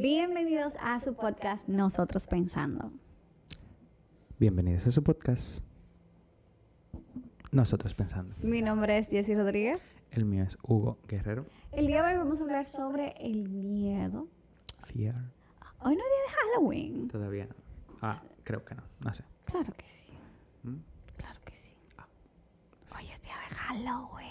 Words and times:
Bienvenidos 0.00 0.76
a 0.80 0.98
su 0.98 1.12
podcast 1.12 1.68
Nosotros 1.68 2.26
Pensando. 2.26 2.90
Bienvenidos 4.38 4.86
a 4.86 4.92
su 4.92 5.02
podcast. 5.02 5.62
Nosotros 7.52 7.94
Pensando. 7.94 8.34
Mi 8.40 8.62
nombre 8.62 8.96
es 8.96 9.10
Jessy 9.10 9.34
Rodríguez. 9.34 10.02
El 10.10 10.24
mío 10.24 10.44
es 10.44 10.56
Hugo 10.62 10.96
Guerrero. 11.06 11.44
El 11.70 11.86
día 11.86 12.02
de 12.02 12.12
hoy 12.14 12.18
vamos 12.18 12.40
a 12.40 12.44
hablar 12.44 12.64
sobre 12.64 13.14
el 13.20 13.50
miedo. 13.50 14.26
Fear. 14.84 15.16
Hoy 15.80 15.94
no 15.96 16.02
es 16.02 16.08
día 16.08 16.22
de 16.24 16.54
Halloween. 16.54 17.08
Todavía 17.08 17.44
no. 17.44 17.54
Ah, 18.00 18.22
creo 18.42 18.64
que 18.64 18.76
no. 18.76 18.82
No 19.00 19.14
sé. 19.14 19.22
Claro 19.44 19.70
que 19.76 19.86
sí. 19.86 20.06
¿Mm? 20.62 20.76
Claro 21.18 21.40
que 21.44 21.54
sí. 21.54 21.72
Ah. 21.98 22.06
Hoy 22.96 23.04
es 23.12 23.20
día 23.20 23.34
de 23.36 23.54
Halloween. 23.54 24.30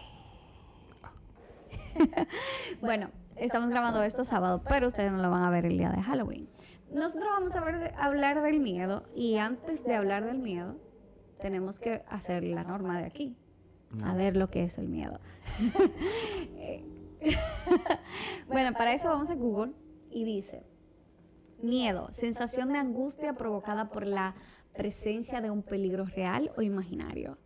bueno, 2.82 3.12
estamos 3.40 3.70
grabando 3.70 4.04
esto 4.04 4.26
sábado, 4.26 4.62
pero 4.68 4.88
ustedes 4.88 5.12
no 5.12 5.22
lo 5.22 5.30
van 5.30 5.44
a 5.44 5.50
ver 5.50 5.66
el 5.66 5.78
día 5.78 5.92
de 5.92 6.02
Halloween. 6.02 6.50
Nosotros 6.92 7.30
vamos 7.32 7.56
a 7.56 7.62
ver 7.62 7.94
hablar 7.98 8.42
del 8.42 8.60
miedo 8.60 9.04
y 9.16 9.38
antes 9.38 9.84
de 9.86 9.96
hablar 9.96 10.26
del 10.26 10.40
miedo, 10.40 10.76
tenemos 11.40 11.80
que 11.80 12.04
hacer 12.10 12.44
la 12.44 12.64
norma 12.64 13.00
de 13.00 13.06
aquí. 13.06 13.38
Saber 13.96 14.36
lo 14.36 14.50
que 14.50 14.64
es 14.64 14.78
el 14.78 14.88
miedo. 14.88 15.20
Bueno, 18.48 18.74
para 18.74 18.94
eso 18.94 19.10
vamos 19.10 19.30
a 19.30 19.36
Google 19.36 19.74
y 20.10 20.24
dice, 20.24 20.64
miedo, 21.62 22.08
sensación 22.14 22.72
de 22.72 22.80
angustia 22.80 23.34
provocada 23.34 23.90
por 23.90 24.08
la 24.08 24.36
presencia 24.74 25.42
de 25.42 25.52
un 25.52 25.62
peligro 25.62 26.06
real 26.06 26.52
o 26.56 26.62
imaginario. 26.62 27.38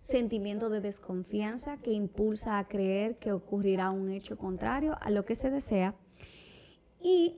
Sentimiento 0.00 0.70
de 0.70 0.80
desconfianza 0.80 1.76
que 1.76 1.92
impulsa 1.92 2.58
a 2.58 2.66
creer 2.66 3.18
que 3.18 3.32
ocurrirá 3.32 3.90
un 3.90 4.10
hecho 4.10 4.38
contrario 4.38 4.96
a 5.00 5.10
lo 5.10 5.24
que 5.24 5.34
se 5.34 5.50
desea. 5.50 5.94
Y 7.02 7.36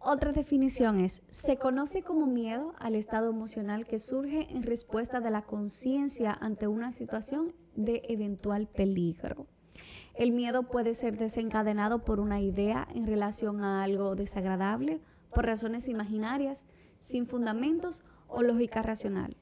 otra 0.00 0.32
definición 0.32 1.00
es, 1.00 1.22
se 1.28 1.56
conoce 1.56 2.02
como 2.02 2.26
miedo 2.26 2.72
al 2.78 2.94
estado 2.94 3.30
emocional 3.30 3.84
que 3.84 3.98
surge 3.98 4.46
en 4.50 4.62
respuesta 4.62 5.20
de 5.20 5.30
la 5.30 5.42
conciencia 5.42 6.32
ante 6.32 6.68
una 6.68 6.92
situación 6.92 7.52
de 7.74 8.02
eventual 8.08 8.68
peligro. 8.68 9.46
El 10.14 10.32
miedo 10.32 10.64
puede 10.64 10.94
ser 10.94 11.18
desencadenado 11.18 12.04
por 12.04 12.20
una 12.20 12.40
idea 12.40 12.88
en 12.94 13.06
relación 13.06 13.62
a 13.62 13.82
algo 13.82 14.14
desagradable, 14.14 15.00
por 15.34 15.46
razones 15.46 15.88
imaginarias, 15.88 16.64
sin 17.00 17.26
fundamentos 17.26 18.02
o 18.28 18.42
lógica 18.42 18.82
racional. 18.82 19.36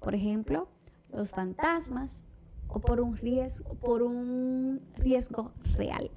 Por 0.00 0.14
ejemplo, 0.14 0.68
los 1.12 1.30
fantasmas 1.30 2.24
o 2.68 2.80
por 2.80 3.00
un 3.00 3.16
riesgo, 3.16 3.74
por 3.74 4.02
un 4.02 4.80
riesgo 4.96 5.52
real. 5.76 6.10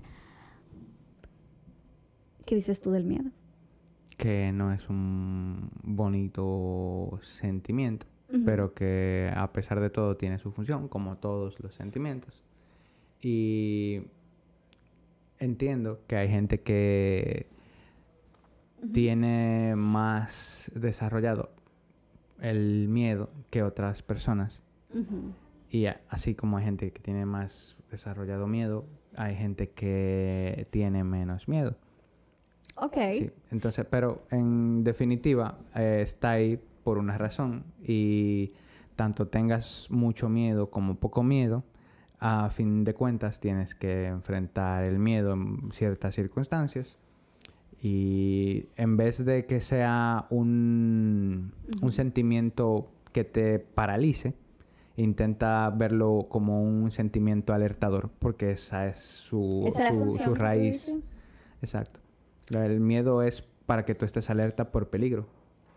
¿Qué 2.46 2.56
dices 2.56 2.82
tú 2.82 2.92
del 2.92 3.06
miedo? 3.06 3.32
Que 4.18 4.52
no 4.52 4.72
es 4.72 4.88
un 4.90 5.70
bonito 5.84 7.20
sentimiento, 7.42 8.06
pero 8.46 8.73
que 8.73 9.32
a 9.36 9.52
pesar 9.52 9.82
de 9.82 9.90
todo 9.90 10.16
tiene 10.16 10.38
su 10.38 10.52
función, 10.52 10.88
como 10.88 11.18
todos 11.18 11.60
los 11.60 11.73
sentimientos. 11.73 12.44
Y 13.22 14.04
entiendo 15.40 16.02
que 16.08 16.16
hay 16.16 16.30
gente 16.30 16.62
que 16.62 17.50
tiene 18.94 19.76
más 19.76 20.72
desarrollado 20.76 21.50
el 22.40 22.88
miedo 22.88 23.30
que 23.50 23.64
otras 23.64 24.02
personas. 24.02 24.62
Ujú. 24.96 25.34
Y 25.70 25.88
así 26.10 26.36
como 26.36 26.58
hay 26.58 26.66
gente 26.66 26.92
que 26.92 27.02
tiene 27.02 27.26
más 27.26 27.76
desarrollado 27.92 28.48
miedo, 28.48 28.86
hay 29.16 29.36
gente 29.36 29.70
que 29.70 30.68
tiene 30.72 31.04
menos 31.04 31.48
miedo. 31.48 31.76
Ok. 32.76 32.98
Sí, 33.18 33.32
entonces, 33.52 33.86
pero 33.90 34.23
en 34.32 34.84
definitiva 34.84 35.58
eh, 35.76 36.00
está 36.02 36.32
ahí 36.32 36.60
por 36.84 36.98
una 36.98 37.18
razón 37.18 37.64
y 37.84 38.54
tanto 38.96 39.28
tengas 39.28 39.88
mucho 39.90 40.30
miedo 40.30 40.70
como 40.70 40.96
poco 40.96 41.23
miedo, 41.23 41.64
a 42.20 42.50
fin 42.50 42.84
de 42.84 42.94
cuentas 42.94 43.39
tienes 43.39 43.76
que 43.76 44.08
enfrentar 44.08 44.84
el 44.84 45.00
miedo 45.00 45.34
en 45.34 45.72
ciertas 45.72 46.16
circunstancias 46.16 46.98
y 47.82 48.67
en 48.78 48.98
vez 48.98 49.23
de 49.23 49.45
que 49.45 49.61
sea 49.61 50.26
un, 50.30 51.54
un 51.82 51.92
sentimiento 51.92 52.89
que 53.11 53.23
te 53.23 53.60
paralice, 53.60 54.34
intenta 54.98 55.70
verlo 55.72 56.28
como 56.30 56.64
un 56.64 56.89
sentimiento 56.92 57.54
alertador 57.54 58.10
porque 58.20 58.52
esa 58.52 58.88
es 58.88 59.00
su, 59.00 59.64
Esa 59.67 59.89
su- 59.89 59.95
función, 59.95 60.20
su 60.26 60.30
¿tú 60.33 60.36
raíz. 60.36 60.98
Exacto. 61.61 62.00
El 62.50 62.80
miedo 62.80 63.22
es 63.23 63.42
para 63.66 63.86
que 63.86 63.95
tú 63.95 64.05
estés 64.05 64.30
alerta 64.30 64.72
por 64.72 64.89
peligro. 64.89 65.28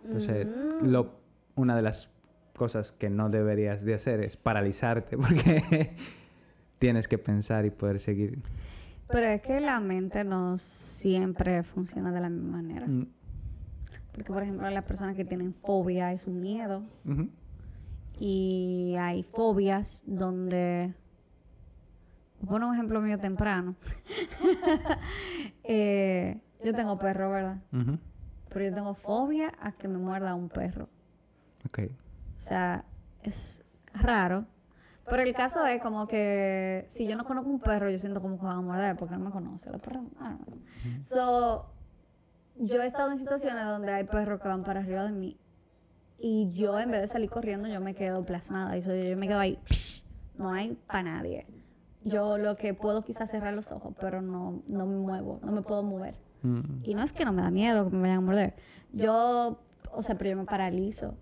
Entonces, 0.04 0.46
lo, 0.82 1.12
una 1.56 1.74
de 1.74 1.82
las 1.82 2.10
cosas 2.56 2.92
que 2.92 3.08
no 3.10 3.30
deberías 3.30 3.84
de 3.84 3.94
hacer 3.94 4.20
es 4.20 4.36
paralizarte 4.36 5.16
porque 5.18 5.94
tienes 6.78 7.08
que 7.08 7.18
pensar 7.18 7.64
y 7.66 7.70
poder 7.70 7.98
seguir. 8.00 8.38
Pero 9.08 9.26
es 9.26 9.40
que 9.40 9.60
la 9.60 9.80
mente 9.80 10.22
no 10.24 10.58
siempre 10.58 11.62
funciona 11.62 12.12
de 12.12 12.20
la 12.20 12.28
misma 12.28 12.58
manera. 12.58 12.86
Mm, 12.86 13.06
Porque, 14.12 14.32
por 14.32 14.42
ejemplo, 14.42 14.68
las 14.68 14.84
personas 14.84 15.16
que 15.16 15.24
tienen 15.24 15.54
fobia 15.54 16.12
es 16.12 16.26
un 16.26 16.40
miedo. 16.40 16.82
Y 18.18 18.96
hay 18.98 19.22
fobias 19.22 20.02
donde... 20.06 20.94
Poner 22.46 22.68
un 22.68 22.74
ejemplo 22.74 23.00
mío 23.00 23.18
temprano. 23.18 23.76
Eh, 25.70 26.40
yo 26.64 26.72
tengo 26.72 26.98
perro, 26.98 27.30
¿verdad? 27.30 27.58
Pero 28.48 28.64
yo 28.64 28.74
tengo 28.74 28.94
fobia 28.94 29.52
a 29.60 29.72
que 29.72 29.86
me 29.86 29.98
muerda 29.98 30.34
un 30.34 30.48
perro. 30.48 30.88
Ok. 31.66 31.80
O 32.38 32.40
sea, 32.40 32.86
es 33.22 33.62
raro. 33.92 34.46
Pero 35.04 35.22
el 35.22 35.34
caso 35.34 35.66
es 35.66 35.82
como 35.82 36.06
que 36.06 36.86
si 36.88 37.06
yo 37.06 37.16
no 37.16 37.24
conozco 37.24 37.50
un 37.50 37.60
perro, 37.60 37.90
yo 37.90 37.98
siento 37.98 38.22
como 38.22 38.38
que 38.38 38.46
van 38.46 38.56
a 38.56 38.60
morder 38.62 38.96
porque 38.96 39.14
no 39.16 39.26
me 39.26 39.30
conoce. 39.30 39.70
Los 39.70 39.82
perros, 39.82 40.04
I 40.04 40.24
don't 40.24 40.46
know. 40.46 40.58
So, 41.02 41.70
yo 42.56 42.82
he 42.82 42.86
estado 42.86 43.12
en 43.12 43.18
situaciones 43.18 43.64
donde 43.66 43.92
hay 43.92 44.04
perros 44.04 44.40
que 44.40 44.48
van 44.48 44.64
para 44.64 44.80
arriba 44.80 45.04
de 45.04 45.12
mí 45.12 45.38
y 46.18 46.50
yo 46.52 46.78
en 46.78 46.90
vez 46.90 47.00
de 47.02 47.08
salir 47.08 47.30
corriendo, 47.30 47.68
yo 47.68 47.80
me 47.80 47.94
quedo 47.94 48.24
plasmada. 48.24 48.76
Y 48.76 48.80
yo 48.82 49.16
me 49.16 49.28
quedo 49.28 49.38
ahí, 49.38 49.58
no 50.36 50.50
hay 50.50 50.76
para 50.86 51.04
nadie. 51.04 51.46
Yo 52.04 52.38
lo 52.38 52.56
que 52.56 52.74
puedo 52.74 53.02
quizás 53.02 53.30
cerrar 53.30 53.54
los 53.54 53.70
ojos, 53.70 53.94
pero 54.00 54.22
no, 54.22 54.62
no 54.66 54.86
me 54.86 54.96
muevo, 54.96 55.40
no 55.42 55.52
me 55.52 55.62
puedo 55.62 55.82
mover. 55.82 56.16
Mm, 56.42 56.82
Y 56.84 56.94
no 56.94 57.02
es 57.02 57.12
que 57.12 57.24
no 57.24 57.32
me 57.32 57.42
da 57.42 57.50
miedo 57.50 57.88
que 57.90 57.96
me 57.96 58.02
vayan 58.02 58.18
a 58.18 58.20
morder. 58.20 58.54
Yo, 58.92 59.60
o 59.92 60.02
sea, 60.02 60.16
pero 60.16 60.30
yo 60.30 60.36
me 60.36 60.44
paralizo. 60.44 61.16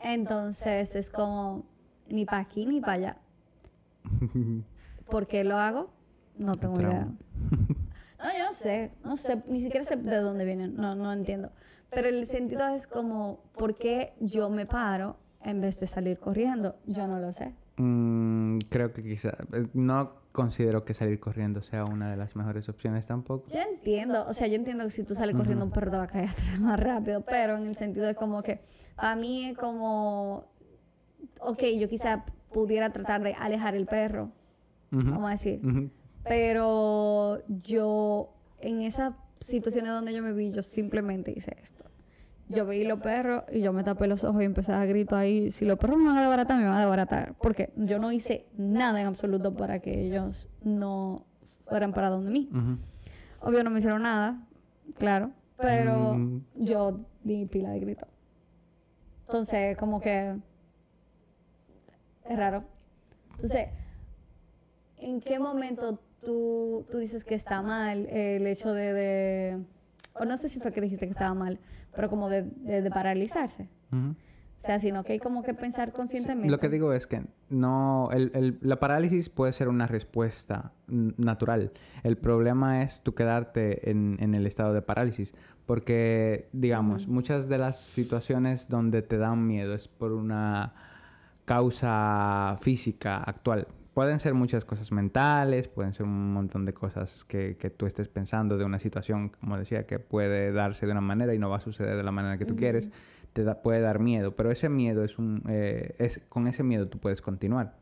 Entonces 0.00 0.94
es 0.94 1.10
como 1.10 1.64
ni 2.08 2.24
para 2.26 2.42
aquí 2.42 2.66
ni 2.66 2.80
para 2.80 2.92
allá. 2.92 3.16
¿Por 5.10 5.26
qué 5.26 5.44
lo 5.44 5.56
hago? 5.58 5.90
No 6.38 6.56
tengo 6.56 6.80
idea. 6.80 7.08
No, 8.16 8.30
yo 8.38 8.44
no 8.46 8.52
sé, 8.54 8.90
no 9.04 9.16
sé, 9.18 9.42
ni 9.48 9.60
siquiera 9.60 9.84
sé 9.84 9.96
de 9.96 10.16
dónde 10.16 10.46
vienen, 10.46 10.76
no, 10.76 10.94
no 10.94 11.12
entiendo. 11.12 11.50
Pero 11.94 12.08
el 12.08 12.26
sentido 12.26 12.66
es 12.68 12.86
como, 12.86 13.40
¿por 13.56 13.76
qué 13.76 14.12
yo 14.20 14.50
me 14.50 14.66
paro 14.66 15.16
en 15.42 15.60
vez 15.60 15.78
de 15.80 15.86
salir 15.86 16.18
corriendo? 16.18 16.76
Yo 16.86 17.06
no 17.06 17.18
lo 17.20 17.32
sé. 17.32 17.54
Mm, 17.76 18.58
creo 18.68 18.92
que 18.92 19.02
quizá... 19.02 19.30
eh, 19.52 19.66
No 19.74 20.12
considero 20.32 20.84
que 20.84 20.94
salir 20.94 21.20
corriendo 21.20 21.62
sea 21.62 21.84
una 21.84 22.10
de 22.10 22.16
las 22.16 22.34
mejores 22.34 22.68
opciones 22.68 23.06
tampoco. 23.06 23.46
Yo 23.52 23.60
entiendo, 23.60 24.26
o 24.26 24.34
sea, 24.34 24.46
yo 24.48 24.56
entiendo 24.56 24.84
que 24.84 24.90
si 24.90 25.04
tú 25.04 25.14
sales 25.14 25.36
corriendo 25.36 25.64
un 25.64 25.70
perro 25.70 25.92
te 25.92 25.96
va 25.96 26.04
a 26.04 26.08
caer 26.08 26.30
atrás 26.30 26.58
más 26.60 26.78
rápido, 26.80 27.20
pero 27.22 27.56
en 27.56 27.66
el 27.66 27.76
sentido 27.76 28.06
de 28.06 28.14
como 28.16 28.42
que 28.42 28.60
para 28.96 29.14
mí 29.16 29.46
es 29.46 29.56
como, 29.58 30.44
ok, 31.40 31.62
yo 31.78 31.88
quizá 31.88 32.24
pudiera 32.52 32.90
tratar 32.90 33.22
de 33.22 33.34
alejar 33.34 33.74
el 33.76 33.86
perro, 33.86 34.30
vamos 34.90 35.26
a 35.28 35.30
decir, 35.32 35.60
pero 36.24 37.42
yo 37.62 38.32
en 38.60 38.80
esas 38.82 39.14
situaciones 39.40 39.92
donde 39.92 40.12
yo 40.14 40.22
me 40.22 40.32
vi, 40.32 40.50
yo 40.52 40.62
simplemente 40.62 41.32
hice 41.36 41.56
esto. 41.62 41.83
Yo 42.48 42.66
vi 42.66 42.84
los 42.84 43.00
perros 43.00 43.44
y 43.52 43.60
yo 43.60 43.72
me 43.72 43.82
tapé 43.84 44.06
los 44.06 44.22
ojos 44.22 44.42
y 44.42 44.44
empecé 44.44 44.72
a 44.72 44.84
gritar 44.84 45.20
ahí, 45.20 45.50
si 45.50 45.64
los 45.64 45.78
perros 45.78 45.96
me 45.98 46.06
van 46.06 46.18
a 46.18 46.20
desbaratar, 46.20 46.58
me 46.58 46.64
van 46.66 46.74
a 46.76 46.80
desbaratar, 46.80 47.34
porque 47.40 47.72
yo 47.76 47.98
no 47.98 48.12
hice 48.12 48.46
nada 48.58 49.00
en 49.00 49.06
absoluto 49.06 49.54
para 49.54 49.78
que 49.80 50.06
ellos 50.06 50.46
no 50.62 51.24
fueran 51.66 51.92
para 51.94 52.10
donde 52.10 52.30
mí. 52.30 52.50
Ujú. 52.52 52.78
Obvio 53.48 53.64
no 53.64 53.70
me 53.70 53.78
hicieron 53.78 54.02
nada, 54.02 54.46
claro, 54.98 55.30
pero 55.56 56.14
Mm. 56.18 56.40
yo 56.56 57.00
di 57.22 57.46
pila 57.46 57.70
de 57.70 57.80
grito. 57.80 58.06
Entonces, 59.26 59.76
como 59.78 60.00
que 60.00 60.36
es 62.28 62.36
raro. 62.36 62.64
Entonces, 63.32 63.68
¿en 64.98 65.20
qué 65.20 65.38
momento 65.38 65.98
tú, 66.22 66.84
tú 66.90 66.98
dices 66.98 67.24
que 67.24 67.34
está 67.34 67.62
mal 67.62 68.06
el 68.10 68.46
hecho 68.46 68.72
de, 68.72 68.92
de- 68.92 69.64
o 70.14 70.24
no 70.24 70.36
sé 70.36 70.48
si 70.48 70.60
fue 70.60 70.72
que 70.72 70.80
dijiste 70.80 71.06
que 71.06 71.12
estaba 71.12 71.34
mal, 71.34 71.58
pero 71.94 72.08
como 72.10 72.28
de, 72.28 72.42
de- 72.42 72.82
de 72.82 72.90
paralizarse? 72.90 73.68
O 73.92 74.66
sea, 74.66 74.78
sino 74.80 75.04
que 75.04 75.12
hay 75.12 75.18
como 75.18 75.42
que 75.42 75.52
pensar 75.52 75.92
conscientemente. 75.92 76.48
Lo 76.50 76.58
que 76.58 76.70
digo 76.70 76.94
es 76.94 77.06
que 77.06 77.22
no, 77.50 78.08
el, 78.12 78.30
el- 78.34 78.58
la 78.62 78.80
parálisis 78.80 79.28
puede 79.28 79.52
ser 79.52 79.68
una 79.68 79.86
respuesta 79.86 80.72
natural. 80.86 81.72
El 82.02 82.16
problema 82.16 82.82
es 82.82 83.02
tú 83.02 83.14
quedarte 83.14 83.90
en, 83.90 84.16
en 84.20 84.34
el 84.34 84.46
estado 84.46 84.72
de 84.72 84.80
parálisis. 84.80 85.34
Porque, 85.66 86.48
digamos, 86.52 87.08
muchas 87.08 87.48
de 87.48 87.58
las 87.58 87.78
situaciones 87.78 88.68
donde 88.68 89.02
te 89.02 89.16
dan 89.18 89.46
miedo 89.46 89.74
es 89.74 89.88
por 89.88 90.12
una 90.12 90.72
causa 91.44 92.56
física 92.60 93.18
actual. 93.18 93.66
Pueden 93.94 94.18
ser 94.18 94.34
muchas 94.34 94.64
cosas 94.64 94.90
mentales, 94.90 95.68
pueden 95.68 95.94
ser 95.94 96.04
un 96.04 96.32
montón 96.32 96.64
de 96.64 96.74
cosas 96.74 97.24
que, 97.28 97.56
que 97.56 97.70
tú 97.70 97.86
estés 97.86 98.08
pensando 98.08 98.58
de 98.58 98.64
una 98.64 98.80
situación, 98.80 99.28
como 99.28 99.56
decía, 99.56 99.86
que 99.86 100.00
puede 100.00 100.50
darse 100.52 100.84
de 100.86 100.92
una 100.92 101.00
manera 101.00 101.32
y 101.32 101.38
no 101.38 101.48
va 101.48 101.58
a 101.58 101.60
suceder 101.60 101.96
de 101.96 102.02
la 102.02 102.10
manera 102.10 102.36
que 102.36 102.44
tú 102.44 102.56
quieres 102.56 102.90
te 103.34 103.42
da- 103.44 103.62
puede 103.62 103.80
dar 103.80 103.98
miedo, 104.00 104.36
pero 104.36 104.50
ese 104.52 104.68
miedo 104.68 105.02
es 105.04 105.18
un... 105.18 105.42
eh, 105.48 105.94
es, 105.98 106.20
con 106.28 106.46
ese 106.48 106.62
miedo 106.62 106.88
tú 106.88 106.98
puedes 106.98 107.20
continuar. 107.20 107.74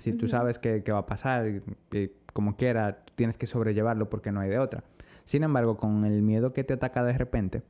Si 0.00 0.12
tú 0.12 0.26
sabes 0.28 0.58
que, 0.58 0.82
que 0.82 0.92
va 0.92 0.98
a 0.98 1.06
pasar, 1.06 1.46
y, 1.48 1.62
y 1.96 2.10
como 2.32 2.56
quiera, 2.56 3.04
tú 3.04 3.12
tienes 3.16 3.36
que 3.36 3.46
sobrellevarlo 3.46 4.08
porque 4.10 4.32
no 4.32 4.40
hay 4.40 4.50
de 4.50 4.58
otra. 4.58 4.82
Sin 5.24 5.42
embargo, 5.44 5.76
con 5.76 6.04
el 6.04 6.22
miedo 6.22 6.52
que 6.52 6.64
te 6.64 6.74
ataca 6.74 7.04
de 7.04 7.12
repente, 7.16 7.62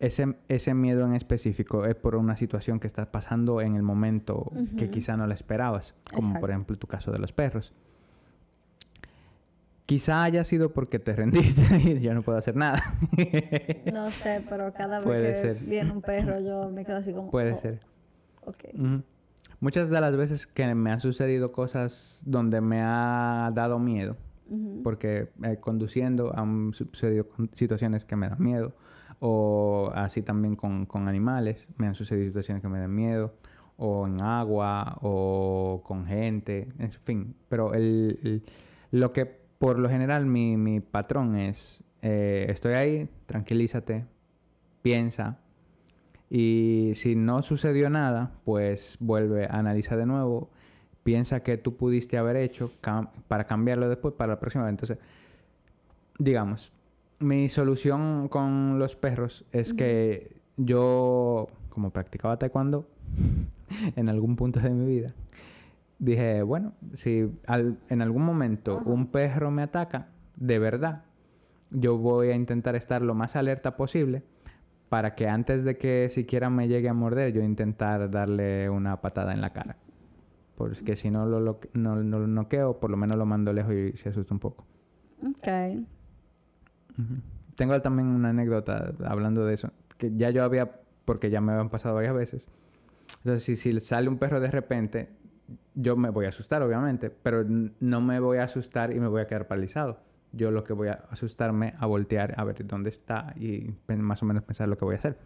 ese, 0.00 0.34
ese 0.48 0.74
miedo 0.74 1.04
en 1.06 1.14
específico 1.14 1.84
es 1.84 1.94
por 1.94 2.16
una 2.16 2.36
situación 2.36 2.80
que 2.80 2.86
estás 2.86 3.06
pasando 3.06 3.60
en 3.60 3.76
el 3.76 3.82
momento 3.82 4.50
que 4.76 4.86
Ujú. 4.86 4.92
quizá 4.92 5.16
no 5.16 5.26
la 5.26 5.34
esperabas, 5.34 5.94
como 6.10 6.28
Exacto. 6.28 6.40
por 6.40 6.50
ejemplo 6.50 6.78
tu 6.78 6.86
caso 6.86 7.12
de 7.12 7.18
los 7.18 7.32
perros. 7.32 7.72
Quizá 9.84 10.22
haya 10.22 10.44
sido 10.44 10.72
porque 10.72 10.98
te 10.98 11.14
rendiste 11.14 11.62
y 11.84 12.00
yo 12.00 12.14
no 12.14 12.22
puedo 12.22 12.38
hacer 12.38 12.56
nada. 12.56 12.82
No 13.92 14.10
sé, 14.10 14.42
pero 14.48 14.72
cada 14.72 14.98
vez 15.00 15.06
Puede 15.06 15.32
que 15.32 15.54
ser. 15.54 15.68
viene 15.68 15.92
un 15.92 16.00
perro 16.00 16.40
yo 16.40 16.70
me 16.70 16.84
quedo 16.84 16.98
así 16.98 17.12
como... 17.12 17.30
Puede 17.30 17.52
oh, 17.52 17.58
ser. 17.58 17.80
Muchas 19.58 19.90
de 19.90 20.00
las 20.00 20.16
veces 20.16 20.46
que 20.46 20.74
me 20.74 20.90
han 20.90 21.00
sucedido 21.00 21.52
cosas 21.52 22.22
donde 22.24 22.60
me 22.62 22.80
ha 22.82 23.50
dado 23.54 23.78
miedo, 23.78 24.16
porque 24.82 25.28
eh, 25.42 25.58
conduciendo 25.60 26.32
han 26.36 26.72
sucedido 26.72 27.26
situaciones 27.54 28.04
que 28.04 28.16
me 28.16 28.28
dan 28.28 28.42
miedo, 28.42 28.72
o 29.20 29.92
así 29.94 30.22
también 30.22 30.56
con, 30.56 30.86
con 30.86 31.08
animales, 31.08 31.66
me 31.76 31.86
han 31.86 31.94
sucedido 31.94 32.26
situaciones 32.26 32.62
que 32.62 32.68
me 32.68 32.78
dan 32.80 32.94
miedo, 32.94 33.34
o 33.76 34.06
en 34.06 34.20
agua, 34.20 34.98
o 35.02 35.82
con 35.84 36.06
gente, 36.06 36.68
en 36.78 36.92
fin. 36.92 37.34
Pero 37.48 37.74
el, 37.74 38.18
el- 38.22 38.42
lo 38.92 39.12
que 39.12 39.26
por 39.58 39.78
lo 39.78 39.88
general 39.88 40.26
mi, 40.26 40.56
mi 40.56 40.80
patrón 40.80 41.36
es, 41.36 41.82
eh, 42.02 42.46
estoy 42.48 42.74
ahí, 42.74 43.08
tranquilízate, 43.26 44.04
piensa, 44.82 45.38
y 46.30 46.92
si 46.94 47.16
no 47.16 47.42
sucedió 47.42 47.90
nada, 47.90 48.32
pues 48.44 48.96
vuelve 49.00 49.46
a 49.46 49.58
analizar 49.58 49.98
de 49.98 50.06
nuevo. 50.06 50.48
Piensa 51.02 51.42
que 51.42 51.56
tú 51.58 51.76
pudiste 51.76 52.18
haber 52.18 52.36
hecho 52.36 52.70
cam- 52.82 53.08
para 53.28 53.44
cambiarlo 53.44 53.88
después 53.88 54.14
para 54.14 54.34
la 54.34 54.40
próxima 54.40 54.64
vez. 54.64 54.70
Entonces, 54.72 54.98
digamos, 56.18 56.72
mi 57.20 57.48
solución 57.48 58.28
con 58.28 58.78
los 58.78 58.96
perros 58.96 59.44
es 59.52 59.72
que 59.74 60.36
yo, 60.56 61.48
como 61.68 61.90
practicaba 61.90 62.38
taekwondo 62.38 62.86
en 63.96 64.08
algún 64.08 64.36
punto 64.36 64.60
de 64.60 64.70
mi 64.70 64.86
vida, 64.86 65.14
dije, 65.98 66.42
bueno, 66.42 66.72
si 66.94 67.30
al- 67.46 67.78
en 67.88 68.02
algún 68.02 68.24
momento 68.24 68.80
un 68.86 69.06
perro 69.08 69.50
me 69.50 69.62
ataca, 69.62 70.08
de 70.36 70.58
verdad, 70.58 71.02
yo 71.70 71.98
voy 71.98 72.28
a 72.30 72.34
intentar 72.34 72.74
estar 72.74 73.02
lo 73.02 73.14
más 73.14 73.36
alerta 73.36 73.76
posible 73.76 74.22
para 74.88 75.14
que 75.14 75.28
antes 75.28 75.62
de 75.64 75.76
que 75.76 76.08
siquiera 76.10 76.50
me 76.50 76.66
llegue 76.68 76.88
a 76.88 76.94
morder, 76.94 77.32
yo 77.32 77.42
intentar 77.42 78.10
darle 78.10 78.68
una 78.70 79.00
patada 79.00 79.32
en 79.34 79.40
la 79.40 79.52
cara. 79.52 79.76
Porque 80.56 80.96
si 80.96 81.10
no 81.10 81.26
lo, 81.26 81.38
lo- 81.40 81.60
no, 81.74 81.96
no 82.02 82.18
lo 82.18 82.26
noqueo, 82.26 82.80
por 82.80 82.90
lo 82.90 82.96
menos 82.96 83.16
lo 83.16 83.24
mando 83.24 83.52
lejos 83.52 83.72
y 83.74 83.92
se 83.98 84.08
asusta 84.08 84.34
un 84.34 84.40
poco. 84.40 84.64
Ok. 85.22 85.46
Tengo 87.54 87.80
también 87.82 88.08
una 88.08 88.30
anécdota 88.30 88.92
hablando 89.04 89.44
de 89.44 89.54
eso, 89.54 89.70
que 89.98 90.16
ya 90.16 90.30
yo 90.30 90.44
había, 90.44 90.80
porque 91.04 91.30
ya 91.30 91.40
me 91.40 91.52
habían 91.52 91.68
pasado 91.68 91.94
varias 91.94 92.14
veces. 92.14 92.48
Entonces, 93.18 93.44
si, 93.44 93.56
si 93.56 93.80
sale 93.80 94.08
un 94.08 94.18
perro 94.18 94.40
de 94.40 94.50
repente, 94.50 95.08
yo 95.74 95.96
me 95.96 96.10
voy 96.10 96.26
a 96.26 96.30
asustar, 96.30 96.62
obviamente, 96.62 97.10
pero 97.10 97.44
no 97.44 98.00
me 98.00 98.20
voy 98.20 98.38
a 98.38 98.44
asustar 98.44 98.92
y 98.92 99.00
me 99.00 99.08
voy 99.08 99.22
a 99.22 99.26
quedar 99.26 99.46
paralizado. 99.46 99.98
Yo 100.32 100.50
lo 100.50 100.64
que 100.64 100.72
voy 100.72 100.88
a 100.88 101.04
asustarme 101.10 101.74
a 101.78 101.86
voltear 101.86 102.34
a 102.38 102.44
ver 102.44 102.66
dónde 102.66 102.90
está 102.90 103.34
y 103.36 103.74
más 103.88 104.22
o 104.22 104.26
menos 104.26 104.44
pensar 104.44 104.68
lo 104.68 104.78
que 104.78 104.84
voy 104.84 104.94
a 104.94 104.98
hacer. 104.98 105.18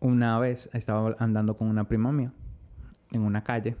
Una 0.00 0.38
vez 0.38 0.68
estaba 0.72 1.16
andando 1.18 1.56
con 1.56 1.68
una 1.68 1.84
prima 1.84 2.12
mía 2.12 2.32
en 3.12 3.22
una 3.22 3.44
calle 3.44 3.76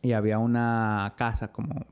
y 0.00 0.12
había 0.12 0.38
una 0.38 1.14
casa 1.16 1.48
como 1.48 1.86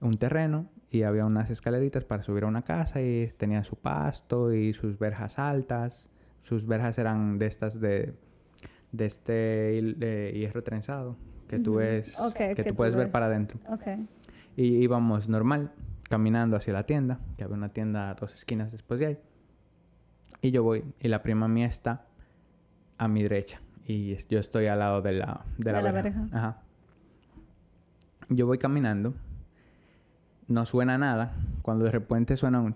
un 0.00 0.18
terreno 0.18 0.66
y 0.92 1.04
había 1.04 1.24
unas 1.24 1.48
escaleritas 1.48 2.04
para 2.04 2.22
subir 2.22 2.44
a 2.44 2.46
una 2.46 2.62
casa 2.62 3.00
y 3.00 3.32
tenía 3.38 3.64
su 3.64 3.76
pasto 3.76 4.52
y 4.52 4.74
sus 4.74 4.98
verjas 4.98 5.38
altas. 5.38 6.06
Sus 6.42 6.66
verjas 6.66 6.98
eran 6.98 7.38
de 7.38 7.46
estas 7.46 7.80
de, 7.80 8.12
de 8.92 9.06
este 9.06 9.32
de 9.32 10.32
hierro 10.34 10.62
trenzado 10.62 11.16
que 11.48 11.58
tú 11.58 11.76
ves, 11.76 12.14
que, 12.36 12.54
que 12.54 12.64
tú 12.64 12.74
puedes 12.74 12.94
ver 12.94 13.10
para 13.10 13.26
adentro. 13.26 13.58
Ok. 13.68 13.82
Y 14.56 14.82
íbamos 14.82 15.28
normal, 15.28 15.72
caminando 16.10 16.56
hacia 16.56 16.74
la 16.74 16.84
tienda, 16.84 17.20
que 17.38 17.44
había 17.44 17.56
una 17.56 17.70
tienda 17.70 18.10
a 18.10 18.14
dos 18.14 18.34
esquinas 18.34 18.70
después 18.70 19.00
de 19.00 19.06
ahí. 19.06 19.18
Y 20.42 20.50
yo 20.50 20.62
voy, 20.62 20.84
y 21.00 21.08
la 21.08 21.22
prima 21.22 21.48
mía 21.48 21.66
está 21.66 22.04
a 22.98 23.08
mi 23.08 23.22
derecha. 23.22 23.60
Y 23.86 24.16
yo 24.28 24.40
estoy 24.40 24.66
al 24.66 24.78
lado 24.78 25.00
de 25.00 25.12
la, 25.12 25.44
de 25.56 25.72
la, 25.72 25.78
De 25.78 25.84
la 25.84 25.92
verja. 25.92 26.20
verja. 26.20 26.36
Ajá. 26.38 26.62
Yo 28.28 28.46
voy 28.46 28.58
caminando, 28.58 29.14
no 30.48 30.66
suena 30.66 30.98
nada, 30.98 31.32
cuando 31.62 31.84
de 31.84 31.90
repente 31.92 32.36
suena 32.36 32.60
un 32.60 32.74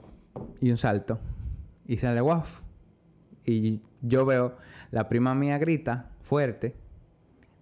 y 0.60 0.70
un 0.70 0.78
salto, 0.78 1.18
y 1.86 1.96
sale 1.98 2.20
guau. 2.20 2.42
Y 3.44 3.80
yo 4.02 4.24
veo, 4.26 4.56
la 4.90 5.08
prima 5.08 5.34
mía 5.34 5.58
grita 5.58 6.10
fuerte, 6.22 6.74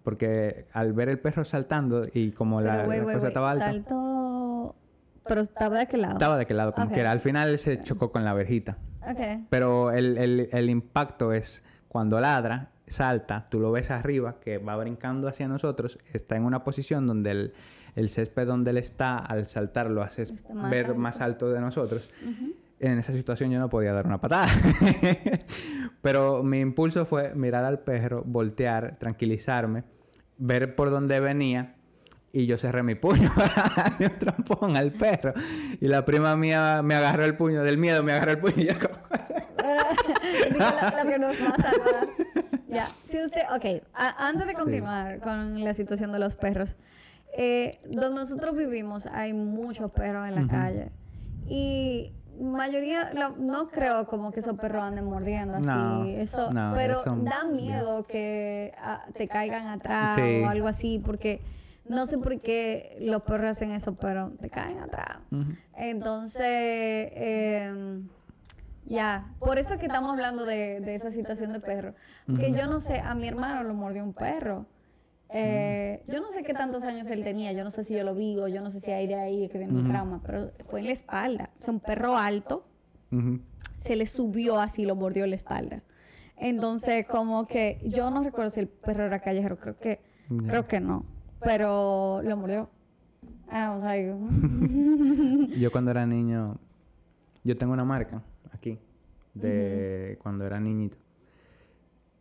porque 0.03 0.65
al 0.73 0.93
ver 0.93 1.09
el 1.09 1.19
perro 1.19 1.45
saltando 1.45 2.03
y 2.13 2.31
como 2.31 2.61
la, 2.61 2.85
güey, 2.85 2.97
la 2.99 3.03
güey, 3.03 3.15
cosa 3.17 3.27
estaba 3.29 3.51
alta, 3.51 3.65
Salto... 3.71 4.75
Pero 5.27 5.41
estaba 5.41 5.75
de 5.77 5.81
aquel 5.81 6.01
lado. 6.01 6.13
estaba 6.13 6.35
de 6.37 6.43
aquel 6.43 6.57
lado, 6.57 6.73
como 6.73 6.87
Ok. 6.87 6.93
que 6.93 6.99
era. 6.99 7.09
Al 7.11 7.19
final 7.19 7.57
se 7.57 7.81
chocó 7.81 8.11
con 8.11 8.23
la 8.23 8.33
verjita. 8.33 8.77
Ok. 9.01 9.45
Pero 9.49 9.91
el, 9.91 10.17
el- 10.19 10.49
el 10.51 10.69
impacto 10.69 11.33
es 11.33 11.63
cuando 11.87 12.19
ladra, 12.19 12.69
salta, 12.87 13.47
tú 13.49 13.59
lo 13.59 13.71
ves 13.71 13.89
arriba, 13.89 14.35
que 14.39 14.59
va 14.59 14.75
brincando 14.77 15.27
hacia 15.27 15.47
nosotros, 15.47 15.97
está 16.13 16.35
en 16.35 16.43
una 16.43 16.63
posición 16.63 17.07
donde 17.07 17.31
el, 17.31 17.53
el 17.95 18.09
césped 18.09 18.45
donde 18.45 18.71
él 18.71 18.77
está, 18.77 19.17
al 19.17 19.47
saltar, 19.47 19.89
lo 19.89 20.03
haces 20.03 20.29
Está 20.31 20.53
más 20.53 20.69
ver 20.69 20.87
alto. 20.87 20.99
más 20.99 21.21
alto 21.21 21.49
de 21.49 21.59
nosotros. 21.61 22.09
En 22.79 22.99
esa 22.99 23.13
situación 23.13 23.51
yo 23.51 23.59
no 23.59 23.69
podía 23.69 23.93
dar 23.93 24.05
una 24.05 24.19
patada. 24.19 24.47
Pero 26.01 26.43
mi 26.43 26.59
impulso 26.59 27.05
fue 27.05 27.33
mirar 27.33 27.63
al 27.65 27.79
perro, 27.79 28.23
voltear, 28.25 28.97
tranquilizarme, 28.99 29.83
ver 30.37 30.75
por 30.75 30.91
dónde 30.91 31.19
venía 31.19 31.75
y 32.31 32.45
yo 32.47 32.57
cerré 32.57 32.83
mi 32.83 32.95
puño 32.95 33.31
para 33.35 33.95
un 33.97 34.19
trompón 34.19 34.75
al 34.77 34.91
perro. 34.91 35.33
Y 35.79 35.87
la 35.87 36.03
prima 36.05 36.35
mía 36.35 36.81
me 36.83 36.95
agarró 36.95 37.23
el 37.23 37.35
puño, 37.37 37.63
del 37.63 37.77
miedo 37.77 38.03
me 38.03 38.11
agarró 38.11 38.31
el 38.31 38.39
puño 38.39 38.55
y 38.57 38.65
yo 38.67 38.73
como... 38.79 38.95
Digo, 40.51 40.65
lo 41.03 41.09
que 41.09 41.17
nos 41.19 41.33
va 41.41 41.47
a 41.57 41.61
salvar. 41.61 42.07
Ya, 42.67 42.89
si 43.05 43.23
usted, 43.23 43.41
ok, 43.55 43.83
a- 43.93 44.27
antes 44.27 44.47
de 44.47 44.53
Sí. 44.53 44.59
continuar 44.59 45.19
con 45.21 45.63
la 45.63 45.73
situación 45.73 46.11
de 46.11 46.19
los 46.19 46.35
perros, 46.35 46.75
eh, 47.37 47.71
donde 47.89 48.19
nosotros 48.21 48.55
vivimos 48.55 49.05
hay 49.07 49.33
muchos 49.33 49.91
perros 49.91 50.27
en 50.27 50.35
la 50.35 50.47
calle 50.47 50.91
y 51.47 52.11
mayoría, 52.39 53.11
no 53.37 53.67
creo 53.69 54.07
como 54.07 54.31
que 54.31 54.39
esos 54.41 54.57
perros 54.57 54.83
anden 54.83 55.05
mordiendo 55.05 55.55
así, 55.55 55.65
No, 55.67 56.05
eso, 56.05 56.51
no, 56.53 56.73
pero 56.75 57.01
eso- 57.01 57.15
da 57.23 57.43
miedo 57.45 58.03
que 58.07 58.73
ah, 58.81 59.05
te 59.17 59.27
caigan 59.27 59.67
atrás 59.67 60.15
Sí. 60.15 60.41
o 60.43 60.47
algo 60.47 60.67
así, 60.67 61.01
porque 61.05 61.41
no 61.87 62.05
sé 62.05 62.17
por 62.17 62.39
qué 62.41 62.97
los 62.99 63.21
perros 63.23 63.51
hacen 63.51 63.71
eso, 63.71 63.95
pero 63.95 64.31
te 64.41 64.49
caen 64.49 64.79
atrás. 64.79 65.19
Entonces, 65.77 67.11
em, 67.15 68.07
ya, 68.85 69.27
por 69.39 69.57
eso 69.57 69.77
que 69.77 69.85
estamos 69.85 70.11
hablando 70.11 70.45
de, 70.45 70.79
de 70.79 70.95
esa 70.95 71.11
situación 71.11 71.53
de 71.53 71.59
perro. 71.59 71.93
Porque 72.25 72.47
Ujú. 72.49 72.57
yo 72.57 72.67
no 72.67 72.79
sé, 72.79 72.99
a 72.99 73.13
mi 73.15 73.27
hermano 73.27 73.63
lo 73.63 73.73
mordió 73.73 74.03
un 74.03 74.13
perro. 74.13 74.65
Eh, 75.37 76.01
Yo 76.07 76.21
no 76.21 76.31
sé 76.31 76.43
qué 76.43 76.53
tantos 76.53 76.83
años 76.83 77.09
él 77.09 77.23
tenía, 77.23 77.51
yo 77.51 77.63
no 77.65 77.69
sé 77.71 77.83
si 77.83 77.93
yo 77.93 78.03
lo 78.05 78.15
vi 78.15 78.37
o 78.39 78.47
yo 78.47 78.61
no 78.61 78.71
sé 78.71 78.79
si 78.79 78.91
hay 78.91 79.05
de 79.05 79.15
ahí 79.15 79.49
que 79.49 79.57
viene 79.57 79.73
un 79.73 79.89
trauma, 79.89 80.21
pero 80.25 80.51
fue 80.69 80.79
en 80.79 80.85
la 80.87 80.93
espalda. 80.93 81.49
O 81.59 81.61
sea, 81.63 81.73
un 81.73 81.79
perro 81.81 82.15
alto 82.17 82.65
se 83.77 83.95
le 83.95 84.05
subió 84.05 84.59
así, 84.59 84.85
lo 84.85 84.95
mordió 84.95 85.23
en 85.25 85.31
la 85.31 85.35
espalda. 85.35 85.81
Entonces, 86.37 87.05
como 87.07 87.47
que 87.47 87.79
yo 87.85 88.09
no 88.11 88.23
recuerdo 88.23 88.49
si 88.49 88.59
el 88.61 88.67
perro 88.67 89.05
era 89.05 89.19
callejero, 89.19 89.57
creo 89.59 89.77
que, 89.77 89.99
Ya. 90.29 90.47
creo 90.47 90.67
que 90.67 90.79
no, 90.79 91.05
pero 91.41 92.21
lo 92.23 92.37
mordió. 92.37 92.69
Ah, 93.49 93.75
o 93.77 93.81
sea, 93.81 93.97
yo- 93.97 94.17
Yo 95.59 95.71
cuando 95.71 95.91
era 95.91 96.05
niño, 96.05 96.57
yo 97.43 97.57
tengo 97.57 97.73
una 97.73 97.85
marca 97.85 98.21
aquí 98.53 98.79
de 99.33 100.17
cuando 100.23 100.45
era 100.45 100.59
niñito. 100.59 100.97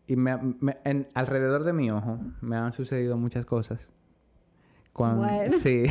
Y 0.07 0.17
me, 0.17 0.37
me- 0.61 0.79
en, 0.85 1.07
alrededor 1.15 1.65
de 1.65 1.73
mi 1.73 1.91
ojo 1.91 2.19
me 2.41 2.57
han 2.57 2.73
sucedido 2.73 3.17
muchas 3.17 3.47
cosas. 3.47 3.89
Cuan- 4.93 5.17
Bueno. 5.19 5.59
Sí, 5.59 5.85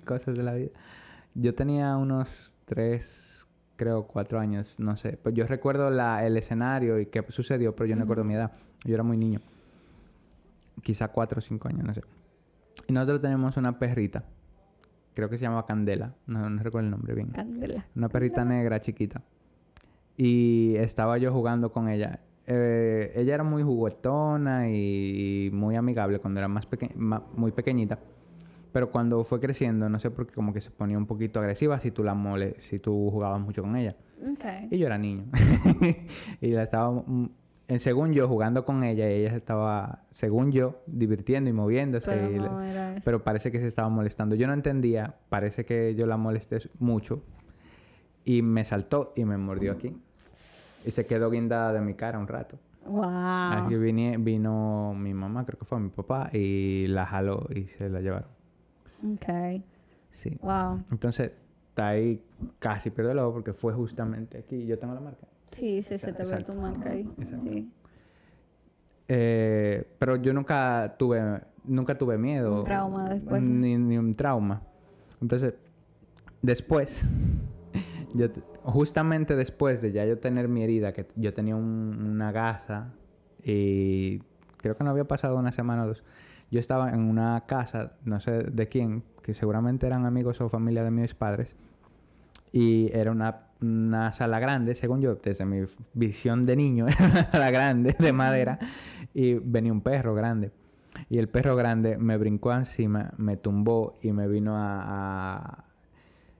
cosas 0.06 0.36
de 0.36 0.42
la 0.42 0.54
vida. 0.54 0.70
Yo 1.34 1.54
tenía 1.54 1.96
unos 1.96 2.54
tres, 2.64 3.46
creo, 3.76 4.06
cuatro 4.06 4.38
años, 4.40 4.74
no 4.78 4.96
sé. 4.96 5.16
Pues 5.22 5.34
yo 5.34 5.46
recuerdo 5.46 5.90
la, 5.90 6.26
el 6.26 6.36
escenario 6.36 6.98
y 6.98 7.06
qué 7.06 7.24
sucedió, 7.28 7.74
pero 7.76 7.86
yo 7.86 7.94
no 7.96 8.02
recuerdo 8.02 8.24
mi 8.24 8.34
edad. 8.34 8.52
Yo 8.84 8.94
era 8.94 9.02
muy 9.02 9.16
niño. 9.16 9.40
Quizá 10.82 11.08
cuatro 11.08 11.38
o 11.38 11.42
cinco 11.42 11.68
años, 11.68 11.84
no 11.84 11.92
sé. 11.94 12.02
Y 12.86 12.92
nosotros 12.92 13.20
tenemos 13.20 13.56
una 13.56 13.78
perrita. 13.78 14.24
Creo 15.14 15.28
que 15.28 15.36
se 15.36 15.42
llama 15.42 15.66
Candela. 15.66 16.14
No, 16.26 16.48
no 16.48 16.62
recuerdo 16.62 16.86
el 16.86 16.90
nombre 16.92 17.14
bien. 17.14 17.28
Candela. 17.30 17.84
Una 17.96 18.08
perrita 18.08 18.44
negra 18.44 18.80
chiquita. 18.80 19.22
Y 20.16 20.76
estaba 20.76 21.18
yo 21.18 21.32
jugando 21.32 21.72
con 21.72 21.88
ella. 21.88 22.20
Eh, 22.50 23.12
ella 23.14 23.34
era 23.34 23.44
muy 23.44 23.62
juguetona 23.62 24.70
y 24.70 25.50
muy 25.52 25.76
amigable 25.76 26.18
cuando 26.18 26.40
era 26.40 26.48
más 26.48 26.64
peque- 26.66 26.94
muy 26.96 27.52
pequeñita. 27.52 27.98
Pero 28.72 28.90
cuando 28.90 29.22
fue 29.24 29.38
creciendo, 29.38 29.88
no 29.90 29.98
sé 29.98 30.10
por 30.10 30.26
qué, 30.26 30.32
como 30.34 30.52
que 30.54 30.60
se 30.62 30.70
ponía 30.70 30.96
un 30.96 31.06
poquito 31.06 31.40
agresiva 31.40 31.78
si 31.78 31.90
tú 31.90 32.02
la 32.04 32.14
mole, 32.14 32.54
si 32.58 32.78
tú 32.78 33.10
jugabas 33.10 33.40
mucho 33.40 33.62
con 33.62 33.76
ella. 33.76 33.96
Ok. 34.22 34.44
Y 34.70 34.78
yo 34.78 34.86
era 34.86 34.96
niño. 34.98 35.24
y 36.40 36.48
la 36.48 36.62
estaba, 36.62 36.90
mm, 36.90 37.30
en 37.68 37.80
según 37.80 38.12
yo, 38.14 38.26
jugando 38.28 38.64
con 38.64 38.82
ella, 38.82 39.10
y 39.10 39.20
ella 39.20 39.30
se 39.30 39.36
estaba, 39.36 40.04
según 40.10 40.50
yo, 40.52 40.80
divirtiendo 40.86 41.50
y 41.50 41.52
moviéndose. 41.52 42.10
Y 42.34 42.38
no 42.38 42.44
pero 43.04 43.22
parece 43.24 43.52
que 43.52 43.58
se 43.60 43.66
estaba 43.66 43.88
molestando. 43.90 44.34
Yo 44.36 44.46
no 44.46 44.54
entendía, 44.54 45.16
parece 45.28 45.64
que 45.66 45.94
yo 45.94 46.06
la 46.06 46.16
molesté 46.16 46.58
mucho 46.78 47.22
y 48.24 48.40
me 48.42 48.64
saltó 48.64 49.12
y 49.16 49.24
me 49.24 49.36
mordió 49.36 49.72
aquí. 49.72 49.96
Y 50.86 50.90
se 50.90 51.06
quedó 51.06 51.30
guindada 51.30 51.72
de 51.72 51.80
mi 51.80 51.94
cara 51.94 52.18
un 52.18 52.28
rato. 52.28 52.58
Wow. 52.86 53.02
Así 53.04 53.68
que 53.68 53.76
vine- 53.78 54.16
vino 54.18 54.94
mi 54.94 55.12
mamá, 55.12 55.44
creo 55.44 55.58
que 55.58 55.64
fue 55.66 55.78
mi 55.80 55.90
papá, 55.90 56.30
y 56.32 56.86
la 56.88 57.04
jaló 57.06 57.46
y 57.54 57.64
se 57.64 57.88
la 57.90 58.00
llevaron. 58.00 58.28
Ok. 59.14 59.62
Sí. 60.12 60.38
Wow. 60.42 60.82
Entonces, 60.90 61.32
está 61.68 61.88
ahí 61.88 62.22
casi 62.58 62.90
pierdo 62.90 63.12
el 63.12 63.18
ojo 63.18 63.34
porque 63.34 63.52
fue 63.52 63.72
justamente 63.74 64.38
aquí. 64.38 64.66
Yo 64.66 64.78
tengo 64.78 64.94
la 64.94 65.00
marca. 65.00 65.26
Sí, 65.52 65.82
sí, 65.82 65.98
se 65.98 66.12
te 66.12 66.24
ve 66.24 66.42
tu 66.44 66.54
marca 66.54 66.90
ahí. 66.90 67.08
Exacto. 67.18 67.46
Sí. 67.46 67.70
Eh, 69.08 69.86
pero 69.98 70.16
yo 70.16 70.32
nunca 70.32 70.94
tuve, 70.98 71.40
nunca 71.64 71.96
tuve 71.96 72.18
miedo. 72.18 72.60
Un 72.60 72.64
trauma 72.64 73.04
después. 73.08 73.42
Ni, 73.42 73.76
ni 73.76 73.96
un 73.98 74.14
trauma. 74.14 74.62
Entonces, 75.20 75.54
después, 76.42 77.04
justamente 78.62 79.36
después 79.36 79.80
de 79.82 79.92
ya 79.92 80.04
yo 80.06 80.18
tener 80.18 80.48
mi 80.48 80.62
herida, 80.62 80.92
que 80.92 81.06
yo 81.16 81.32
tenía 81.34 81.56
un- 81.56 81.98
una 82.14 82.32
gasa 82.32 82.92
y 83.42 84.18
creo 84.58 84.76
que 84.76 84.84
no 84.84 84.90
había 84.90 85.04
pasado 85.04 85.36
una 85.36 85.52
semana 85.52 85.84
o 85.84 85.88
dos, 85.88 86.02
yo 86.50 86.58
estaba 86.60 86.90
en 86.90 87.00
una 87.00 87.44
casa, 87.46 87.92
no 88.04 88.20
sé 88.20 88.44
de 88.44 88.68
quién, 88.68 89.02
que 89.22 89.34
seguramente 89.34 89.86
eran 89.86 90.06
amigos 90.06 90.40
o 90.40 90.48
familia 90.48 90.82
de 90.84 90.90
mis 90.90 91.14
padres, 91.14 91.54
y 92.52 92.90
era 92.94 93.10
una, 93.12 93.40
una 93.60 94.12
sala 94.12 94.40
grande, 94.40 94.74
según 94.74 95.00
yo, 95.02 95.16
desde 95.16 95.44
mi 95.44 95.66
visión 95.92 96.46
de 96.46 96.56
niño, 96.56 96.86
era 96.88 97.04
una 97.06 97.30
sala 97.30 97.50
grande 97.50 97.94
de 97.98 98.12
madera 98.12 98.58
y 99.14 99.34
venía 99.34 99.72
un 99.72 99.82
perro 99.82 100.14
grande. 100.14 100.50
Y 101.10 101.18
el 101.18 101.28
perro 101.28 101.54
grande 101.54 101.96
me 101.98 102.16
brincó 102.16 102.52
encima, 102.52 103.12
me 103.18 103.36
tumbó 103.36 103.98
y 104.02 104.12
me 104.12 104.26
vino 104.26 104.54
a- 104.56 105.64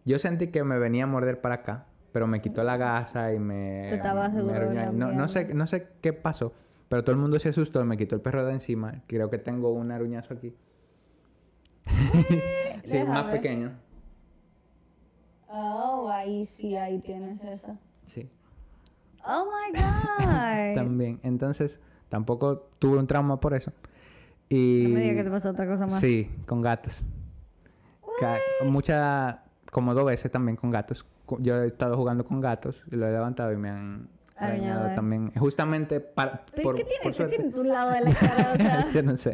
Yo 0.09 0.19
sentí 0.19 0.47
que 0.47 0.65
me 0.65 0.79
venía 0.79 1.05
a 1.05 1.07
morder 1.07 1.43
para 1.43 1.57
acá, 1.57 1.85
pero 2.13 2.27
me 2.27 2.41
quitó 2.41 2.65
la 2.65 2.79
gasa 2.79 3.35
y 3.35 3.39
me... 3.39 3.89
Te 3.91 3.97
estaba 3.97 4.31
me 4.31 4.37
seguro 4.37 4.55
arañó. 4.57 4.91
no, 4.91 5.13
no 5.13 5.29
sé, 5.29 5.53
no 5.53 5.67
sé 5.67 5.89
qué 6.01 6.15
pasó, 6.15 6.55
pero 6.89 7.05
todo 7.05 7.13
el 7.13 7.21
mundo 7.21 7.39
se 7.39 7.51
asustó 7.51 7.85
me 7.85 7.99
quitó 7.99 8.15
el 8.15 8.23
perro 8.23 8.47
de 8.47 8.55
encima. 8.55 9.03
Creo 9.07 9.29
que 9.29 9.37
tengo 9.37 9.71
un 9.71 9.91
aruñazo 9.91 10.33
aquí. 10.33 10.55
sí, 12.85 13.05
más 13.07 13.25
pequeño. 13.27 13.73
Oh, 15.47 16.09
ahí 16.11 16.47
sí, 16.47 16.75
ahí 16.75 17.01
tienes 17.01 17.45
eso. 17.45 17.77
Sí. 18.07 18.31
Oh 19.27 19.45
my 19.45 19.79
God. 19.79 20.75
También. 20.75 21.21
Entonces, 21.23 21.81
tampoco 22.09 22.71
tuve 22.79 22.97
un 22.97 23.07
trauma 23.07 23.41
por 23.41 23.53
eso. 23.53 23.75
Y... 24.49 24.85
No 24.85 24.95
me 24.95 25.01
digas 25.01 25.17
que 25.17 25.25
te 25.25 25.31
pasó 25.31 25.51
otra 25.51 25.67
cosa 25.67 25.87
más. 25.87 26.01
Sí, 26.01 26.31
con 26.47 26.63
gatos. 26.63 27.05
Mucha, 28.65 29.43
como 29.71 29.95
dos 29.95 30.05
veces 30.07 30.31
también 30.31 30.57
con 30.57 30.71
gatos. 30.71 31.05
Yo 31.39 31.63
he 31.63 31.67
estado 31.69 31.97
jugando 31.97 32.25
con 32.25 32.41
gatos 32.41 32.83
y 32.91 32.97
lo 32.97 33.07
he 33.07 33.13
levantado 33.13 33.53
y 33.53 33.57
me 33.57 33.71
han 33.71 34.09
Arañado, 34.37 34.67
arañado 34.71 34.91
¿eh? 34.91 34.95
también. 34.95 35.33
Justamente 35.35 36.01
para, 36.01 36.45
¿Pero 36.53 36.63
por, 36.63 36.77
¿Qué 36.77 36.85
tiene, 36.85 37.03
por 37.03 37.15
¿qué 37.15 37.25
tiene 37.37 37.51
tu 37.53 37.65
lado 37.65 37.91
de 37.91 38.01
la 38.01 38.15
cara? 38.19 38.53
O 38.53 38.57
sea, 38.57 38.91
Yo 38.95 39.03
no 39.03 39.17
sé. 39.17 39.31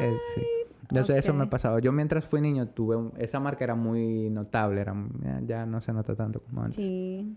Eh, 0.00 0.16
sí. 0.34 0.42
Yo 0.92 1.04
sé, 1.04 1.18
eso 1.18 1.32
me 1.32 1.44
Ok. 1.44 1.50
pasaba. 1.50 1.78
Yo 1.80 1.92
mientras 1.92 2.24
fui 2.24 2.40
niño 2.40 2.66
tuve 2.68 2.96
un- 2.96 3.12
esa 3.18 3.38
marca 3.38 3.62
era 3.62 3.76
muy 3.76 4.28
notable, 4.30 4.80
era 4.80 4.94
ya, 5.22 5.40
ya 5.46 5.66
no 5.66 5.80
se 5.80 5.92
nota 5.92 6.16
tanto 6.16 6.40
como 6.40 6.62
antes. 6.62 6.76
Sí. 6.76 7.36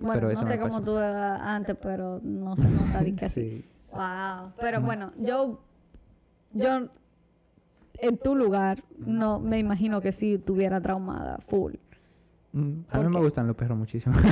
Bueno, 0.00 0.14
Pero 0.28 0.32
no 0.32 0.44
sé 0.44 0.58
cómo 0.58 0.82
tuve 0.82 1.04
antes, 1.04 1.76
pero 1.80 2.18
no 2.24 2.56
se 2.56 2.68
nota 2.68 3.00
de 3.02 3.14
que 3.14 3.24
así. 3.26 3.40
Sí. 3.60 3.64
Wow. 3.92 4.50
Pero 4.58 4.80
bueno, 4.80 5.12
yo, 5.18 5.60
yo, 6.52 6.88
en 7.98 8.16
tu 8.18 8.34
lugar, 8.34 8.82
no 8.98 9.40
me 9.40 9.58
imagino 9.58 10.00
que 10.00 10.12
sí 10.12 10.34
estuviera 10.34 10.80
traumada, 10.80 11.38
full. 11.38 11.74
Mm, 12.52 12.80
A 12.88 12.96
¿Por 12.96 13.04
mí 13.08 13.14
me 13.14 13.20
gustan 13.20 13.46
los 13.46 13.56
perros 13.56 13.78
muchísimo. 13.78 14.14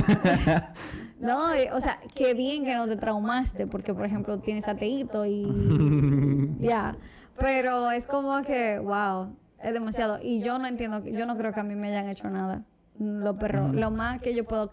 No, 1.19 1.51
o 1.73 1.79
sea, 1.79 1.99
qué 2.15 2.33
bien 2.33 2.65
que 2.65 2.75
no 2.75 2.85
te 2.85 2.97
traumaste, 2.97 3.65
porque 3.65 3.93
por 3.93 4.05
ejemplo 4.05 4.39
tienes 4.39 4.67
ateíto 4.67 5.25
y 5.25 5.47
ya. 6.59 6.97
Pero 7.39 7.91
es 7.91 8.07
como 8.07 8.41
que, 8.41 8.77
wow, 8.79 9.33
es 9.63 9.71
demasiado. 9.73 10.19
Y 10.21 10.41
yo 10.41 10.59
no 10.59 10.67
entiendo, 10.67 11.01
yo 11.05 11.25
no 11.25 11.37
creo 11.37 11.53
que 11.53 11.61
a 11.61 11.63
mí 11.63 11.75
me 11.75 11.87
hayan 11.87 12.09
hecho 12.09 12.29
nada. 12.29 12.63
Los 12.99 13.37
perros, 13.37 13.73
lo 13.73 13.89
más 13.89 14.19
que 14.19 14.35
yo 14.35 14.43
puedo 14.43 14.69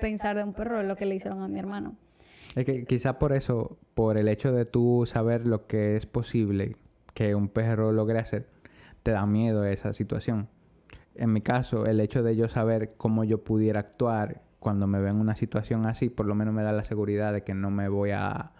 pensar 0.00 0.34
de 0.36 0.44
un 0.44 0.54
perro 0.54 0.80
es 0.80 0.86
lo 0.88 0.96
que 0.96 1.04
le 1.04 1.14
hicieron 1.14 1.42
a 1.42 1.48
mi 1.48 1.58
hermano. 1.58 1.94
Es 2.56 2.64
que 2.64 2.84
quizá 2.86 3.18
por 3.18 3.34
eso, 3.34 3.76
por 3.94 4.16
el 4.16 4.28
hecho 4.28 4.50
de 4.52 4.64
tú 4.64 5.04
saber 5.06 5.46
lo 5.46 5.66
que 5.66 5.96
es 5.96 6.06
posible 6.06 6.76
que 7.14 7.34
un 7.34 7.48
perro 7.48 7.92
logre 7.92 8.18
hacer, 8.18 8.46
te 9.02 9.10
da 9.10 9.26
miedo 9.26 9.64
esa 9.64 9.92
situación. 9.92 10.48
En 11.14 11.32
mi 11.32 11.40
caso, 11.42 11.84
el 11.86 12.00
hecho 12.00 12.22
de 12.22 12.36
yo 12.36 12.48
saber 12.48 12.92
cómo 12.96 13.24
yo 13.24 13.42
pudiera 13.44 13.80
actuar 13.80 14.40
cuando 14.58 14.86
me 14.86 14.98
veo 15.00 15.10
en 15.10 15.20
una 15.20 15.36
situación 15.36 15.86
así, 15.86 16.08
por 16.08 16.26
lo 16.26 16.34
menos 16.34 16.54
me 16.54 16.62
da 16.62 16.72
la 16.72 16.84
seguridad 16.84 17.32
de 17.32 17.42
que 17.42 17.52
no 17.52 17.70
me 17.70 17.88
voy 17.88 18.12
a, 18.12 18.52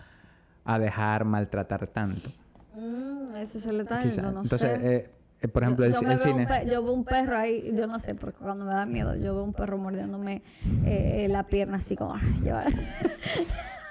a 0.65 0.79
dejar 0.79 1.25
maltratar 1.25 1.87
tanto. 1.87 2.31
Mm, 2.77 3.37
ese 3.37 3.59
es 3.59 3.67
el 3.67 3.79
Quizá. 3.87 3.99
detalle, 4.01 4.23
no 4.23 4.29
Entonces, 4.43 4.61
sé. 4.61 4.95
eh, 4.97 5.11
eh, 5.43 5.49
por 5.49 5.63
ejemplo, 5.63 5.87
yo, 5.87 5.99
el 6.01 6.19
cine... 6.19 6.47
pe- 6.47 6.67
yo 6.69 6.83
veo 6.83 6.93
un 6.93 7.05
perro 7.05 7.37
ahí, 7.37 7.73
yo 7.75 7.87
no 7.87 7.99
sé, 8.01 8.15
porque 8.15 8.39
cuando 8.39 8.65
me 8.65 8.73
da 8.73 8.85
miedo, 8.85 9.15
yo 9.17 9.35
veo 9.35 9.45
un 9.45 9.53
perro 9.55 9.79
mordiéndome 9.79 10.43
eh, 10.85 11.27
la 11.31 11.45
pierna 11.45 11.77
así 11.79 11.97
como... 11.97 12.15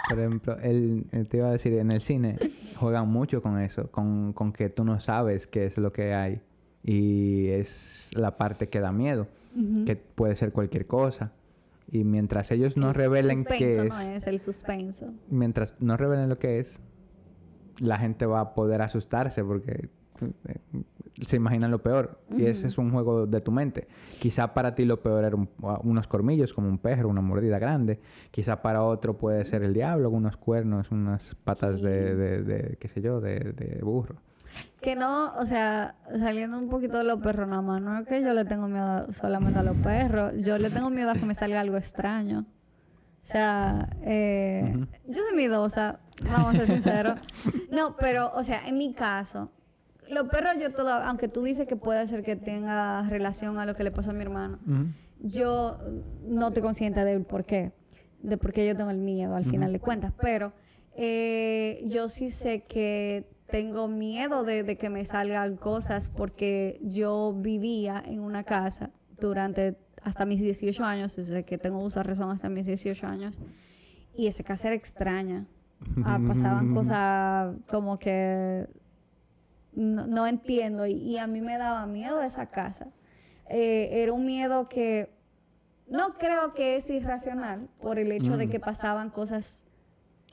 Por 0.10 0.20
ejemplo, 0.20 0.58
el- 0.62 1.06
te 1.30 1.38
iba 1.38 1.48
a 1.48 1.52
decir, 1.52 1.74
en 1.74 1.92
el 1.92 2.02
cine 2.02 2.38
juegan 2.78 3.08
mucho 3.10 3.42
con 3.42 3.60
eso, 3.60 3.88
con, 3.92 4.34
con 4.34 4.52
que 4.52 4.70
tú 4.70 4.84
no 4.84 5.00
sabes 5.00 5.48
qué 5.48 5.66
es 5.66 5.78
lo 5.78 5.92
que 5.94 6.14
hay. 6.14 6.42
Y 6.84 7.48
es 7.50 8.10
la 8.14 8.38
parte 8.38 8.68
que 8.70 8.80
da 8.80 8.92
miedo, 8.92 9.28
que 9.86 9.96
puede 9.96 10.36
ser 10.36 10.52
cualquier 10.52 10.88
cosa. 10.88 11.32
Y 11.92 12.04
mientras 12.04 12.52
ellos 12.52 12.78
no 12.78 12.90
El 12.90 12.96
revelen 12.96 13.44
qué 13.44 13.68
es, 13.68 13.84
no 13.90 14.00
es 14.00 14.26
el 14.26 14.40
suspenso. 14.40 15.14
mientras 15.30 15.74
no 15.80 15.98
revelen 15.98 16.30
lo 16.30 16.40
que 16.40 16.60
es, 16.60 16.80
la 17.80 17.98
gente 17.98 18.26
va 18.26 18.40
a 18.40 18.54
poder 18.56 18.82
asustarse 18.82 19.44
porque 19.44 19.90
se 21.26 21.36
imaginan 21.36 21.70
lo 21.72 21.80
peor. 21.82 22.20
Y 22.36 22.46
ese 22.46 22.68
es 22.68 22.78
un 22.78 22.92
juego 22.92 23.28
de 23.28 23.42
tu 23.42 23.52
mente. 23.52 23.88
Quizá 24.20 24.54
para 24.54 24.74
ti 24.76 24.86
lo 24.86 25.02
peor 25.02 25.24
era 25.26 25.36
un- 25.36 25.50
unos 25.84 26.08
cormillos, 26.08 26.54
como 26.54 26.68
un 26.68 26.78
perro, 26.78 27.10
una 27.10 27.22
mordida 27.22 27.60
grande. 27.60 28.00
Quizá 28.32 28.62
para 28.62 28.84
otro 28.84 29.18
puede 29.18 29.46
ser 29.46 29.64
el 29.64 29.74
diablo, 29.74 30.10
unos 30.10 30.38
cuernos, 30.38 30.90
unas 30.92 31.36
patas 31.44 31.82
de, 31.82 32.16
de, 32.16 32.44
de, 32.44 32.78
qué 32.80 32.88
sé 32.88 33.02
yo, 33.02 33.22
de, 33.22 33.40
de 33.40 33.80
burro. 33.84 34.16
Que 34.82 34.96
no, 34.96 35.34
o 35.36 35.46
sea, 35.46 35.96
saliendo 36.20 36.58
un 36.58 36.68
poquito 36.70 36.98
de 36.98 37.04
los 37.04 37.20
perros 37.22 37.48
nada 37.48 37.62
más, 37.62 37.82
no 37.82 38.00
es 38.00 38.08
que 38.08 38.22
yo 38.22 38.34
le 38.34 38.44
tengo 38.46 38.68
miedo 38.68 39.14
solamente 39.14 39.60
a 39.60 39.64
los 39.64 39.78
perros, 39.78 40.34
yo 40.40 40.58
le 40.58 40.70
tengo 40.72 40.90
miedo 40.90 41.12
a 41.12 41.14
que 41.14 41.26
me 41.26 41.36
salga 41.36 41.62
algo 41.62 41.78
extraño. 41.78 42.46
O 43.24 43.26
sea, 43.26 43.88
eh, 44.02 44.74
Ujú. 44.76 44.88
yo 45.08 45.22
soy 45.28 45.38
miedosa, 45.38 46.00
vamos 46.26 46.56
a 46.56 46.66
ser 46.66 46.68
sinceros. 46.68 47.20
No, 47.72 47.96
pero, 47.96 48.32
o 48.34 48.44
sea, 48.44 48.68
en 48.68 48.78
mi 48.80 48.94
caso, 48.96 49.52
los 50.12 50.28
perros 50.28 50.58
yo 50.60 50.72
todo, 50.72 50.90
aunque 50.92 51.28
tú 51.28 51.44
dices 51.44 51.68
que 51.68 51.76
puede 51.76 52.08
ser 52.08 52.24
que 52.24 52.36
tenga 52.36 53.08
relación 53.10 53.58
a 53.60 53.66
lo 53.66 53.76
que 53.76 53.84
le 53.84 53.92
pasó 53.92 54.12
a 54.12 54.14
mi 54.14 54.22
hermano, 54.22 54.60
yo 55.20 55.80
no 56.26 56.50
estoy 56.50 56.62
consciente 56.62 57.04
del 57.04 57.24
por 57.24 57.46
qué, 57.46 57.72
de 58.22 58.38
por 58.38 58.54
qué 58.54 58.68
yo 58.68 58.76
tengo 58.76 58.92
el 58.92 58.98
miedo 58.98 59.36
al 59.36 59.46
final 59.46 59.72
de 59.72 59.80
cuentas, 59.80 60.14
pero 60.22 60.54
eh, 60.96 61.84
yo 61.88 62.10
sí 62.10 62.30
sé 62.30 62.64
que 62.64 63.26
tengo 63.48 63.88
miedo 63.88 64.44
de, 64.44 64.64
de 64.64 64.78
que 64.78 64.90
me 64.90 65.06
salgan 65.06 65.58
cosas 65.58 66.10
porque 66.10 66.80
yo 66.84 67.34
vivía 67.34 68.02
en 68.06 68.20
una 68.20 68.44
casa 68.44 68.92
durante 69.20 69.78
hasta 70.04 70.26
mis 70.26 70.42
18 70.42 70.84
años, 70.84 71.16
desde 71.16 71.44
que 71.44 71.58
tengo 71.58 71.80
uso 71.80 72.00
de 72.00 72.04
razón 72.04 72.32
hasta 72.32 72.50
mis 72.50 72.66
18 72.66 73.08
años, 73.08 73.38
y 74.16 74.28
esa 74.28 74.44
casa 74.44 74.68
era 74.68 74.76
extraña. 74.76 75.46
ah, 76.04 76.20
pasaban 76.28 76.74
cosas 76.76 77.56
como 77.68 77.98
que 78.00 78.68
no, 79.74 80.06
no 80.08 80.28
entiendo 80.28 80.86
y, 80.86 80.94
y 80.94 81.18
a 81.18 81.28
mí 81.28 81.42
me 81.42 81.58
daba 81.58 81.86
miedo 81.86 82.22
esa 82.22 82.48
casa. 82.48 82.88
Eh, 83.50 83.90
era 84.02 84.14
un 84.14 84.26
miedo 84.26 84.70
que 84.70 85.10
no 85.90 86.14
creo 86.18 86.54
que 86.54 86.78
es 86.78 86.90
irracional 86.90 87.68
por 87.82 88.00
el 88.00 88.12
hecho 88.12 88.38
de 88.38 88.48
Mm. 88.48 88.50
que 88.50 88.60
pasaban 88.62 89.10
cosas 89.10 89.62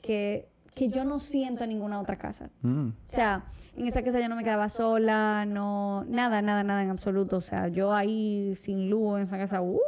que, 0.01 0.47
que 0.73 0.87
yo 0.87 1.03
no 1.03 1.19
siento 1.19 1.63
en 1.65 1.71
ninguna 1.71 1.99
otra 1.99 2.17
casa. 2.17 2.49
Mm. 2.61 2.87
O 2.89 2.93
sea, 3.11 3.43
en 3.75 3.85
esa 3.85 4.01
casa 4.03 4.21
yo 4.21 4.29
no 4.29 4.37
me 4.37 4.43
quedaba 4.45 4.69
sola, 4.69 5.45
no, 5.45 6.05
nada, 6.05 6.41
nada, 6.41 6.63
nada 6.63 6.81
en 6.83 6.89
absoluto. 6.91 7.37
O 7.37 7.41
sea, 7.41 7.67
yo 7.67 7.93
ahí 7.93 8.53
sin 8.55 8.89
luz 8.89 9.17
en 9.17 9.23
esa 9.23 9.37
casa, 9.37 9.61
uff, 9.61 9.79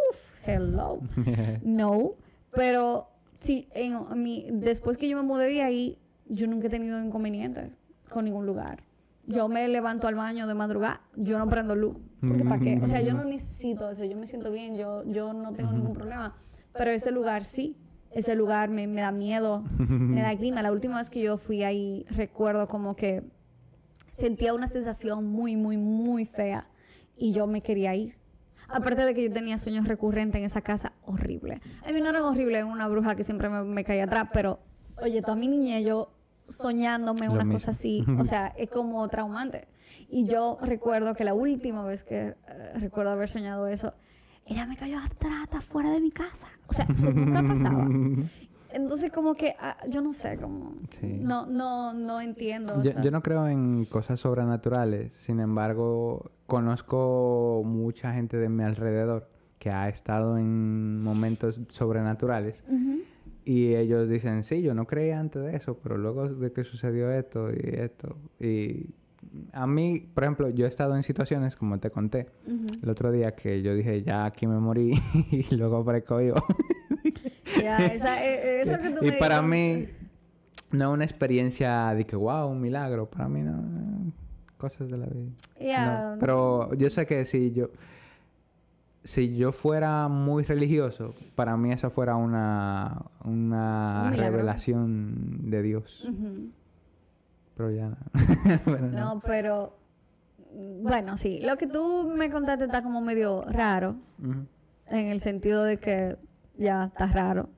hello. 0.46 1.00
No, 1.64 2.16
pero 2.54 3.08
sí, 3.40 3.70
en 3.74 4.22
mi, 4.22 4.48
después 4.52 4.98
que 4.98 5.08
yo 5.08 5.16
me 5.16 5.24
mudé 5.24 5.48
de 5.48 5.62
ahí, 5.62 5.98
yo 6.28 6.48
nunca 6.48 6.68
he 6.68 6.70
tenido 6.70 7.02
inconvenientes 7.02 7.72
con 8.10 8.26
ningún 8.26 8.46
lugar. 8.46 8.84
Yo 9.32 9.48
me 9.48 9.68
levanto 9.68 10.08
al 10.08 10.16
baño 10.16 10.48
de 10.48 10.54
madrugada, 10.54 11.02
yo 11.16 11.38
no 11.40 11.48
prendo 11.50 11.76
luz. 11.76 11.98
Porque 12.20 12.44
¿para 12.44 12.60
qué? 12.60 12.80
O 12.84 12.88
sea, 12.88 13.02
yo 13.02 13.14
no 13.14 13.24
necesito 13.24 13.90
eso, 13.90 14.04
yo 14.06 14.18
me 14.18 14.28
siento 14.28 14.52
bien, 14.52 14.78
yo, 14.78 15.04
yo 15.06 15.34
no 15.34 15.54
tengo 15.54 15.72
ningún 15.72 15.94
problema. 15.94 16.36
Pero 16.74 16.92
ese 16.92 17.12
lugar 17.12 17.46
sí, 17.46 17.78
ese 18.12 18.36
lugar 18.36 18.70
me, 18.70 18.88
me 18.88 19.02
da 19.02 19.12
miedo, 19.12 19.64
me 19.78 20.22
da 20.22 20.36
clima. 20.36 20.62
La 20.62 20.72
última 20.72 20.98
vez 20.98 21.10
que 21.10 21.22
yo 21.22 21.38
fui 21.38 21.64
ahí, 21.64 22.06
recuerdo 22.10 22.68
como 22.68 22.96
que 22.96 23.24
sentía 24.12 24.54
una 24.54 24.68
sensación 24.68 25.26
muy, 25.26 25.56
muy, 25.56 25.78
muy 25.78 26.26
fea 26.26 26.68
y 27.16 27.32
yo 27.34 27.48
me 27.48 27.62
quería 27.62 27.96
ir. 27.96 28.16
Aparte 28.68 29.04
de 29.04 29.14
que 29.14 29.28
yo 29.28 29.34
tenía 29.34 29.58
sueños 29.58 29.88
recurrentes 29.88 30.40
en 30.40 30.46
esa 30.46 30.62
casa, 30.62 30.94
horrible. 31.04 31.60
A 31.86 31.92
mí 31.92 32.00
no 32.00 32.10
eran 32.10 32.24
horribles, 32.24 32.58
era 32.58 32.66
una 32.66 32.88
bruja 32.88 33.16
que 33.16 33.24
siempre 33.24 33.50
me, 33.50 33.64
me 33.64 33.84
caía 33.84 34.06
atrás, 34.06 34.30
pero 34.32 34.60
oye, 35.02 35.22
toda 35.22 35.36
mi 35.36 35.48
niñez 35.48 35.84
yo 35.86 36.14
soñándome 36.52 37.26
Lo 37.28 37.34
una 37.34 37.44
mismo. 37.44 37.54
cosa 37.60 37.72
así, 37.72 38.06
o 38.20 38.26
sea, 38.26 38.48
es 38.58 38.70
como 38.70 39.08
traumante. 39.08 39.68
Y 40.10 40.26
yo 40.26 40.58
recuerdo 40.62 41.14
que 41.16 41.24
la 41.24 41.34
última 41.34 41.84
vez 41.84 42.04
que 42.04 42.36
eh, 42.48 42.74
recuerdo 42.76 43.12
haber 43.12 43.30
soñado 43.30 43.68
eso, 43.68 43.94
ella 44.46 44.66
me 44.66 44.76
cayó 44.78 44.98
atrás, 45.00 45.48
fuera 45.66 45.92
de 45.92 46.00
mi 46.02 46.12
casa. 46.12 46.48
O 46.68 46.74
sea, 46.74 46.86
eso 46.94 47.12
nunca 47.12 47.42
pasaba. 47.48 47.88
Entonces 48.74 49.12
como 49.12 49.34
que 49.36 49.54
ah, 49.60 49.76
yo 49.90 50.02
no 50.02 50.14
sé, 50.14 50.38
como 50.38 50.74
Sí. 51.00 51.08
no 51.22 51.46
no 51.46 51.94
no 51.94 52.22
entiendo. 52.22 52.76
o 52.76 52.82
Yo, 52.82 52.94
sea. 52.94 53.02
yo 53.02 53.12
no 53.12 53.22
creo 53.22 53.46
en 53.50 53.84
cosas 53.86 54.20
sobrenaturales, 54.22 55.14
sin 55.26 55.42
embargo, 55.42 56.32
conozco 56.48 57.64
mucha 57.66 58.14
gente 58.14 58.38
de 58.38 58.48
mi 58.50 58.64
alrededor 58.64 59.30
que 59.60 59.70
ha 59.72 59.90
estado 59.90 60.38
en 60.38 61.04
momentos 61.04 61.60
sobrenaturales 61.68 62.64
Ujú. 62.68 63.02
Y 63.46 63.76
ellos 63.76 64.08
dicen, 64.10 64.44
sí, 64.44 64.62
yo 64.62 64.74
no 64.74 64.86
creía 64.86 65.20
antes 65.20 65.42
de 65.44 65.56
eso, 65.56 65.78
pero 65.82 65.98
luego 65.98 66.28
de 66.30 66.52
que 66.52 66.64
sucedió 66.64 67.12
esto 67.12 67.50
y 67.52 67.60
esto. 67.76 68.16
Y 68.40 68.90
a 69.54 69.66
mí, 69.68 70.08
por 70.14 70.24
ejemplo, 70.24 70.50
yo 70.50 70.66
he 70.66 70.70
estado 70.70 70.96
en 70.96 71.04
situaciones, 71.04 71.56
como 71.56 71.80
te 71.80 71.90
conté, 71.90 72.28
el 72.82 72.90
otro 72.90 73.12
día 73.12 73.36
que 73.36 73.62
yo 73.62 73.74
dije, 73.76 74.04
ya 74.04 74.26
aquí 74.26 74.48
me 74.48 74.58
morí 74.60 74.94
y 75.32 75.56
luego 75.56 75.78
aparezco 75.78 76.22
yo. 76.22 76.36
Ya, 77.62 77.78
esa- 77.88 78.24
eh, 78.26 78.62
eso 78.62 78.80
que 78.82 78.90
tú 78.92 79.04
y 79.06 79.12
me 79.12 79.18
para 79.18 79.42
mí, 79.42 79.86
no 80.72 80.86
es 80.90 80.94
una 80.94 81.04
experiencia 81.04 81.94
de 81.94 82.06
que, 82.06 82.16
wow, 82.16 82.48
un 82.50 82.62
milagro. 82.62 83.08
Para 83.10 83.28
mí, 83.28 83.42
no. 83.42 83.52
eh, 83.60 84.12
Cosas 84.58 84.90
de 84.90 84.98
la 84.98 85.06
vida. 85.08 85.32
No, 86.14 86.18
Pero 86.20 86.74
yo 86.76 86.90
sé 86.90 87.06
que 87.06 87.26
si 87.26 87.52
yo. 87.52 87.70
Si 89.04 89.36
yo 89.36 89.52
fuera 89.52 90.08
muy 90.08 90.44
religioso, 90.44 91.10
para 91.36 91.58
mí 91.58 91.72
esa 91.72 91.90
fuera 91.90 92.16
una, 92.16 93.02
una 93.24 94.04
Un 94.12 94.14
revelación 94.18 95.50
de 95.50 95.62
Dios. 95.64 96.08
Pero 97.58 97.72
ya 97.72 97.90
no. 97.90 97.98
Bueno, 98.66 98.88
no. 98.88 99.16
No, 99.16 99.20
pero 99.26 99.76
bueno, 100.82 101.18
sí, 101.18 101.40
lo 101.44 101.58
que 101.58 101.66
tú 101.68 102.12
me 102.16 102.30
contaste 102.30 102.66
está 102.66 102.84
como 102.84 103.02
medio 103.02 103.44
raro 103.46 103.96
en 104.88 105.08
el 105.08 105.20
sentido 105.22 105.64
de 105.64 105.78
que 105.78 106.18
ya 106.58 106.86
está 106.86 107.08
raro. 107.08 107.50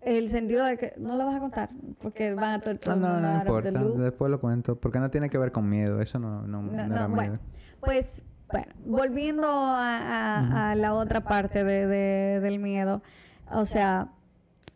El 0.00 0.30
sentido 0.30 0.64
de 0.64 0.78
que 0.78 0.94
no 0.98 1.16
lo 1.16 1.26
vas 1.26 1.36
a 1.36 1.40
contar 1.40 1.70
porque 2.00 2.34
van 2.34 2.54
a 2.54 2.60
todo, 2.60 2.74
No, 2.86 2.94
el 2.94 3.00
no, 3.00 3.20
no 3.20 3.32
the 3.32 3.38
importa. 3.40 4.02
Después 4.02 4.30
lo 4.30 4.40
cuento. 4.40 4.74
Porque 4.74 4.98
no 4.98 5.10
tiene 5.10 5.30
que 5.30 5.38
ver 5.38 5.52
con 5.52 5.68
miedo. 5.68 6.00
Eso 6.00 6.18
no, 6.18 6.42
no, 6.42 6.60
no 6.62 6.72
No, 6.72 6.82
era 6.82 7.06
no, 7.08 7.14
bueno, 7.14 7.32
miedo. 7.34 7.44
pues 7.80 8.24
bueno, 8.52 8.72
volviendo 8.84 9.46
a, 9.48 9.96
a- 9.96 10.70
a 10.70 10.74
la 10.76 10.94
otra 10.94 11.22
parte 11.22 11.64
de, 11.64 11.86
de- 11.86 12.40
del 12.40 12.58
miedo, 12.58 13.02
o 13.50 13.66
sea, 13.66 14.08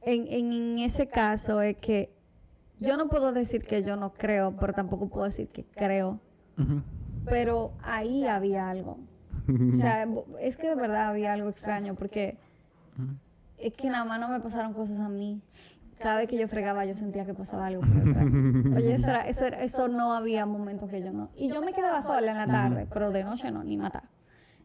en, 0.02 0.26
en 0.28 0.78
ese 0.78 1.08
caso 1.08 1.60
es 1.62 1.76
que 1.76 2.10
yo 2.80 2.96
no 2.96 3.08
puedo 3.08 3.32
decir 3.32 3.62
que 3.64 3.82
yo 3.82 3.96
no 3.96 4.12
creo, 4.12 4.54
pero 4.58 4.72
tampoco 4.72 5.08
puedo 5.08 5.24
decir 5.24 5.48
que 5.48 5.64
creo, 5.64 6.20
pero 7.24 7.72
ahí 7.82 8.26
había 8.26 8.68
algo. 8.70 8.98
O 9.48 9.76
sea, 9.78 10.06
es 10.40 10.56
que 10.56 10.68
de 10.68 10.74
verdad 10.74 11.08
había 11.08 11.32
algo 11.32 11.48
extraño 11.48 11.94
porque 11.94 12.36
es 13.58 13.72
que 13.74 13.88
nada 13.90 14.04
más 14.04 14.18
no 14.20 14.28
me 14.28 14.40
pasaron 14.40 14.72
cosas 14.72 14.98
a 15.00 15.08
mí. 15.08 15.40
Cada 15.98 16.18
vez 16.18 16.28
que 16.28 16.36
yo 16.38 16.46
fregaba 16.48 16.84
yo 16.84 16.94
sentía 16.94 17.24
que 17.24 17.34
pasaba 17.34 17.66
algo 17.66 17.80
por. 17.82 17.88
Oye, 18.76 18.94
eso, 18.94 19.08
era, 19.10 19.26
eso, 19.28 19.46
era- 19.46 19.62
eso 19.62 19.88
no 19.88 20.12
había 20.12 20.44
momentos 20.46 20.90
que 20.90 21.00
yo 21.02 21.12
no. 21.12 21.30
Y 21.36 21.48
yo 21.48 21.62
me 21.62 21.72
quedaba 21.72 22.02
sola 22.02 22.30
en 22.32 22.36
la 22.36 22.46
tarde, 22.46 22.86
pero 22.92 23.10
de 23.12 23.24
noche 23.24 23.50
no, 23.50 23.64
ni 23.64 23.76
matar. 23.76 24.04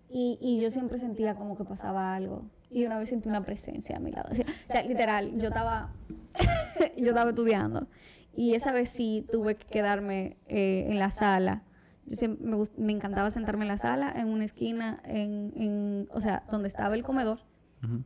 Y, 0.10 0.38
y 0.42 0.60
yo 0.60 0.70
siempre 0.72 1.00
sentía 1.00 1.36
como 1.36 1.56
que 1.58 1.64
pasaba 1.64 2.14
algo. 2.16 2.46
Y 2.70 2.86
una 2.86 2.98
vez 2.98 3.10
sentí 3.10 3.30
una 3.30 3.44
presencia 3.44 3.96
a 3.98 4.00
mi 4.00 4.12
lado. 4.12 4.30
O 4.32 4.36
sea, 4.36 4.46
o 4.46 4.72
sea, 4.72 4.84
literal, 4.84 5.38
yo 5.38 5.48
estaba, 5.48 5.92
yo 6.98 7.08
estaba 7.10 7.30
estudiando. 7.30 7.88
Y 8.36 8.56
esa 8.56 8.72
vez 8.72 8.90
sí 8.90 9.26
tuve 9.32 9.56
que 9.56 9.66
quedarme 9.68 10.38
eh, 10.48 10.88
en 10.90 11.00
la 11.00 11.12
sala. 11.12 11.64
Yo 12.06 12.16
siempre, 12.18 12.46
me, 12.46 12.56
gust- 12.58 12.76
me 12.78 12.92
encantaba 12.92 13.32
sentarme 13.32 13.64
en 13.64 13.70
la 13.70 13.78
sala, 13.78 14.12
en 14.16 14.28
una 14.28 14.44
esquina, 14.46 15.02
en, 15.06 15.54
en, 15.56 16.08
o 16.14 16.20
sea, 16.20 16.44
donde 16.52 16.68
estaba 16.68 16.96
el 16.96 17.04
comedor 17.04 17.40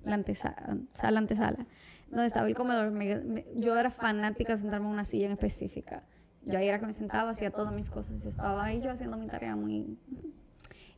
la 0.05 0.15
antesala, 0.15 0.77
sala 0.93 1.19
antesala, 1.19 1.65
donde 2.09 2.27
estaba 2.27 2.47
el 2.47 2.55
comedor. 2.55 2.91
me- 2.91 3.15
me- 3.21 3.45
yo 3.55 3.77
era 3.77 3.89
fanática 3.89 4.53
de 4.53 4.59
sentarme 4.59 4.85
en 4.87 4.93
una 4.93 5.05
silla 5.05 5.25
en 5.27 5.33
específica. 5.33 6.03
Yo 6.45 6.59
ahí 6.59 6.67
era 6.67 6.79
que 6.79 6.85
me 6.85 6.93
sentaba, 6.93 7.31
hacía 7.31 7.49
todas 7.51 7.73
mis 7.73 7.89
cosas 7.89 8.25
estaba 8.25 8.63
ahí 8.65 8.79
yo 8.81 8.91
haciendo 8.91 9.17
mi 9.17 9.27
tarea 9.27 9.55
muy... 9.55 9.97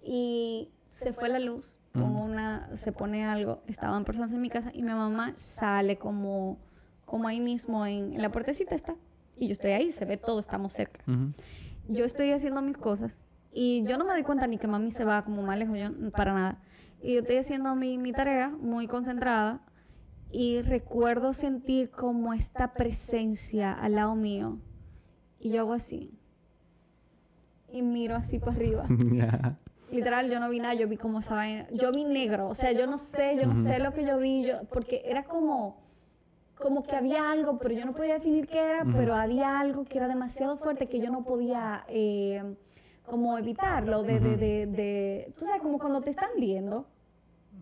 Y 0.04 0.70
se 0.89 1.13
fue 1.13 1.30
la 1.30 1.39
luz, 1.39 1.80
pongo 1.93 2.22
una, 2.24 2.76
se 2.76 2.91
pone 2.91 3.26
algo, 3.26 3.62
estaban 3.67 4.04
personas 4.06 4.32
en 4.34 4.41
mi 4.41 4.50
casa 4.50 4.72
y 4.74 4.82
mi 4.84 4.91
mamá 4.93 5.34
sale 5.36 5.98
como, 5.98 6.58
como 7.06 7.28
ahí 7.28 7.39
mismo 7.39 7.86
en, 7.86 8.13
en 8.13 8.22
la 8.22 8.32
puertecita 8.32 8.76
está. 8.76 8.96
Y 9.36 9.48
yo 9.48 9.54
estoy 9.54 9.72
ahí, 9.72 9.91
se 9.91 10.06
ve 10.06 10.17
todo, 10.17 10.39
estamos 10.39 10.74
cerca 10.74 11.00
Ujú. 11.08 11.32
yo 11.89 12.06
estoy 12.06 12.32
haciendo 12.32 12.62
mis 12.62 12.76
cosas 12.78 13.22
y 13.54 13.84
yo 13.86 13.98
no 13.98 14.06
me 14.06 14.12
doy 14.13 14.24
cuenta 14.24 14.48
ni 14.48 14.58
que 14.58 14.67
mami 14.67 14.91
se 14.91 15.04
va 15.06 15.24
como 15.24 15.41
más 15.43 15.58
lejos, 15.60 15.78
yo 15.78 15.91
para 16.12 16.34
nada. 16.34 16.58
Y 17.02 17.13
yo 17.13 17.20
estoy 17.20 17.38
haciendo 17.38 17.76
mi, 17.76 17.98
mi 17.98 18.12
tarea 18.12 18.50
muy 18.50 18.88
concentrada 18.88 19.62
y 20.32 20.62
recuerdo 20.62 21.34
sentir 21.34 21.90
como 21.90 22.34
esta 22.34 22.74
presencia 22.74 23.74
al 23.74 23.96
lado 23.96 24.16
mío. 24.16 24.60
Y 25.40 25.52
yo 25.52 25.62
hago 25.62 25.74
así. 25.74 26.12
Y 27.72 27.82
miro 27.82 28.16
así 28.16 28.40
para 28.40 28.54
arriba. 28.54 28.88
Literal, 29.92 30.30
yo 30.30 30.40
no 30.40 30.50
vi 30.50 30.60
nada, 30.60 30.74
yo 30.74 30.88
vi 30.88 30.98
como 30.98 31.20
esa 31.20 31.36
vaina. 31.36 31.68
Yo 31.72 31.92
vi 31.92 32.04
negro, 32.04 32.50
o 32.50 32.56
sea, 32.56 32.72
yo 32.74 32.88
no 32.88 33.00
sé, 33.00 33.38
yo 33.38 33.48
no 33.48 33.56
sé 33.56 33.80
lo 33.80 33.94
que 33.94 34.06
yo 34.06 34.18
vi, 34.18 34.46
yo, 34.46 34.63
porque 34.72 35.02
era 35.06 35.24
como, 35.24 35.78
como 36.58 36.84
que 36.84 36.96
había 36.96 37.32
algo, 37.32 37.58
pero 37.58 37.74
yo 37.74 37.86
no 37.86 37.94
podía 37.94 38.16
definir 38.16 38.48
qué 38.48 38.60
era, 38.60 38.84
pero 38.84 39.16
había 39.16 39.60
algo 39.60 39.86
que 39.86 39.98
era 39.98 40.10
demasiado 40.10 40.58
fuerte 40.58 40.88
que 40.88 41.00
yo 41.00 41.10
no 41.10 41.24
podía 41.24 41.86
eh, 41.88 42.44
como 43.06 43.38
evitarlo, 43.38 44.04
de, 44.04 44.20
de, 44.20 44.36
de, 44.36 44.66
de, 44.68 45.34
tú 45.40 45.46
sabes, 45.46 45.62
como 45.62 45.80
cuando 45.80 46.02
te 46.02 46.10
están 46.10 46.30
viendo, 46.38 46.86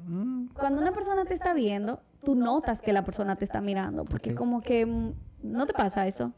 Mm. 0.07 0.49
cuando 0.53 0.81
una 0.81 0.91
persona 0.91 1.25
te 1.25 1.33
está 1.33 1.53
viendo, 1.53 1.99
tú 2.25 2.35
notas 2.35 2.81
que 2.81 2.91
la 2.91 3.05
persona 3.05 3.37
te 3.37 3.45
está 3.45 3.61
mirando, 3.61 4.03
porque 4.03 4.31
Ok. 4.31 4.35
como 4.37 4.59
que 4.61 4.85
mm, 4.85 5.13
no 5.43 5.65
te 5.65 5.71
pasa 5.73 6.05
eso. 6.05 6.33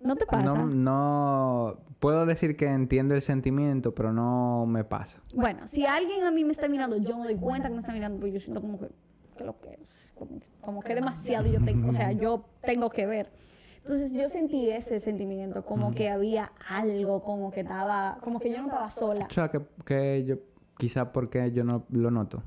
No 0.00 0.16
te 0.16 0.24
pasa. 0.24 0.42
No, 0.44 0.66
no 0.66 1.78
puedo 1.98 2.24
decir 2.24 2.56
que 2.56 2.66
entiendo 2.66 3.14
el 3.14 3.22
sentimiento, 3.22 3.94
pero 3.94 4.12
no 4.12 4.64
me 4.66 4.84
pasa. 4.84 5.20
Bueno, 5.34 5.66
si 5.66 5.84
alguien 5.84 6.24
a 6.24 6.30
mí 6.30 6.44
me 6.44 6.52
está 6.52 6.68
mirando, 6.68 6.96
yo 6.96 7.18
me 7.18 7.24
doy 7.24 7.36
cuenta 7.36 7.68
que 7.68 7.74
me 7.74 7.80
está 7.80 7.92
mirando, 7.92 8.18
porque 8.18 8.32
yo 8.32 8.40
siento 8.40 8.60
como 8.60 8.78
que, 8.78 8.88
que 9.36 9.44
lo 9.44 9.58
que 9.60 9.78
es, 9.88 10.12
como, 10.14 10.40
como 10.60 10.80
que 10.82 10.94
demasiado 10.94 11.46
yo 11.48 11.60
tengo, 11.62 11.90
o 11.90 11.92
sea, 11.92 12.12
yo 12.12 12.44
tengo 12.62 12.90
que 12.90 13.06
ver. 13.06 13.30
Entonces 13.78 14.12
yo 14.12 14.28
sentí 14.28 14.70
ese 14.70 15.00
sentimiento, 15.00 15.64
como 15.64 15.92
que 15.94 16.10
había 16.10 16.52
algo, 16.68 17.22
como 17.22 17.50
que 17.50 17.60
estaba, 17.60 18.18
como 18.22 18.38
que 18.38 18.50
yo 18.50 18.58
no 18.58 18.64
estaba 18.64 18.90
sola. 18.90 19.26
O 19.28 19.32
sea, 19.34 19.50
que, 19.50 19.60
que 19.84 20.24
yo, 20.24 20.36
quizá 20.76 21.12
porque 21.12 21.50
yo 21.52 21.64
no 21.64 21.84
lo 21.90 22.10
noto. 22.10 22.42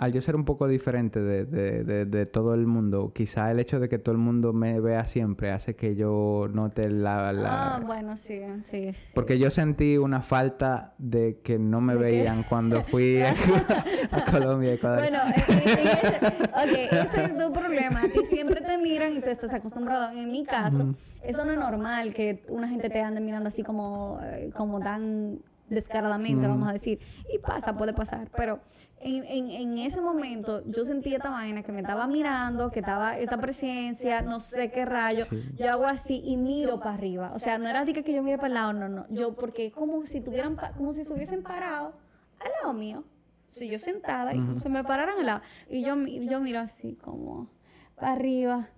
Eh, 0.00 0.04
al 0.04 0.12
yo 0.12 0.22
ser 0.22 0.34
un 0.36 0.44
poco 0.44 0.66
diferente 0.66 1.20
de, 1.20 1.44
de, 1.44 1.84
de, 1.84 2.04
de 2.06 2.26
todo 2.26 2.54
el 2.54 2.66
mundo, 2.66 3.12
quizá 3.14 3.50
el 3.50 3.60
hecho 3.60 3.78
de 3.80 3.88
que 3.88 3.98
todo 3.98 4.12
el 4.12 4.18
mundo 4.20 4.52
me 4.52 4.80
vea 4.80 5.04
siempre 5.06 5.50
hace 5.52 5.76
que 5.76 5.94
yo 5.94 6.48
note 6.52 6.88
la... 6.90 7.32
la... 7.32 7.76
Ah, 7.76 7.80
bueno, 7.84 8.16
sí, 8.16 8.40
sí. 8.64 8.90
Porque 9.14 9.38
yo 9.38 9.50
sentí 9.50 9.98
una 9.98 10.22
falta 10.22 10.94
de 10.98 11.40
que 11.42 11.58
no 11.58 11.80
me 11.80 11.94
¿De 11.94 11.98
qué? 11.98 12.04
veían 12.04 12.42
cuando 12.44 12.82
fui 12.82 13.20
a, 13.20 13.32
a 14.10 14.24
Colombia, 14.30 14.74
Ecuador. 14.74 15.00
Bueno, 15.00 15.18
en- 15.48 15.68
en- 15.68 15.68
en 15.68 15.86
ese, 15.86 16.16
ok, 16.44 16.92
ese 17.04 17.24
es 17.24 17.38
tu 17.38 17.52
problema. 17.52 18.00
A 18.02 18.08
ti 18.08 18.20
siempre 18.26 18.60
te 18.60 18.78
miran 18.78 19.14
y 19.16 19.20
tú 19.20 19.30
estás 19.30 19.52
acostumbrado. 19.52 20.12
En 20.18 20.30
mi 20.32 20.44
caso, 20.44 20.94
eso 21.22 21.44
no 21.44 21.52
es 21.52 21.58
normal 21.58 22.14
que 22.14 22.42
una 22.48 22.68
gente 22.68 22.88
te 22.90 23.00
ande 23.02 23.20
mirando 23.20 23.48
así 23.48 23.62
como, 23.62 24.18
eh, 24.22 24.50
como 24.56 24.80
tan 24.80 25.40
descaradamente, 25.70 26.46
vamos 26.46 26.68
a 26.68 26.72
decir. 26.72 27.00
Y 27.32 27.38
pasa, 27.38 27.76
puede 27.76 27.94
pasar. 27.94 28.28
Pero 28.36 28.60
en, 29.00 29.24
en, 29.24 29.50
en 29.50 29.78
ese 29.78 30.00
momento 30.00 30.62
yo 30.66 30.84
sentí 30.84 31.14
esta 31.14 31.30
vaina 31.30 31.62
que 31.62 31.72
me 31.72 31.80
estaba 31.80 32.06
mirando, 32.06 32.70
que 32.70 32.80
estaba 32.80 33.18
esta 33.18 33.38
presencia, 33.38 34.20
no 34.20 34.40
sé 34.40 34.70
qué 34.70 34.84
rayo. 34.84 35.26
Sí. 35.30 35.42
Yo 35.56 35.70
hago 35.70 35.86
así 35.86 36.20
y 36.24 36.36
miro 36.36 36.78
para 36.80 36.94
arriba. 36.94 37.32
O 37.34 37.38
sea, 37.38 37.58
no 37.58 37.68
era 37.68 37.84
de 37.84 37.94
que 37.94 38.12
yo 38.12 38.22
mire 38.22 38.36
para 38.36 38.48
el 38.48 38.54
lado, 38.54 38.72
no, 38.74 38.88
no. 38.88 39.06
Yo, 39.08 39.34
porque 39.34 39.66
es 39.66 39.72
como 39.72 40.04
si 40.04 40.20
tuvieran, 40.20 40.56
como 40.76 40.92
si 40.92 41.04
se 41.04 41.12
hubiesen 41.12 41.42
parado 41.42 41.94
al 42.40 42.50
lado 42.60 42.74
mío. 42.74 43.04
Si 43.46 43.68
yo 43.68 43.78
sentada 43.80 44.32
y 44.32 44.38
como 44.38 44.60
se 44.60 44.68
me 44.68 44.84
pararan 44.84 45.18
al 45.18 45.26
lado. 45.26 45.40
Y 45.68 45.82
yo, 45.82 45.96
yo 45.96 46.40
miro 46.40 46.60
así 46.60 46.94
como 46.94 47.48
para 47.96 48.12
arriba. 48.12 48.68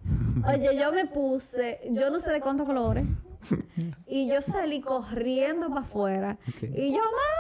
Oye, 0.48 0.76
yo 0.78 0.92
me 0.92 1.06
puse, 1.06 1.80
yo 1.90 2.10
no 2.10 2.20
sé 2.20 2.32
de 2.32 2.40
cuántos 2.40 2.66
colores. 2.66 3.04
Y 4.06 4.28
yo 4.28 4.40
salí 4.42 4.80
corriendo 4.80 5.68
para 5.68 5.80
afuera. 5.82 6.38
Ok. 6.48 6.62
Y 6.74 6.92
yo, 6.92 7.00
¡mami! 7.00 7.32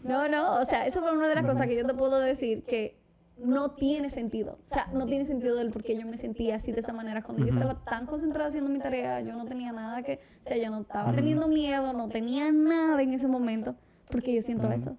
no, 0.04 0.28
no, 0.28 0.60
o 0.60 0.64
sea, 0.64 0.86
eso 0.86 1.00
fue 1.00 1.12
una 1.12 1.28
de 1.28 1.34
las 1.34 1.46
cosas 1.46 1.66
que 1.66 1.76
yo 1.76 1.86
te 1.86 1.94
puedo 1.94 2.18
decir 2.20 2.64
que 2.64 3.00
no 3.38 3.72
tiene 3.72 4.10
sentido. 4.10 4.58
O 4.66 4.68
sea, 4.68 4.88
no 4.92 5.06
tiene 5.06 5.24
sentido 5.24 5.60
el 5.60 5.70
por 5.70 5.82
qué 5.82 5.98
yo 5.98 6.06
me 6.06 6.16
sentía 6.16 6.56
así 6.56 6.72
de 6.72 6.80
esa 6.80 6.92
manera. 6.92 7.22
Cuando 7.22 7.44
yo 7.44 7.52
estaba 7.52 7.74
tan 7.84 8.06
concentrada 8.06 8.48
haciendo 8.48 8.70
mi 8.70 8.78
tarea, 8.78 9.20
yo 9.20 9.34
no 9.34 9.44
tenía 9.44 9.72
nada 9.72 10.02
que... 10.02 10.20
O 10.44 10.48
sea, 10.48 10.56
yo 10.56 10.70
no 10.70 10.82
estaba 10.82 11.12
teniendo 11.12 11.48
miedo, 11.48 11.92
no 11.92 12.08
tenía 12.08 12.52
nada 12.52 13.02
en 13.02 13.12
ese 13.12 13.26
momento. 13.26 13.74
Porque 14.10 14.34
yo 14.34 14.42
siento 14.42 14.70
eso. 14.70 14.96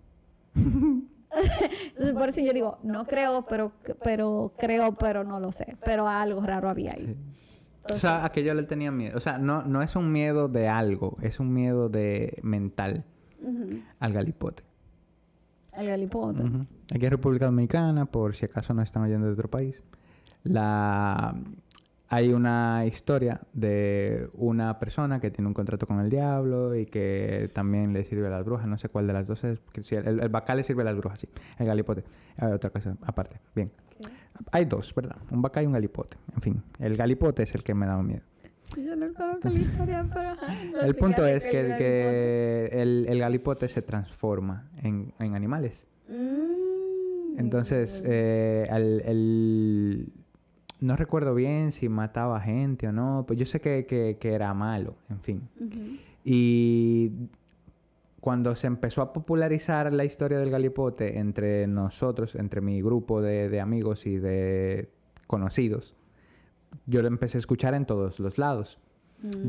Entonces, 0.55 2.13
por 2.13 2.29
eso 2.29 2.41
yo 2.41 2.53
digo, 2.53 2.77
no 2.83 3.05
creo, 3.05 3.45
pero, 3.47 3.71
pero 4.03 4.53
creo, 4.57 4.93
pero 4.93 5.23
no 5.23 5.39
lo 5.39 5.51
sé. 5.51 5.77
Pero 5.83 6.07
algo 6.07 6.41
raro 6.41 6.69
había 6.69 6.93
ahí. 6.93 7.15
O 7.89 7.99
sea, 7.99 8.23
a 8.25 8.31
que 8.31 8.43
yo 8.43 8.53
le 8.53 8.63
tenía 8.63 8.91
miedo. 8.91 9.17
O 9.17 9.19
sea, 9.19 9.37
no, 9.37 9.63
no 9.63 9.81
es 9.81 9.95
un 9.95 10.11
miedo 10.11 10.47
de 10.47 10.67
algo, 10.67 11.17
es 11.21 11.39
un 11.39 11.53
miedo 11.53 11.89
de 11.89 12.39
mental 12.43 13.03
Ujú. 13.41 13.79
al 13.99 14.13
galipote. 14.13 14.63
El 15.77 15.87
galipote. 15.87 16.41
Ujú. 16.43 16.65
Aquí 16.95 17.05
en 17.05 17.11
República 17.11 17.45
Dominicana, 17.45 18.05
por 18.05 18.35
si 18.35 18.45
acaso 18.45 18.73
no 18.73 18.81
están 18.81 19.03
oyendo 19.03 19.25
de 19.27 19.33
otro 19.33 19.49
país, 19.49 19.81
la... 20.43 21.35
hay 22.09 22.31
una 22.31 22.85
historia 22.85 23.41
de 23.53 24.29
una 24.33 24.77
persona 24.79 25.19
que 25.19 25.31
tiene 25.31 25.47
un 25.47 25.53
contrato 25.55 25.87
con 25.87 25.99
el 25.99 26.09
diablo 26.09 26.75
y 26.75 26.85
que 26.85 27.49
también 27.53 27.91
le 27.91 28.03
sirve 28.03 28.27
a 28.27 28.29
las 28.29 28.45
brujas, 28.45 28.67
no 28.67 28.77
sé 28.77 28.89
cuál 28.89 29.07
de 29.07 29.13
las 29.13 29.25
dos 29.25 29.43
es, 29.43 29.59
sí, 29.81 29.95
el, 29.95 30.19
el 30.19 30.29
bacá 30.29 30.53
le 30.53 30.63
sirve 30.63 30.83
a 30.83 30.85
las 30.85 30.95
brujas, 30.95 31.19
sí, 31.19 31.27
el 31.57 31.65
galipote, 31.65 32.03
Hay 32.37 32.51
otra 32.51 32.69
cosa 32.69 32.95
aparte, 33.01 33.37
bien. 33.55 33.71
Hay 34.51 34.65
dos, 34.65 34.93
¿verdad? 34.95 35.17
Un 35.31 35.41
bacá 35.41 35.61
y 35.63 35.65
un 35.65 35.73
galipote, 35.73 36.17
en 36.35 36.41
fin, 36.41 36.63
el 36.79 36.95
galipote 36.97 37.43
es 37.43 37.53
el 37.55 37.63
que 37.63 37.73
me 37.73 37.85
daba 37.85 38.03
miedo. 38.03 38.21
Yo 38.77 38.95
no 38.95 39.13
conozco 39.13 39.49
la 39.49 39.59
historia, 39.59 40.05
pero... 40.11 40.33
no 40.73 40.81
El 40.81 40.95
punto 40.95 41.25
es 41.27 41.45
el 41.45 41.51
que, 41.77 42.69
el, 42.73 43.05
el 43.07 43.19
galipote 43.19 43.67
se 43.67 43.81
transforma 43.83 44.69
en, 44.81 45.13
en 45.19 45.35
animales. 45.35 45.85
Mm. 46.09 47.37
Entonces, 47.39 48.01
eh, 48.05 48.65
el- 48.69 50.11
no 50.79 50.95
recuerdo 50.95 51.33
bien 51.35 51.71
si 51.71 51.87
mataba 51.87 52.39
gente 52.41 52.87
o 52.87 52.91
no, 52.91 53.25
pero 53.27 53.39
yo 53.39 53.45
sé 53.45 53.61
que, 53.61 53.85
que- 53.85 54.17
que 54.19 54.33
era 54.33 54.53
malo, 54.53 54.95
en 55.09 55.19
fin. 55.21 55.41
Y 56.25 57.11
cuando 58.23 58.55
se 58.55 58.67
empezó 58.67 59.01
a 59.01 59.11
popularizar 59.11 59.91
la 59.91 60.05
historia 60.05 60.39
del 60.39 60.49
galipote 60.49 61.19
entre 61.19 61.67
nosotros, 61.67 62.35
entre 62.35 62.61
mi 62.61 62.81
grupo 62.81 63.21
de, 63.21 63.49
de 63.49 63.59
amigos 63.59 64.05
y 64.07 64.15
de 64.15 64.87
conocidos, 65.27 65.93
yo 66.85 67.01
lo 67.01 67.09
empecé 67.09 67.37
a 67.37 67.39
escuchar 67.39 67.73
en 67.73 67.85
todos 67.85 68.21
los 68.21 68.37
lados. 68.37 68.79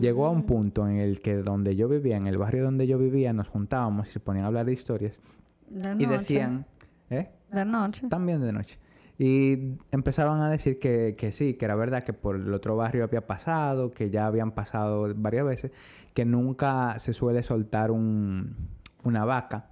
Llegó 0.01 0.27
a 0.27 0.33
Mm. 0.33 0.37
un 0.37 0.43
punto 0.47 0.89
en 0.89 0.97
el 0.97 1.21
que 1.21 1.37
donde 1.37 1.77
yo 1.77 1.89
vivía, 1.89 2.17
en 2.17 2.27
el 2.27 2.37
barrio 2.37 2.65
donde 2.65 2.89
yo 2.89 2.99
vivía, 2.99 3.33
nos 3.33 3.49
juntábamos 3.49 4.09
y 4.09 4.11
se 4.11 4.19
ponían 4.19 4.45
a 4.45 4.49
hablar 4.49 4.67
de 4.67 4.73
historias 4.73 5.21
De 5.69 5.91
y 5.93 6.07
noche. 6.07 6.19
decían, 6.19 6.67
¿eh? 7.11 7.29
De 7.53 7.65
noche. 7.65 8.09
También 8.09 8.41
de 8.41 8.53
noche. 8.53 8.77
Y 9.19 9.77
empezaban 9.93 10.41
a 10.43 10.51
decir 10.51 10.81
que, 10.81 11.15
que 11.17 11.31
sí, 11.31 11.55
que 11.55 11.65
era 11.65 11.77
verdad 11.77 12.03
que 12.03 12.13
por 12.13 12.35
el 12.35 12.53
otro 12.53 12.75
barrio 12.77 13.05
había 13.05 13.25
pasado, 13.29 13.93
que 13.93 14.11
ya 14.11 14.27
habían 14.27 14.51
pasado 14.51 15.13
varias 15.15 15.47
veces, 15.47 15.71
que 16.15 16.25
nunca 16.25 16.99
se 16.99 17.13
suele 17.13 17.43
soltar 17.43 17.91
un, 17.91 18.57
una 19.03 19.25
vaca 19.25 19.67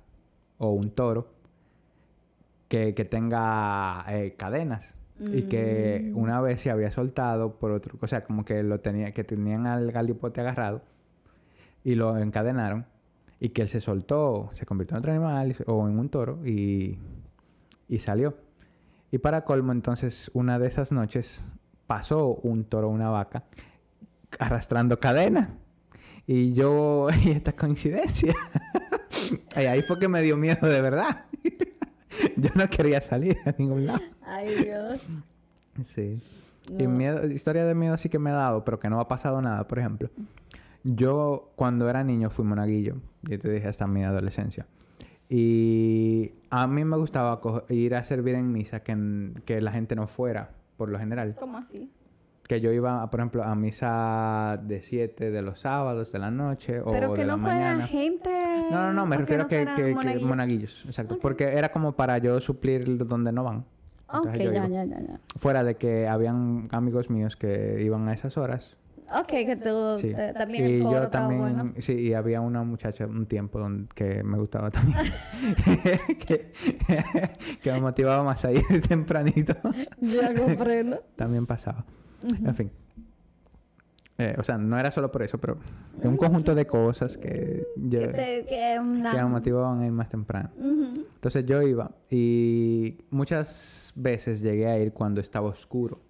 o 0.59 0.71
un 0.71 0.91
toro 0.91 1.33
que, 2.69 2.95
que 2.95 3.05
tenga 3.05 4.05
eh, 4.09 4.35
cadenas. 4.37 4.95
Y 5.21 5.43
que 5.43 6.11
Mm. 6.13 6.19
una 6.19 6.41
vez 6.41 6.63
se 6.63 6.71
había 6.71 6.91
soltado 6.91 7.53
por 7.55 7.71
otro, 7.71 7.97
o 8.01 8.07
sea, 8.09 8.25
como 8.25 8.45
que 8.45 8.65
lo 8.65 8.81
tenía, 8.81 9.13
que 9.13 9.23
tenían 9.23 9.69
al 9.69 9.93
galipote 9.93 10.41
agarrado 10.41 10.83
y 11.85 11.95
lo 11.95 12.19
encadenaron 12.19 12.87
y 13.39 13.51
que 13.51 13.63
él 13.63 13.69
se 13.69 13.81
soltó, 13.81 14.51
se 14.55 14.67
convirtió 14.67 14.97
en 14.97 14.99
otro 14.99 15.13
animal 15.13 15.55
o 15.67 15.87
en 15.87 15.97
un 15.97 16.09
toro 16.09 16.45
y, 16.45 16.99
y 17.89 17.99
salió. 18.01 18.35
Y 19.13 19.19
para 19.19 19.45
colmo, 19.45 19.71
entonces, 19.71 20.29
una 20.35 20.59
de 20.59 20.67
esas 20.67 20.91
noches 20.91 21.49
pasó 21.87 22.35
un 22.43 22.65
toro, 22.65 22.89
una 22.89 23.11
vaca, 23.11 23.45
arrastrando 24.41 24.99
cadena. 24.99 25.51
Y 26.27 26.53
yo, 26.53 27.09
y 27.25 27.31
esta 27.31 27.53
coincidencia. 27.53 28.35
y 29.57 29.61
ahí 29.61 29.83
fue 29.83 29.99
que 29.99 30.09
me 30.09 30.23
dio 30.23 30.37
miedo 30.37 30.67
de 30.67 30.81
verdad. 30.81 31.25
yo 32.37 32.51
no 32.55 32.69
quería 32.69 33.01
salir 33.01 33.39
a 33.45 33.55
ningún 33.59 33.87
lado. 33.87 34.03
Ay, 34.23 34.65
Dios. 34.65 35.01
Sí. 35.85 36.23
Y 36.79 36.87
miedo, 36.87 37.27
historia 37.27 37.65
de 37.65 37.75
miedo 37.75 37.97
sí 37.99 38.09
que 38.09 38.19
me 38.19 38.31
ha 38.31 38.35
dado, 38.35 38.65
pero 38.65 38.79
que 38.79 38.89
no 38.89 39.01
ha 39.01 39.09
pasado 39.09 39.43
nada, 39.43 39.67
por 39.67 39.79
ejemplo. 39.79 40.11
Yo, 40.85 41.53
cuando 41.57 41.89
era 41.89 42.05
niño, 42.05 42.31
fui 42.31 42.45
monaguillo. 42.45 42.97
Yo 43.23 43.39
te 43.39 43.51
dije 43.51 43.69
hasta 43.69 43.87
mi 43.87 44.05
adolescencia. 44.05 44.67
Y 45.29 46.33
a 46.51 46.67
mí 46.67 46.85
me 46.85 46.97
gustaba 46.97 47.41
ir 47.69 47.95
a 47.95 48.05
servir 48.05 48.35
en 48.35 48.53
misa 48.53 48.81
que, 48.81 49.33
que 49.45 49.61
la 49.61 49.73
gente 49.73 49.97
no 49.97 50.07
fuera, 50.07 50.51
por 50.77 50.89
lo 50.89 50.99
general. 50.99 51.35
¿Cómo 51.39 51.59
así? 51.59 51.91
Que 52.53 52.61
yo 52.61 52.71
iba, 52.71 53.09
por 53.11 53.21
ejemplo, 53.21 53.43
a 53.45 53.55
misa 53.55 54.61
de 54.63 54.83
7 54.83 55.31
de 55.31 55.41
los 55.41 55.61
sábados 55.61 56.13
de 56.13 56.19
la 56.19 56.31
noche 56.31 56.81
o 56.83 56.93
Pero 56.93 57.15
que 57.15 57.23
de 57.23 57.27
la 57.27 57.37
no 57.37 57.43
fuera 57.43 57.57
mañana. 57.57 57.87
gente... 57.87 58.29
No, 58.71 58.83
no, 58.89 58.93
no, 58.93 59.07
me 59.07 59.17
refiero 59.17 59.45
no 59.45 59.49
que, 59.49 59.57
fueran 59.57 59.77
que, 59.77 59.83
que 59.85 59.95
monaguillos. 59.95 60.29
monaguillos. 60.29 60.83
Exacto. 60.85 61.15
Ok. 61.15 61.21
Porque 61.23 61.45
era 61.45 61.73
como 61.73 61.93
para 61.93 62.19
yo 62.19 62.41
suplir 62.43 63.07
donde 63.07 63.33
no 63.33 63.43
van. 63.43 63.65
Ok, 64.07 64.17
Entonces 64.27 64.45
yo 64.45 64.53
ya, 64.53 64.67
ya, 64.69 64.85
ya, 64.85 65.01
ya. 65.01 65.21
Fuera 65.39 65.65
de 65.65 65.77
que 65.77 66.07
habían 66.07 66.69
amigos 66.73 67.09
míos 67.09 67.37
que 67.37 67.83
iban 67.83 68.07
a 68.09 68.13
esas 68.13 68.37
horas. 68.37 68.77
Ok, 69.19 69.29
que 69.29 69.57
tú 69.57 69.97
Sí. 69.99 70.13
eh, 70.15 70.35
también 70.37 70.67
y 70.67 70.73
el 70.75 70.83
coro 70.83 71.03
yo 71.05 71.09
también, 71.09 71.41
bueno. 71.41 71.73
sí, 71.79 71.95
y 71.95 72.13
había 72.13 72.43
una 72.43 72.65
muchacha 72.65 73.07
un 73.07 73.25
tiempo 73.25 73.61
donde, 73.61 73.89
que 73.95 74.23
me 74.23 74.37
gustaba 74.37 74.71
también. 74.71 74.99
que, 76.27 76.53
que 77.63 77.73
me 77.73 77.81
motivaba 77.81 78.23
más 78.23 78.45
a 78.45 78.53
ir 78.53 78.63
tempranito. 78.89 79.55
Ya 80.03 80.35
comprendo. 80.35 81.03
también 81.17 81.47
pasaba. 81.47 81.87
En 82.23 82.55
fin. 82.55 82.71
Eh, 84.19 84.37
o 84.39 84.43
sea, 84.43 84.59
no 84.59 84.79
era 84.79 84.91
solo 84.93 85.11
por 85.11 85.23
eso, 85.23 85.39
pero 85.39 85.57
un 86.03 86.17
conjunto 86.17 86.55
de 86.55 86.67
cosas 86.67 87.17
que, 87.17 87.67
yo- 87.77 87.99
Que 88.01 88.09
te- 88.09 88.47
que, 88.47 88.79
que 89.11 89.17
me 89.17 89.25
motivaban 89.25 89.81
a 89.81 89.87
ir 89.87 89.93
más 89.93 90.09
temprano. 90.11 90.51
Entonces 90.61 91.45
yo 91.47 91.63
iba 91.63 91.91
y 92.11 92.99
muchas 93.11 93.93
veces 93.97 94.41
llegué 94.41 94.67
a 94.69 94.79
ir 94.79 94.93
cuando 94.93 95.21
estaba 95.21 95.49
oscuro. 95.49 96.01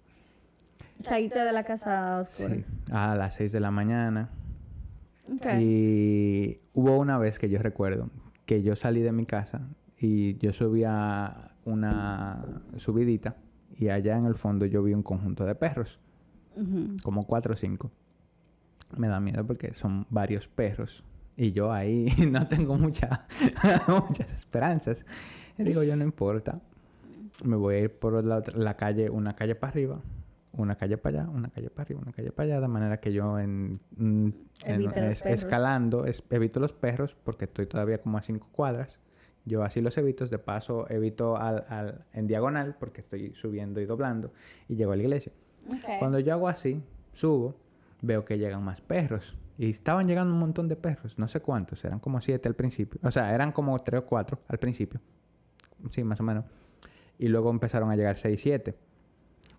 Saliste 1.01 1.39
de 1.39 1.51
la 1.51 1.63
casa 1.63 2.19
oscura. 2.21 2.55
Sí, 2.55 2.65
a 2.91 3.15
las 3.15 3.35
6 3.35 3.51
de 3.51 3.59
la 3.59 3.71
mañana. 3.71 4.29
Ok. 5.33 5.45
Y 5.59 6.59
hubo 6.73 6.97
una 6.97 7.17
vez 7.17 7.39
que 7.39 7.49
yo 7.49 7.59
recuerdo 7.59 8.09
que 8.45 8.61
yo 8.61 8.75
salí 8.75 9.01
de 9.01 9.11
mi 9.13 9.25
casa 9.25 9.61
y 9.97 10.37
yo 10.37 10.51
subía 10.53 11.51
una 11.65 12.43
subidita 12.77 13.37
y 13.77 13.87
allá 13.89 14.17
en 14.17 14.25
el 14.25 14.35
fondo 14.35 14.65
yo 14.65 14.83
vi 14.83 14.93
un 14.93 15.01
conjunto 15.03 15.45
de 15.45 15.55
perros, 15.55 15.99
Como 17.03 17.25
cuatro 17.25 17.53
o 17.53 17.57
cinco. 17.57 17.91
Me 18.97 19.07
da 19.07 19.19
miedo 19.19 19.45
porque 19.45 19.73
son 19.73 20.05
varios 20.09 20.47
perros 20.47 21.03
y 21.35 21.51
yo 21.51 21.71
ahí 21.71 22.05
no 22.31 22.47
tengo 22.47 22.75
mucha, 22.77 23.25
muchas 23.87 24.29
esperanzas. 24.37 25.05
Y 25.57 25.63
digo, 25.63 25.83
yo 25.83 25.95
no 25.95 26.03
importa, 26.03 26.59
me 27.43 27.55
voy 27.55 27.75
a 27.75 27.79
ir 27.79 27.91
por 27.91 28.23
la, 28.23 28.75
calle, 28.75 29.09
una 29.09 29.35
calle 29.35 29.55
para 29.55 29.71
arriba, 29.71 29.99
una 30.51 30.75
calle 30.75 30.97
para 30.97 31.21
allá, 31.23 31.29
una 31.31 31.49
calle 31.49 31.69
para 31.71 31.83
arriba, 31.83 32.01
una 32.03 32.11
calle 32.11 32.31
para 32.31 32.45
allá, 32.53 32.61
de 32.61 32.67
manera 32.67 32.99
que 32.99 33.11
yo 33.13 33.39
en, 33.39 33.79
mm, 33.97 34.29
en- 34.65 34.81
es- 35.03 35.21
escalando 35.33 36.05
es- 36.05 36.23
evito 36.29 36.59
los 36.59 36.73
perros 36.73 37.15
porque 37.23 37.45
estoy 37.45 37.65
todavía 37.65 37.97
como 37.99 38.17
a 38.17 38.21
cinco 38.21 38.47
cuadras, 38.51 38.99
Yo 39.45 39.63
así 39.63 39.81
los 39.81 39.97
evito, 39.97 40.25
de 40.25 40.37
paso 40.39 40.89
evito 40.89 41.35
al, 41.35 41.65
al- 41.67 42.05
en 42.13 42.27
diagonal 42.27 42.75
porque 42.79 43.01
estoy 43.01 43.33
subiendo 43.33 43.81
y 43.81 43.85
doblando 43.85 44.31
y 44.69 44.75
llego 44.75 44.93
a 44.93 44.95
la 44.95 45.01
iglesia. 45.03 45.33
Cuando 45.99 46.19
yo 46.19 46.33
hago 46.33 46.47
así, 46.47 46.81
subo, 47.13 47.55
veo 48.01 48.25
que 48.25 48.37
llegan 48.37 48.63
más 48.63 48.81
perros. 48.81 49.35
Y 49.57 49.69
estaban 49.69 50.07
llegando 50.07 50.33
un 50.33 50.39
montón 50.39 50.67
de 50.67 50.75
perros, 50.75 51.17
no 51.17 51.27
sé 51.27 51.39
cuántos, 51.39 51.83
eran 51.85 51.99
como 51.99 52.19
siete 52.21 52.47
al 52.47 52.55
principio. 52.55 52.99
O 53.03 53.11
sea, 53.11 53.33
eran 53.35 53.51
como 53.51 53.79
tres 53.81 54.01
o 54.01 54.05
cuatro 54.05 54.39
al 54.47 54.57
principio. 54.57 54.99
Sí, 55.91 56.03
más 56.03 56.19
o 56.19 56.23
menos. 56.23 56.43
Y 57.19 57.27
luego 57.27 57.51
empezaron 57.51 57.91
a 57.91 57.95
llegar 57.95 58.17
seis, 58.17 58.39
siete. 58.41 58.73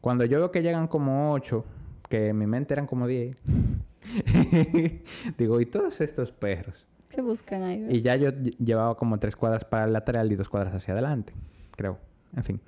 Cuando 0.00 0.24
yo 0.24 0.38
veo 0.38 0.50
que 0.50 0.62
llegan 0.62 0.88
como 0.88 1.32
ocho, 1.32 1.64
que 2.08 2.28
en 2.30 2.38
mi 2.38 2.46
mente 2.46 2.74
eran 2.74 2.86
como 2.88 3.06
diez, 3.06 3.36
digo, 5.38 5.60
¿y 5.60 5.66
todos 5.66 6.00
estos 6.00 6.32
perros? 6.32 6.74
¿Qué 7.08 7.22
buscan 7.22 7.62
ahí? 7.62 7.86
Y 7.90 8.02
ya 8.02 8.16
yo 8.16 8.30
lle- 8.30 8.56
llevaba 8.58 8.96
como 8.96 9.18
tres 9.18 9.36
cuadras 9.36 9.64
para 9.64 9.84
el 9.84 9.92
lateral 9.92 10.30
y 10.32 10.36
dos 10.36 10.48
cuadras 10.48 10.74
hacia 10.74 10.92
adelante, 10.92 11.32
creo. 11.76 11.98
En 12.36 12.42
fin. 12.44 12.60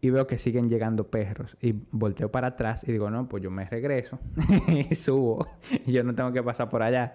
Y 0.00 0.10
veo 0.10 0.26
que 0.26 0.38
siguen 0.38 0.68
llegando 0.68 1.08
perros. 1.08 1.56
Y 1.60 1.74
volteo 1.90 2.30
para 2.30 2.48
atrás 2.48 2.82
y 2.86 2.92
digo, 2.92 3.10
no, 3.10 3.28
pues 3.28 3.42
yo 3.42 3.50
me 3.50 3.64
regreso 3.64 4.18
y 4.68 4.94
subo. 4.94 5.48
Y 5.86 5.92
yo 5.92 6.04
no 6.04 6.14
tengo 6.14 6.32
que 6.32 6.42
pasar 6.42 6.68
por 6.68 6.82
allá. 6.82 7.14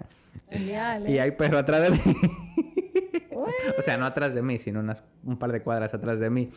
Genial, 0.49 1.09
Y 1.09 1.17
¿eh? 1.17 1.21
hay 1.21 1.31
perros 1.31 1.61
atrás 1.61 1.81
de 1.83 1.89
mí. 1.91 1.99
O 3.77 3.81
sea, 3.81 3.97
no 3.97 4.05
atrás 4.05 4.33
de 4.33 4.41
mí, 4.41 4.59
sino 4.59 4.79
unas, 4.79 5.03
un 5.23 5.37
par 5.37 5.51
de 5.51 5.61
cuadras 5.61 5.93
atrás 5.93 6.19
de 6.19 6.29
mí. 6.29 6.51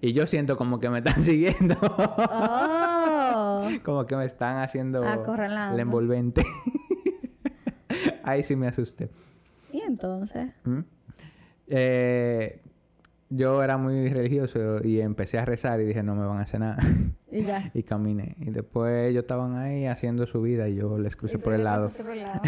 Y 0.00 0.12
yo 0.12 0.26
siento 0.26 0.56
como 0.56 0.78
que 0.78 0.88
me 0.88 0.98
están 0.98 1.20
siguiendo. 1.22 1.76
Oh. 1.80 3.68
como 3.84 4.06
que 4.06 4.16
me 4.16 4.24
están 4.24 4.58
haciendo 4.58 5.02
el 5.02 5.80
envolvente. 5.80 6.44
Ahí 8.22 8.42
sí 8.42 8.56
me 8.56 8.68
asusté. 8.68 9.10
Y 9.72 9.80
entonces, 9.80 10.52
¿Mm? 10.64 10.80
Eh, 11.68 12.62
yo 13.28 13.62
era 13.62 13.76
muy 13.76 14.08
religioso 14.08 14.82
y 14.84 15.00
empecé 15.00 15.38
a 15.38 15.44
rezar 15.44 15.80
y 15.80 15.84
dije, 15.84 16.02
no 16.02 16.14
me 16.14 16.26
van 16.26 16.38
a 16.38 16.42
hacer 16.42 16.60
nada. 16.60 16.78
y 17.30 17.42
ya. 17.42 17.70
y 17.74 17.82
caminé. 17.82 18.36
Y 18.38 18.50
después 18.50 19.10
ellos 19.10 19.22
estaban 19.22 19.56
ahí 19.56 19.86
haciendo 19.86 20.26
su 20.26 20.42
vida 20.42 20.68
y 20.68 20.76
yo 20.76 20.98
les 20.98 21.16
crucé 21.16 21.38
por 21.38 21.54
el 21.54 21.64
lado. 21.64 21.90
por 21.90 22.10
el 22.10 22.22
lado. 22.22 22.40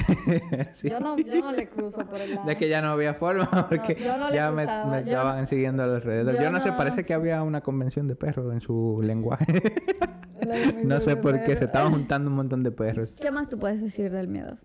Sí. 0.73 0.88
Yo, 0.88 1.01
no, 1.01 1.19
yo 1.19 1.41
no 1.41 1.53
le 1.53 1.69
cruzo 1.69 2.07
por 2.07 2.21
el 2.21 2.35
lado. 2.35 2.47
De 2.47 2.57
que 2.57 2.69
ya 2.69 2.81
no 2.81 2.88
había 2.88 3.14
forma 3.14 3.69
porque 3.69 3.97
yo 3.97 4.17
no 4.17 4.31
le 4.31 4.37
ya 4.37 4.51
me, 4.51 4.64
yo 4.64 4.99
estaban 4.99 5.47
siguiendo 5.47 5.83
alrededor. 5.83 6.35
Yo, 6.37 6.43
yo 6.43 6.51
no 6.51 6.61
sé, 6.61 6.71
parece 6.73 7.05
que 7.05 7.14
había 7.14 7.43
una 7.43 7.61
convención 7.61 8.07
de 8.07 8.14
perros 8.14 8.53
en 8.53 8.61
su 8.61 9.01
lenguaje. 9.03 9.47
No 10.85 11.01
sé 11.01 11.17
por 11.17 11.43
qué, 11.43 11.57
se 11.57 11.64
estaban 11.64 11.93
juntando 11.93 12.31
un 12.31 12.37
montón 12.37 12.62
de 12.62 12.71
perros. 12.71 13.12
¿Qué 13.21 13.31
más 13.31 13.49
tú 13.49 13.59
puedes 13.59 13.83
decir 13.83 14.11
del 14.11 14.29
miedo? 14.29 14.57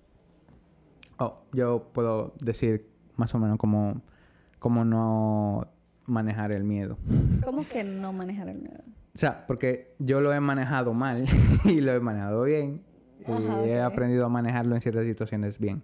Oh, 1.17 1.41
yo 1.51 1.89
puedo 1.93 2.33
decir 2.39 2.87
más 3.15 3.33
o 3.35 3.39
menos 3.39 3.57
cómo, 3.57 4.01
cómo 4.59 4.85
no 4.85 5.67
manejar 6.05 6.51
el 6.51 6.63
miedo. 6.63 6.97
¿Cómo 7.43 7.67
que 7.67 7.83
no 7.83 8.11
manejar 8.13 8.49
el 8.49 8.59
miedo? 8.59 8.83
O 9.15 9.17
sea, 9.17 9.45
porque 9.47 9.93
yo 9.99 10.21
lo 10.21 10.33
he 10.33 10.39
manejado 10.39 10.93
mal 10.93 11.25
y 11.65 11.81
lo 11.81 11.91
he 11.93 11.99
manejado 11.99 12.43
bien. 12.43 12.81
Y 13.27 13.31
Ajá, 13.31 13.63
he 13.65 13.81
aprendido 13.81 14.25
a 14.25 14.29
manejarlo 14.29 14.75
en 14.75 14.81
ciertas 14.81 15.05
situaciones 15.05 15.57
bien. 15.59 15.81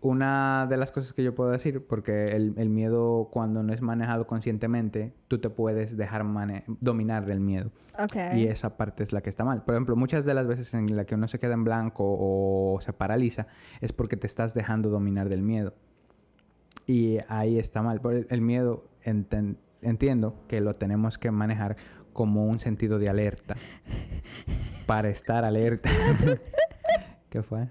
Una 0.00 0.66
de 0.68 0.76
las 0.76 0.90
cosas 0.90 1.12
que 1.12 1.22
yo 1.22 1.32
puedo 1.32 1.50
decir, 1.50 1.86
porque 1.86 2.24
el, 2.26 2.54
el 2.56 2.68
miedo 2.70 3.28
cuando 3.30 3.62
no 3.62 3.72
es 3.72 3.80
manejado 3.82 4.26
conscientemente, 4.26 5.12
tú 5.28 5.38
te 5.38 5.48
puedes 5.48 5.96
dejar 5.96 6.24
mane- 6.24 6.64
dominar 6.80 7.24
del 7.24 7.38
miedo. 7.38 7.70
Y 8.36 8.46
esa 8.48 8.76
parte 8.76 9.04
es 9.04 9.12
la 9.12 9.20
que 9.20 9.30
está 9.30 9.44
mal. 9.44 9.62
Por 9.62 9.74
ejemplo, 9.76 9.94
muchas 9.94 10.24
de 10.24 10.34
las 10.34 10.48
veces 10.48 10.74
en 10.74 10.96
la 10.96 11.04
que 11.04 11.14
uno 11.14 11.28
se 11.28 11.38
queda 11.38 11.54
en 11.54 11.62
blanco 11.62 12.04
o 12.04 12.80
se 12.80 12.92
paraliza 12.92 13.46
es 13.80 13.92
porque 13.92 14.16
te 14.16 14.26
estás 14.26 14.54
dejando 14.54 14.90
dominar 14.90 15.28
del 15.28 15.42
miedo. 15.42 15.72
Y 16.84 17.18
ahí 17.28 17.60
está 17.60 17.80
mal. 17.80 18.00
Por 18.00 18.14
el, 18.14 18.26
el 18.28 18.40
miedo 18.40 18.84
enten- 19.04 19.56
entiendo 19.80 20.44
que 20.48 20.60
lo 20.60 20.74
tenemos 20.74 21.18
que 21.18 21.30
manejar 21.30 21.76
como 22.12 22.46
un 22.46 22.60
sentido 22.60 22.98
de 22.98 23.08
alerta. 23.08 23.56
para 24.86 25.08
estar 25.08 25.44
alerta. 25.44 25.90
¿Qué 27.30 27.42
fue? 27.42 27.66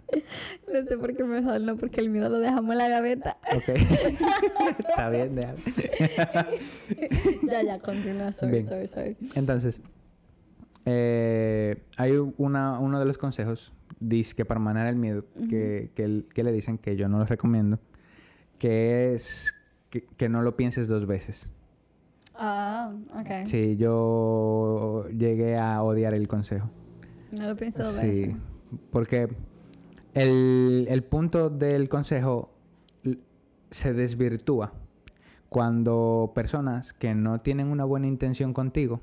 No 0.74 0.82
sé 0.88 0.98
por 0.98 1.16
qué 1.16 1.24
me 1.24 1.40
no 1.40 1.78
porque 1.78 2.02
el 2.02 2.10
miedo 2.10 2.30
lo 2.30 2.40
dejamos 2.40 2.72
en 2.72 2.78
la 2.80 2.90
gaveta. 2.90 3.38
Ok. 3.56 3.70
está 4.80 5.10
bien, 5.12 5.36
déjalo. 5.36 5.60
ya, 7.44 7.62
ya, 7.62 7.80
continúa. 7.80 8.34
Sorry, 8.34 8.52
Bien. 8.54 8.68
sorry, 8.68 8.88
sorry. 8.88 9.18
Entonces, 9.36 9.80
eh, 10.86 11.84
hay 11.96 12.14
una, 12.38 12.80
uno 12.80 13.00
de 13.00 13.06
los 13.06 13.20
consejos, 13.20 13.72
dice 14.00 14.34
que 14.34 14.46
para 14.46 14.60
manejar 14.60 14.88
el 14.88 14.96
miedo, 14.96 15.26
que, 15.48 15.92
que, 15.94 16.44
le 16.44 16.52
dicen 16.52 16.80
que 16.80 16.96
yo 16.96 17.08
no 17.08 17.20
lo 17.20 17.26
recomiendo, 17.26 17.78
que 18.58 19.14
es 19.14 19.54
que, 19.92 20.06
que 20.18 20.28
no 20.30 20.42
lo 20.42 20.56
pienses 20.56 20.88
dos 20.88 21.06
veces. 21.06 21.48
Ah, 22.34 22.92
ok. 23.14 23.46
Sí, 23.48 23.78
yo 23.78 25.06
llegué 25.10 25.58
a 25.58 25.84
odiar 25.84 26.16
el 26.16 26.28
consejo. 26.28 26.70
No 27.32 27.48
lo 27.50 27.56
pienso 27.56 27.84
dos 27.84 27.96
Sí, 27.98 28.08
veces. 28.08 28.36
porque 28.90 29.28
el, 30.16 30.88
el 30.90 31.04
punto 31.04 31.50
del 31.52 31.88
consejo 31.90 32.52
se 33.70 33.94
desvirtúa 33.94 34.74
cuando 35.50 36.32
personas 36.34 36.94
que 36.94 37.14
no 37.14 37.42
tienen 37.42 37.68
una 37.68 37.86
buena 37.86 38.08
intención 38.08 38.54
contigo 38.54 39.00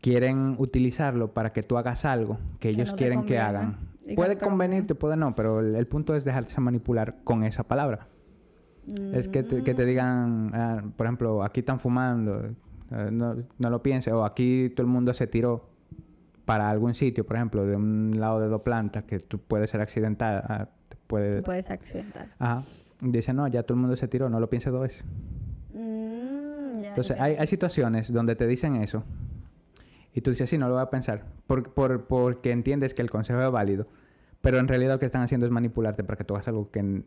quieren 0.00 0.54
utilizarlo 0.58 1.32
para 1.32 1.52
que 1.52 1.62
tú 1.62 1.76
hagas 1.78 2.04
algo 2.04 2.38
que 2.60 2.68
Que 2.68 2.68
ellos 2.70 2.90
no 2.90 2.96
quieren 2.96 3.24
que 3.24 3.38
hagan. 3.38 3.76
y 4.06 4.14
Puede 4.14 4.38
convenirte, 4.38 4.94
puede 4.94 5.16
no, 5.16 5.34
pero 5.34 5.60
el, 5.60 5.74
el 5.74 5.86
punto 5.86 6.14
es 6.14 6.24
dejarse 6.24 6.60
manipular 6.60 7.16
con 7.24 7.42
esa 7.44 7.64
palabra. 7.64 8.06
Es 9.12 9.28
que 9.28 9.42
te, 9.42 9.62
que 9.64 9.74
te 9.74 9.84
digan, 9.84 10.50
ah, 10.54 10.82
por 10.96 11.06
ejemplo, 11.06 11.42
aquí 11.42 11.60
están 11.60 11.80
fumando, 11.80 12.44
eh, 12.92 13.08
no, 13.10 13.36
no 13.58 13.70
lo 13.70 13.82
pienses, 13.82 14.12
o 14.12 14.24
aquí 14.24 14.70
todo 14.76 14.86
el 14.86 14.92
mundo 14.92 15.12
se 15.12 15.26
tiró 15.26 15.68
para 16.44 16.70
algún 16.70 16.94
sitio, 16.94 17.26
por 17.26 17.34
ejemplo, 17.36 17.66
de 17.66 17.74
un 17.74 18.14
lado 18.20 18.38
de 18.40 18.46
dos 18.46 18.62
plantas 18.62 19.02
que 19.04 19.18
tú 19.18 19.38
puedes 19.40 19.70
ser 19.70 19.80
accidental, 19.80 20.44
ah, 20.48 20.68
te 20.88 20.96
puede... 21.08 21.36
Te 21.36 21.42
puedes 21.42 21.68
accidentar. 21.70 22.28
Ajá. 22.38 22.62
Dice, 23.00 23.32
no, 23.34 23.48
ya 23.48 23.64
todo 23.64 23.74
el 23.74 23.80
mundo 23.80 23.96
se 23.96 24.06
tiró, 24.08 24.30
no 24.30 24.38
lo 24.38 24.48
pienses 24.48 24.72
dos 24.72 24.82
veces. 24.82 25.04
Mm, 25.74 26.82
ya, 26.82 26.88
Entonces, 26.90 27.16
ya. 27.16 27.24
hay, 27.24 27.34
hay 27.36 27.46
situaciones 27.46 28.12
donde 28.12 28.36
te 28.36 28.46
dicen 28.46 28.76
eso 28.76 29.02
y 30.14 30.20
tú 30.20 30.30
dices, 30.30 30.48
sí, 30.48 30.56
no 30.58 30.68
lo 30.68 30.74
voy 30.74 30.82
a 30.82 30.90
pensar, 30.90 31.24
por, 31.46 31.72
por- 31.74 32.04
porque 32.06 32.52
entiendes 32.52 32.94
que 32.94 33.02
el 33.02 33.10
consejo 33.10 33.42
es 33.42 33.50
válido, 33.50 33.86
pero 34.40 34.58
en 34.58 34.68
realidad 34.68 34.94
lo 34.94 34.98
que 35.00 35.06
están 35.06 35.22
haciendo 35.22 35.44
es 35.46 35.52
manipularte 35.52 36.04
para 36.04 36.16
que 36.16 36.24
tú 36.24 36.34
hagas 36.34 36.48
algo 36.48 36.70
que, 36.70 37.02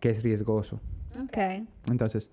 que 0.00 0.10
es 0.10 0.22
riesgoso. 0.24 0.80
Ok. 1.18 1.66
Entonces, 1.90 2.30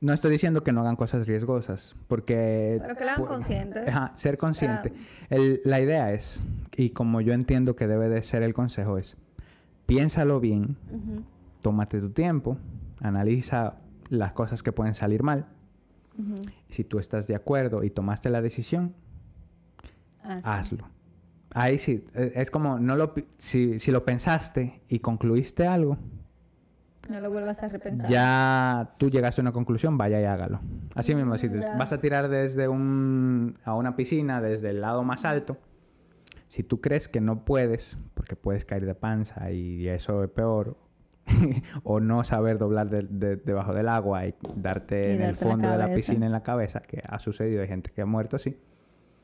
no 0.00 0.12
estoy 0.12 0.30
diciendo 0.30 0.62
que 0.62 0.72
no 0.72 0.80
hagan 0.80 0.96
cosas 0.96 1.26
riesgosas, 1.26 1.94
porque... 2.08 2.78
Pero 2.80 2.94
que 2.96 3.04
lo 3.04 3.10
hagan 3.10 3.24
conscientes. 3.26 3.88
Ajá, 3.88 4.12
ser 4.16 4.38
consciente. 4.38 4.92
El- 5.28 5.60
la 5.64 5.80
idea 5.80 6.12
es, 6.12 6.42
y 6.76 6.90
como 6.90 7.20
yo 7.20 7.32
entiendo 7.32 7.76
que 7.76 7.86
debe 7.86 8.08
de 8.08 8.22
ser 8.22 8.42
el 8.42 8.54
consejo, 8.54 8.96
es, 8.98 9.16
piénsalo 9.86 10.40
bien, 10.40 10.76
tómate 11.60 12.00
tu 12.00 12.10
tiempo, 12.10 12.56
analiza 13.00 13.74
las 14.08 14.32
cosas 14.32 14.62
que 14.62 14.72
pueden 14.72 14.94
salir 14.94 15.22
mal, 15.22 15.46
si 16.68 16.84
tú 16.84 16.98
estás 16.98 17.26
de 17.26 17.34
acuerdo 17.34 17.82
y 17.84 17.90
tomaste 17.90 18.28
la 18.30 18.40
decisión, 18.42 18.94
Ah, 20.22 20.40
sí. 20.42 20.48
hazlo. 20.50 20.86
Ahí 21.52 21.78
sí, 21.78 22.04
e- 22.14 22.32
es 22.36 22.50
como, 22.50 22.78
no 22.78 22.94
lo, 22.94 23.14
si, 23.38 23.80
si 23.80 23.90
lo 23.90 24.04
pensaste 24.04 24.82
y 24.88 24.98
concluiste 25.00 25.66
algo, 25.66 25.96
No 27.10 27.20
lo 27.20 27.30
vuelvas 27.30 27.62
a 27.62 27.68
repensar. 27.68 28.08
ya 28.10 28.94
tú 28.98 29.10
llegaste 29.10 29.40
a 29.40 29.42
una 29.42 29.52
conclusión, 29.52 29.98
vaya 29.98 30.20
y 30.20 30.24
hágalo. 30.24 30.60
Así 30.94 31.14
mismo, 31.14 31.36
si 31.38 31.48
te- 31.48 31.58
Mm, 31.58 31.78
vas 31.78 31.92
a 31.92 31.98
tirar 31.98 32.28
desde 32.28 32.68
un, 32.68 33.58
a 33.64 33.74
una 33.74 33.96
piscina, 33.96 34.40
desde 34.40 34.70
el 34.70 34.80
lado 34.80 35.02
más 35.02 35.24
alto, 35.24 35.56
si 36.48 36.62
tú 36.62 36.80
crees 36.80 37.08
que 37.08 37.20
no 37.20 37.44
puedes, 37.44 37.96
porque 38.14 38.36
puedes 38.36 38.64
caer 38.64 38.86
de 38.86 38.94
panza 38.94 39.50
y 39.50 39.88
eso 39.88 40.22
es 40.24 40.30
peor, 40.30 40.76
o 41.84 42.00
no 42.00 42.24
saber 42.24 42.58
doblar 42.58 42.88
de- 42.90 43.02
de- 43.08 43.36
debajo 43.36 43.72
del 43.74 43.88
agua 43.88 44.26
y 44.26 44.34
darte 44.56 45.12
Y 45.12 45.14
en 45.16 45.22
el 45.22 45.28
la 45.32 45.34
fondo 45.36 45.70
de 45.70 45.78
la 45.78 45.92
piscina 45.94 46.26
en 46.26 46.32
la 46.32 46.42
cabeza, 46.42 46.80
que 46.80 47.02
ha 47.08 47.18
sucedido, 47.18 47.62
hay 47.62 47.68
gente 47.68 47.90
que 47.92 48.02
ha 48.02 48.06
muerto 48.06 48.36
así, 48.36 48.56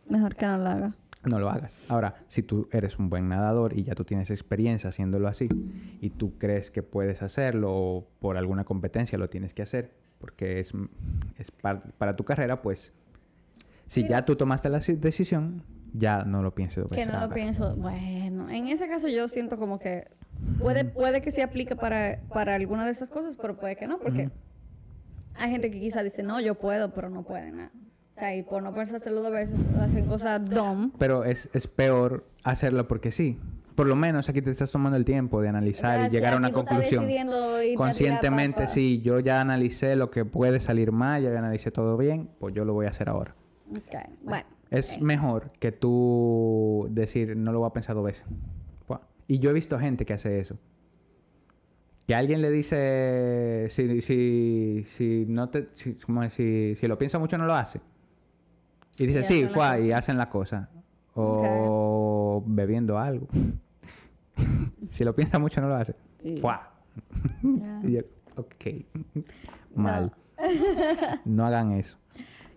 Mejor 0.09 0.37
que 0.37 0.47
no 0.47 0.59
lo 0.59 0.69
haga. 0.69 0.93
No 1.27 1.39
lo 1.39 1.51
hagas. 1.51 1.77
Ahora, 1.89 2.17
si 2.29 2.43
tú 2.43 2.69
eres 2.73 2.99
un 2.99 3.09
buen 3.11 3.29
nadador 3.29 3.77
y 3.77 3.83
ya 3.83 3.95
tú 3.95 4.05
tienes 4.05 4.31
experiencia 4.31 4.91
haciéndolo 4.91 5.29
así 5.29 5.49
y 6.01 6.11
tú 6.11 6.39
crees 6.39 6.71
que 6.71 6.83
puedes 6.83 7.23
hacerlo 7.23 7.73
o 7.73 8.07
por 8.21 8.37
alguna 8.37 8.65
competencia 8.65 9.19
lo 9.19 9.29
tienes 9.29 9.53
que 9.55 9.63
hacer 9.63 9.91
porque 10.19 10.61
es, 10.61 10.73
es 11.39 11.51
par- 11.51 11.83
para 11.99 12.17
tu 12.17 12.25
carrera, 12.25 12.63
pues 12.63 12.93
si 13.87 14.07
ya 14.09 14.25
tú 14.25 14.35
tomaste 14.37 14.69
la 14.69 14.81
si- 14.81 14.95
decisión, 14.97 15.63
ya 15.93 16.25
no 16.25 16.43
lo 16.43 16.55
pienses 16.55 16.85
Que 16.91 17.07
no 17.07 17.21
lo 17.21 17.33
pienso. 17.33 17.77
Bueno, 17.77 18.49
en 18.51 18.69
ese 18.69 18.89
caso 18.89 19.09
yo 19.09 19.29
siento 19.29 19.57
como 19.59 19.79
que 19.79 20.09
puede, 20.59 20.85
puede 20.85 21.21
que 21.23 21.31
sí 21.31 21.41
aplique 21.43 21.77
para, 21.77 22.21
para 22.33 22.55
alguna 22.55 22.85
de 22.85 22.91
esas 22.93 23.11
cosas, 23.11 23.37
pero 23.41 23.57
puede 23.57 23.77
que 23.77 23.87
no, 23.87 23.99
porque 23.99 24.31
hay 25.39 25.51
gente 25.51 25.71
que 25.71 25.79
quizá 25.81 26.03
dice, 26.03 26.23
no, 26.23 26.41
yo 26.41 26.55
puedo, 26.55 26.93
pero 26.95 27.11
no 27.11 27.23
pueden. 27.23 27.57
nada. 27.59 27.71
O 28.17 28.19
sea, 28.19 28.35
y 28.35 28.43
por 28.43 28.63
no 28.63 28.73
pensárselo 28.73 29.21
dos 29.21 29.31
veces, 29.31 29.55
hacen 29.79 30.07
cosas 30.07 30.49
dumb. 30.49 30.91
Pero 30.99 31.25
es, 31.25 31.51
es 31.53 31.67
peor 31.67 32.25
hacerlo 32.45 32.89
porque 32.89 33.13
sí. 33.13 33.39
por 33.75 33.87
lo 33.87 33.95
menos 33.95 34.31
aquí 34.31 34.41
te 34.41 34.51
estás 34.51 34.73
tomando 34.73 34.97
el 34.97 35.05
tiempo 35.05 35.43
de 35.43 35.51
analizar 35.51 36.09
y 36.09 36.11
llegar 36.11 36.33
a 36.33 36.39
una 36.39 36.51
conclusión. 36.51 37.07
Conscientemente, 37.77 38.69
sí, 38.69 39.03
yo 39.03 39.21
ya 39.21 39.43
analicé 39.43 39.97
lo 39.97 40.11
que 40.11 40.25
puede 40.25 40.61
salir 40.61 40.93
mal, 40.93 41.23
ya 41.23 41.39
analicé 41.39 41.71
todo 41.71 41.99
bien, 41.99 42.31
pues 42.41 42.55
yo 42.55 42.65
lo 42.65 42.73
voy 42.73 42.87
a 42.87 42.89
hacer 42.89 43.11
ahora. 43.11 43.35
Ok, 43.71 43.95
Bueno. 44.23 44.47
Es 44.71 45.01
mejor 45.01 45.53
que 45.61 45.71
tú 45.71 46.89
decir, 46.91 47.37
no 47.37 47.53
lo 47.53 47.61
voy 47.61 47.69
a 47.69 47.73
pensar 47.73 47.95
dos 47.95 48.05
veces. 48.05 48.25
Y 49.29 49.41
yo 49.41 49.51
he 49.51 49.53
visto 49.53 49.79
gente 49.79 50.07
que 50.07 50.15
hace 50.15 50.39
eso. 50.39 50.57
Que 52.07 52.15
alguien 52.15 52.41
le 52.41 52.51
dice, 52.51 53.67
si, 53.71 54.01
si, 54.01 54.85
si 54.87 55.27
no 55.29 55.51
te, 55.51 55.69
si, 55.75 55.99
si, 56.31 56.75
si 56.77 56.87
lo 56.87 56.97
piensa 56.97 57.19
mucho 57.19 57.37
no 57.37 57.45
lo 57.45 57.55
hace. 57.55 57.81
Y 58.99 59.07
dice, 59.07 59.21
Y 59.21 59.25
sí, 59.25 59.45
fue, 59.47 59.83
y 59.83 59.87
cosa. 59.87 59.99
hacen 59.99 60.19
la 60.19 60.29
cosa. 60.31 60.69
O 61.15 62.43
bebiendo 62.47 62.99
algo. 62.99 63.27
si 64.91 65.05
lo 65.05 65.15
piensa 65.15 65.39
mucho 65.39 65.61
no 65.61 65.69
lo 65.69 65.77
hace. 65.77 65.95
Sí. 66.23 66.37
Fuá. 66.41 66.73
Y 67.83 67.93
yo, 67.93 68.01
ok. 68.37 68.65
Mal. 69.75 70.13
No 71.25 71.47
hagan 71.47 71.73
eso. 71.73 71.97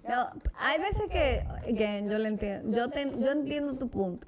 No, 0.08 0.26
hay 0.58 0.80
veces 0.80 1.04
que, 1.12 1.46
que 1.76 2.04
yo 2.10 2.18
le 2.18 2.30
entiendo, 2.30 2.72
yo, 2.76 2.90
te- 2.90 3.14
yo 3.22 3.32
entiendo 3.32 3.76
tu 3.76 3.90
punto, 3.90 4.28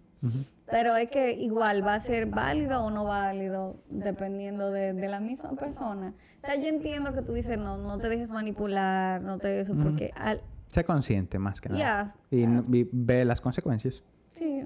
pero 0.69 0.95
es 0.95 1.09
que 1.09 1.31
igual 1.33 1.83
va 1.85 1.95
a 1.95 1.99
ser 1.99 2.27
válido 2.27 2.83
o 2.83 2.91
no 2.91 3.05
válido 3.05 3.77
dependiendo 3.89 4.69
de, 4.71 4.93
de 4.93 5.07
la 5.07 5.19
misma 5.19 5.51
persona. 5.53 6.13
O 6.43 6.45
sea, 6.45 6.55
yo 6.55 6.67
entiendo 6.67 7.13
que 7.13 7.23
tú 7.23 7.33
dices, 7.33 7.57
no, 7.57 7.77
no 7.77 7.97
te 7.97 8.09
dejes 8.09 8.29
manipular, 8.31 9.21
no 9.21 9.39
te 9.39 9.59
eso, 9.61 9.73
porque 9.75 10.11
al, 10.15 10.41
Sé 10.71 10.83
consciente 10.85 11.37
más 11.37 11.59
que 11.59 11.69
nada. 11.69 11.79
Ya, 11.79 12.15
y, 12.37 12.47
no- 12.47 12.63
y 12.73 12.87
ve 12.91 13.25
las 13.25 13.41
consecuencias. 13.41 14.03
sí, 14.29 14.63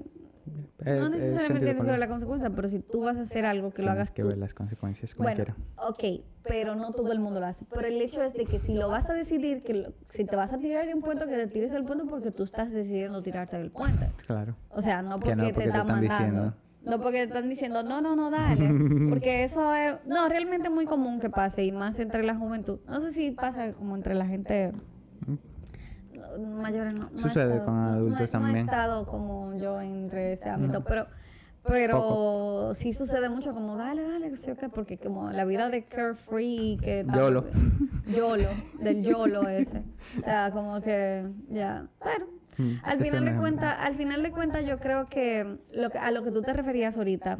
Eh, 0.84 1.00
no 1.00 1.06
eh, 1.06 1.10
necesariamente 1.10 1.66
tienes 1.66 1.84
que 1.84 1.90
ver 1.90 1.98
la 1.98 2.06
consecuencia, 2.06 2.48
pero 2.50 2.68
si 2.68 2.78
tú 2.78 3.00
vas 3.00 3.16
a 3.16 3.20
hacer 3.22 3.44
algo 3.44 3.72
que 3.72 3.82
lo 3.82 3.90
hagas 3.90 4.12
que 4.12 4.22
tú. 4.22 4.28
ver 4.28 4.38
las 4.38 4.54
consecuencias 4.54 5.12
como 5.16 5.24
Bueno, 5.28 5.36
quiera. 5.36 5.56
ok, 5.76 6.22
pero 6.44 6.76
no 6.76 6.92
todo 6.92 7.10
el 7.10 7.18
mundo 7.18 7.40
lo 7.40 7.46
hace. 7.46 7.64
Pero 7.74 7.88
el 7.88 8.00
hecho 8.00 8.22
es 8.22 8.34
de 8.34 8.44
que 8.46 8.60
si 8.60 8.72
lo 8.74 8.88
vas 8.88 9.10
a 9.10 9.14
decidir, 9.14 9.64
que 9.64 9.74
lo- 9.74 9.92
si 10.10 10.24
te 10.24 10.36
vas 10.36 10.52
a 10.52 10.58
tirar 10.58 10.86
de 10.86 10.94
un 10.94 11.02
puente, 11.02 11.26
que 11.26 11.34
te 11.36 11.48
tires 11.48 11.72
del 11.72 11.84
puente 11.84 12.04
porque 12.08 12.30
tú 12.30 12.44
estás 12.44 12.70
decidiendo 12.70 13.20
tirarte 13.24 13.58
del 13.58 13.72
puente. 13.72 14.08
Claro. 14.24 14.54
O 14.70 14.80
sea, 14.80 15.02
no 15.02 15.18
Que 15.18 15.30
porque, 15.30 15.34
no 15.36 15.42
te 15.48 15.54
porque 15.54 15.64
te 15.64 15.68
están 15.70 15.80
están 15.80 16.00
mandando. 16.00 16.24
diciendo. 16.44 16.54
No 16.84 17.00
porque 17.00 17.16
te 17.18 17.24
están 17.24 17.48
diciendo, 17.48 17.82
no, 17.82 18.00
no, 18.00 18.14
no, 18.14 18.30
dale. 18.30 18.68
Porque 19.10 19.42
eso 19.42 19.74
es, 19.74 19.96
no, 20.06 20.28
realmente 20.28 20.70
muy 20.70 20.86
común 20.86 21.18
que 21.18 21.28
pase 21.30 21.64
y 21.64 21.72
más 21.72 21.98
entre 21.98 22.22
la 22.22 22.36
juventud. 22.36 22.78
No 22.86 23.00
sé 23.00 23.10
si 23.10 23.32
pasa 23.32 23.72
como 23.72 23.96
entre 23.96 24.14
la 24.14 24.26
gente 24.26 24.70
mayores. 26.38 26.94
No, 26.94 27.08
Sucede 27.10 27.56
estado- 27.56 27.64
con 27.64 27.74
no- 27.76 27.82
no 27.82 27.88
he- 27.90 27.96
adultos 27.96 28.18
No 28.20 28.24
he 28.24 28.28
también. 28.28 28.56
estado 28.58 29.06
como 29.06 29.54
yo 29.58 29.80
entre 29.80 30.32
ese 30.34 30.48
ámbito, 30.50 30.82
pero 30.84 31.06
pero 31.68 32.74
sí 32.74 32.92
sucede 32.92 33.28
mucho 33.28 33.52
como, 33.52 33.76
dale, 33.76 34.02
dale, 34.02 34.30
que 34.30 34.36
sé 34.36 34.50
yo 34.50 34.56
qué, 34.56 34.68
porque 34.68 34.98
como 34.98 35.30
la 35.32 35.44
vida 35.44 35.68
de 35.68 35.84
carefree, 35.84 36.76
que... 36.80 37.04
YOLO. 37.12 37.44
YOLO, 38.06 38.48
del 38.80 39.02
YOLO 39.02 39.48
ese. 39.48 39.82
O 40.16 40.20
sea, 40.20 40.52
como 40.52 40.80
que 40.80 41.26
ya, 41.48 41.88
pero... 42.04 42.26
Mm, 42.58 42.72
Al 42.84 42.98
final 43.00 43.24
de 43.24 43.36
cuentas, 43.36 43.76
al 43.80 43.96
final 43.96 44.22
de 44.22 44.30
cuentas 44.30 44.64
yo 44.64 44.78
creo 44.78 45.06
que, 45.08 45.58
lo 45.72 45.90
que 45.90 45.98
a 45.98 46.12
lo 46.12 46.22
que 46.22 46.30
tú 46.30 46.40
te 46.40 46.52
referías 46.52 46.96
ahorita 46.96 47.36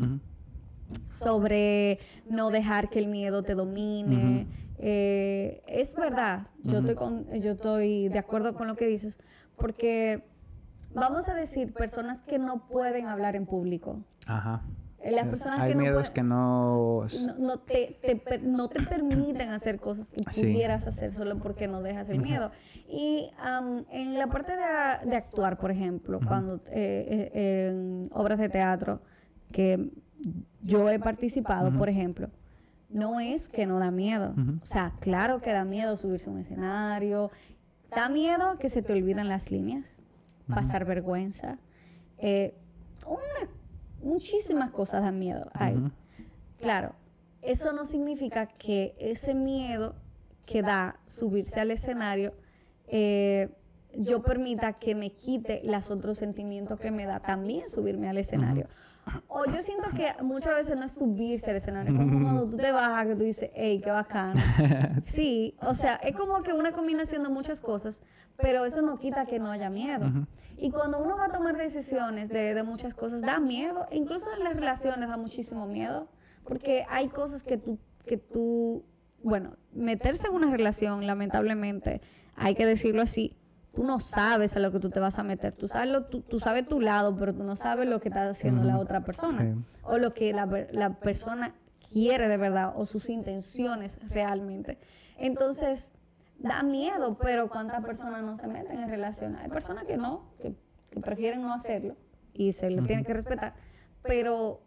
sobre 1.09 1.99
no 2.29 2.51
dejar 2.51 2.89
que 2.91 2.99
el 2.99 3.07
miedo 3.09 3.43
te 3.43 3.55
domine, 3.55 4.47
eh, 4.79 5.63
es 5.67 5.95
verdad. 5.95 6.49
Yo 6.63 6.79
estoy 6.79 6.95
con, 6.95 7.27
yo 7.41 7.53
estoy 7.53 8.09
de 8.09 8.19
acuerdo 8.19 8.55
con 8.55 8.67
lo 8.67 8.77
que 8.77 8.87
dices, 8.87 9.19
porque 9.57 10.23
vamos 10.95 11.29
a 11.29 11.35
decir 11.35 11.73
personas 11.73 12.23
que 12.23 12.39
no 12.39 12.67
pueden 12.69 13.07
hablar 13.07 13.37
en 13.37 13.47
público. 13.47 14.03
Ajá. 14.27 14.63
Eh, 15.01 15.13
Las 15.13 15.29
personas 15.29 15.61
Hay 15.61 15.69
que 15.71 15.75
no 15.77 15.83
miedos 15.83 15.99
pueden- 16.03 16.15
que 16.15 16.23
no... 16.23 17.07
no, 17.27 17.39
no 17.39 17.59
te, 17.61 17.99
te 18.03 18.17
per- 18.17 18.43
no 18.43 18.69
te 18.69 18.83
permiten 18.83 19.51
hacer 19.51 19.79
cosas 19.79 20.11
que 20.11 20.25
Sí. 20.33 20.41
pudieras 20.41 20.87
hacer 20.87 21.13
solo 21.15 21.39
porque 21.39 21.69
no 21.69 21.81
dejas 21.83 22.09
el 22.09 22.21
miedo. 22.21 22.51
Y 22.89 23.31
am, 23.39 23.85
en 23.91 24.19
la 24.19 24.27
parte 24.27 24.53
de 24.57 25.17
actuar, 25.17 25.59
por 25.59 25.71
ejemplo, 25.71 26.19
cuando 26.27 26.57
eh, 26.67 27.31
eh, 27.35 27.69
en 27.71 28.03
obras 28.13 28.39
de 28.41 28.49
teatro 28.49 29.01
que 29.53 29.91
yo 30.63 30.91
he 30.91 30.99
participado, 30.99 31.71
por 31.79 31.89
ejemplo, 31.89 32.29
no 32.89 33.21
es 33.21 33.49
que 33.49 33.67
no 33.67 33.79
da 33.79 33.91
miedo. 33.91 34.35
O 34.63 34.67
sea, 34.67 34.93
claro 35.01 35.41
que 35.41 35.53
da 35.53 35.65
miedo 35.65 35.97
subirse 35.97 36.29
a 36.29 36.33
un 36.33 36.39
escenario, 36.39 37.31
da 37.91 38.09
miedo 38.09 38.59
que 38.59 38.69
se 38.71 38.83
te 38.83 38.93
olviden 38.93 39.29
las 39.29 39.51
líneas, 39.51 40.03
pasar 40.49 40.85
vergüenza. 40.85 41.59
Eh, 42.19 42.55
una- 43.07 43.51
muchísimas 44.03 44.71
cosas 44.71 45.03
dan 45.03 45.19
miedo. 45.19 45.51
Claro, 46.59 46.95
eso 47.43 47.73
no 47.73 47.87
significa 47.87 48.47
que 48.47 48.95
ese 48.99 49.35
miedo 49.35 49.95
que 50.47 50.63
da 50.63 50.99
subirse 51.07 51.61
al 51.61 51.71
escenario, 51.73 52.33
eh, 52.87 53.51
yo 53.99 54.23
permita 54.23 54.75
que 54.75 54.95
me 54.95 55.11
quite 55.11 55.61
los 55.65 55.91
otros 55.91 56.19
sentimientos 56.19 56.79
que 56.79 56.91
me 56.91 57.05
da 57.07 57.21
también 57.21 57.69
subirme 57.69 58.09
al 58.09 58.19
escenario. 58.19 58.69
O 59.29 59.45
yo 59.45 59.63
siento 59.63 59.91
que 59.91 60.21
muchas 60.23 60.55
veces 60.55 60.77
no 60.77 60.85
es 60.85 60.93
subirse 60.93 61.51
al 61.51 61.57
escenario, 61.57 61.93
es 61.93 61.99
como 61.99 62.23
cuando 62.23 62.49
tú 62.49 62.57
te 62.57 62.73
bajas, 62.73 63.07
que 63.07 63.15
tú 63.15 63.23
dices, 63.23 63.51
hey, 63.55 63.81
qué 63.83 63.91
bacano. 63.91 64.41
Sí, 65.05 65.55
o 65.61 65.75
sea, 65.75 65.97
es 65.97 66.17
como 66.17 66.43
que 66.43 66.53
una 66.53 66.73
combinación 66.73 67.23
de 67.23 67.29
muchas 67.29 67.61
cosas, 67.61 68.03
pero 68.37 68.65
eso 68.65 68.83
no 68.83 68.99
quita 68.99 69.25
que 69.27 69.39
no 69.39 69.51
haya 69.51 69.71
miedo. 69.71 70.07
Y 70.59 70.71
cuando 70.71 70.99
uno 70.99 71.17
va 71.17 71.27
a 71.27 71.29
tomar 71.29 71.57
decisiones 71.57 72.29
de, 72.29 72.55
de 72.55 72.63
muchas 72.65 72.95
cosas, 72.95 73.23
da 73.23 73.39
miedo, 73.39 73.87
incluso 73.93 74.33
en 74.37 74.43
las 74.43 74.57
relaciones 74.57 75.09
da 75.09 75.17
muchísimo 75.17 75.67
miedo, 75.67 76.09
porque 76.45 76.85
hay 76.89 77.09
cosas 77.09 77.43
que 77.43 77.59
tú, 77.59 77.79
que 78.07 78.17
tú, 78.17 78.85
bueno, 79.23 79.57
meterse 79.73 80.27
en 80.29 80.35
una 80.35 80.51
relación, 80.51 81.07
lamentablemente, 81.07 82.01
hay 82.35 82.55
que 82.55 82.67
decirlo 82.67 83.03
así, 83.03 83.37
tú 83.77 83.85
no 83.85 84.01
sabes 84.01 84.57
a 84.57 84.59
lo 84.59 84.73
que 84.73 84.81
tú 84.81 84.91
te 84.91 84.99
vas 84.99 85.19
a 85.19 85.23
meter, 85.23 85.53
tú 85.53 85.69
sabes, 85.69 85.91
lo, 85.93 86.07
tú, 86.07 86.23
tú 86.23 86.41
sabes 86.41 86.67
tu 86.67 86.81
lado, 86.81 87.15
pero 87.17 87.33
tú 87.35 87.45
no 87.45 87.55
sabes 87.55 87.87
lo 87.89 88.01
que 88.01 88.09
está 88.09 88.29
haciendo 88.29 88.65
la 88.65 88.79
otra 88.79 89.05
persona, 89.05 89.43
Sí. 89.43 89.55
o 89.85 89.99
lo 89.99 90.13
que 90.15 90.33
la, 90.33 90.47
la 90.73 90.95
persona 90.99 91.55
quiere 91.93 92.27
de 92.27 92.37
verdad, 92.39 92.73
o 92.75 92.87
sus 92.87 93.09
intenciones 93.11 94.01
realmente. 94.09 94.79
Entonces, 95.19 95.93
da 96.39 96.63
miedo, 96.63 97.17
pero 97.21 97.49
¿cuántas 97.49 97.85
personas 97.85 98.23
no 98.23 98.37
se 98.37 98.49
meten 98.49 98.81
en 98.81 98.89
relaciones? 98.89 99.41
Hay 99.43 99.49
personas 99.51 99.85
que 99.85 99.97
no, 99.97 100.33
que, 100.41 100.55
que 100.91 101.01
prefieren 101.01 101.43
no 101.43 101.53
hacerlo 101.53 101.95
y 102.33 102.53
se 102.53 102.71
le 102.71 102.83
tiene 102.83 103.05
que 103.05 103.13
respetar, 103.15 103.55
pero 104.03 104.61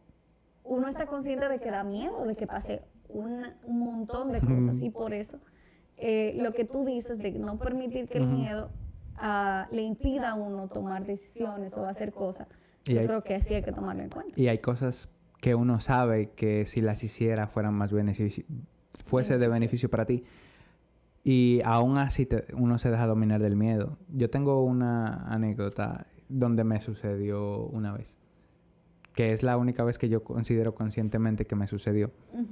uno 0.63 0.87
está 0.87 1.07
consciente 1.07 1.49
de 1.49 1.59
que 1.59 1.71
da 1.71 1.83
miedo, 1.83 2.25
de 2.25 2.35
que 2.35 2.45
pase 2.47 2.83
un, 3.07 3.43
un 3.63 3.79
montón 3.79 4.31
de 4.31 4.39
cosas 4.39 4.81
y 4.81 4.91
por 4.91 5.13
eso 5.13 5.39
eh, 5.97 6.33
lo 6.37 6.53
que 6.53 6.63
tú 6.63 6.85
dices 6.85 7.17
de 7.19 7.31
no 7.31 7.57
permitir 7.57 8.07
que 8.07 8.19
el 8.19 8.27
miedo 8.27 8.69
ah, 9.19 9.67
le 9.71 9.81
impida 9.83 10.31
a 10.31 10.33
uno 10.35 10.67
tomar 10.67 11.05
decisiones 11.05 11.75
o 11.77 11.85
hacer 11.85 12.11
cosas, 12.13 12.47
Y 12.85 12.93
yo 12.93 13.01
hay- 13.01 13.07
creo 13.07 13.23
que 13.23 13.35
así 13.35 13.53
hay 13.53 13.61
que 13.63 13.71
tomarlo 13.71 14.03
en 14.03 14.09
cuenta. 14.09 14.39
Y 14.39 14.47
hay 14.47 14.59
cosas 14.59 15.09
que 15.41 15.55
uno 15.55 15.79
sabe 15.79 16.31
que 16.35 16.65
si 16.65 16.81
las 16.81 17.03
hiciera 17.03 17.47
fueran 17.47 17.73
más 17.73 17.91
beneficio, 17.91 18.43
fuese 19.05 19.33
de 19.33 19.47
Beneficiosas. 19.47 19.59
beneficio 19.59 19.89
para 19.89 20.05
ti. 20.05 20.23
Y 21.23 21.61
aún 21.65 21.97
así 21.97 22.25
te- 22.25 22.45
uno 22.55 22.79
se 22.79 22.89
deja 22.89 23.05
dominar 23.05 23.41
del 23.41 23.55
miedo. 23.55 23.97
Yo 24.13 24.29
tengo 24.29 24.63
una 24.63 25.25
anécdota 25.31 26.05
donde 26.29 26.63
me 26.63 26.79
sucedió 26.81 27.65
una 27.65 27.91
vez. 27.93 28.17
Que 29.15 29.33
es 29.33 29.43
la 29.43 29.57
única 29.57 29.83
vez 29.83 29.97
que 29.97 30.07
yo 30.09 30.23
considero 30.23 30.75
conscientemente 30.75 31.45
que 31.45 31.55
me 31.55 31.67
sucedió. 31.67 32.11
Ujú. 32.33 32.45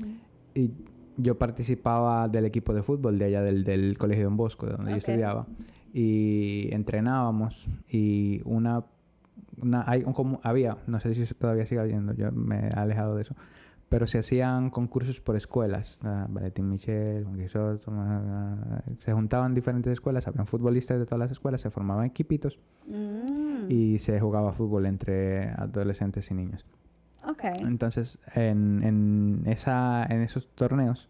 Y 0.53 0.71
yo 1.17 1.37
participaba 1.37 2.27
del 2.27 2.45
equipo 2.45 2.73
de 2.73 2.83
fútbol 2.83 3.17
de 3.17 3.25
allá 3.25 3.41
del, 3.41 3.63
del 3.63 3.97
colegio 3.97 4.25
Don 4.25 4.37
Bosco, 4.37 4.65
de 4.65 4.73
donde 4.73 4.91
yo 4.91 4.97
Ok. 4.97 5.07
estudiaba. 5.07 5.47
Y 5.99 6.69
entrenábamos 6.73 7.67
y 7.89 8.41
una... 8.45 8.83
una 9.59 9.83
hay 9.89 10.03
un 10.03 10.13
comu- 10.13 10.39
había, 10.43 10.77
no 10.85 10.99
sé 10.99 11.15
si 11.15 11.33
todavía 11.33 11.65
sigue 11.65 11.81
habiendo, 11.81 12.13
yo 12.13 12.31
me 12.31 12.67
he 12.67 12.69
alejado 12.69 13.15
de 13.15 13.23
eso, 13.23 13.35
pero 13.89 14.05
se 14.05 14.19
hacían 14.19 14.69
concursos 14.69 15.19
por 15.21 15.35
escuelas. 15.35 15.97
ah, 16.03 16.27
Valentín 16.29 16.69
Michel, 16.69 17.23
Juan 17.23 17.39
Guisot, 17.39 17.81
ah, 17.87 18.81
se 18.99 19.11
juntaban 19.11 19.55
diferentes 19.55 19.91
escuelas, 19.91 20.27
habían 20.27 20.45
futbolistas 20.45 20.99
de 20.99 21.05
todas 21.05 21.19
las 21.19 21.31
escuelas, 21.31 21.61
se 21.61 21.71
formaban 21.71 22.05
equipitos 22.05 22.59
Mm, 22.85 23.71
y 23.71 23.97
se 23.99 24.19
jugaba 24.19 24.53
fútbol 24.53 24.85
entre 24.85 25.49
adolescentes 25.49 26.29
y 26.29 26.35
niños. 26.35 26.63
ok. 27.27 27.43
Entonces, 27.61 28.19
en, 28.35 28.83
en, 28.83 29.41
esa, 29.47 30.05
en 30.05 30.21
esos 30.21 30.47
torneos 30.53 31.09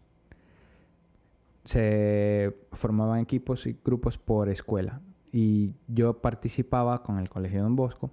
se 1.68 2.56
formaban 2.72 3.20
equipos 3.20 3.66
y 3.66 3.76
grupos 3.84 4.16
por 4.16 4.48
escuela. 4.48 5.02
Y 5.30 5.74
yo 5.86 6.14
participaba 6.22 7.02
con 7.02 7.18
el 7.18 7.28
Colegio 7.28 7.62
Don 7.62 7.76
Bosco, 7.76 8.10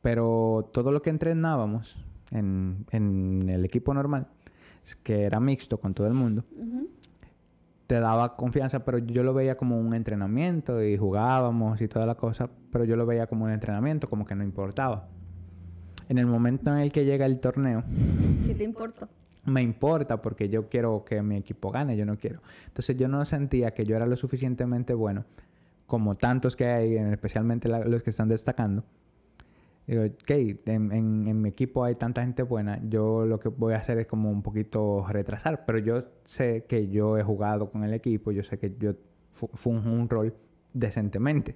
pero 0.00 0.70
todo 0.72 0.92
lo 0.92 1.02
que 1.02 1.10
entrenábamos 1.10 1.96
en, 2.30 2.86
en 2.92 3.48
el 3.48 3.64
equipo 3.64 3.92
normal, 3.94 4.28
que 5.02 5.24
era 5.24 5.40
mixto 5.40 5.78
con 5.78 5.92
todo 5.92 6.06
el 6.06 6.14
mundo, 6.14 6.44
te 7.88 7.98
daba 7.98 8.36
confianza, 8.36 8.84
pero 8.84 8.98
yo 8.98 9.24
lo 9.24 9.34
veía 9.34 9.56
como 9.56 9.80
un 9.80 9.92
entrenamiento 9.92 10.80
y 10.80 10.96
jugábamos 10.96 11.80
y 11.80 11.88
toda 11.88 12.06
la 12.06 12.14
cosa, 12.14 12.48
pero 12.70 12.84
yo 12.84 12.94
lo 12.94 13.06
veía 13.06 13.26
como 13.26 13.46
un 13.46 13.50
entrenamiento, 13.50 14.08
como 14.08 14.24
que 14.24 14.36
no 14.36 14.44
importaba. 14.44 15.08
En 16.08 16.18
el 16.18 16.26
momento 16.26 16.70
en 16.70 16.78
el 16.78 16.92
que 16.92 17.04
llega 17.04 17.26
el 17.26 17.40
torneo, 17.40 17.82
Sí 18.42 18.54
te 18.54 18.62
importa. 18.62 19.08
Me 19.48 19.62
importa 19.62 20.20
porque 20.22 20.48
yo 20.48 20.68
quiero 20.68 21.04
que 21.04 21.22
mi 21.22 21.36
equipo 21.36 21.70
gane, 21.70 21.96
yo 21.96 22.04
no 22.06 22.16
quiero. 22.16 22.40
Entonces 22.66 22.96
yo 22.96 23.08
no 23.08 23.24
sentía 23.24 23.72
que 23.72 23.84
yo 23.84 23.96
era 23.96 24.06
lo 24.06 24.16
suficientemente 24.16 24.94
bueno, 24.94 25.24
como 25.86 26.16
tantos 26.16 26.54
que 26.56 26.66
hay, 26.66 26.96
en- 26.96 27.12
especialmente 27.12 27.68
la- 27.68 27.84
los 27.84 28.02
que 28.02 28.10
están 28.10 28.28
destacando. 28.28 28.84
Digo, 29.86 30.04
ok, 30.04 30.30
en, 30.66 30.92
en- 30.92 31.26
en 31.28 31.40
mi 31.40 31.48
equipo 31.48 31.82
hay 31.82 31.94
tanta 31.94 32.20
gente 32.22 32.42
buena, 32.42 32.78
yo 32.88 33.24
lo 33.24 33.40
que 33.40 33.48
voy 33.48 33.72
a 33.72 33.78
hacer 33.78 33.98
es 33.98 34.06
como 34.06 34.30
un 34.30 34.42
poquito 34.42 35.06
retrasar, 35.08 35.64
pero 35.64 35.78
yo 35.78 36.04
sé 36.26 36.64
que 36.68 36.88
yo 36.88 37.16
he 37.16 37.22
jugado 37.22 37.70
con 37.70 37.84
el 37.84 37.94
equipo, 37.94 38.30
yo 38.30 38.42
sé 38.42 38.58
que 38.58 38.74
yo 38.78 38.92
fu- 39.32 39.48
funjo 39.54 39.88
un 39.88 40.10
rol 40.10 40.34
decentemente, 40.74 41.54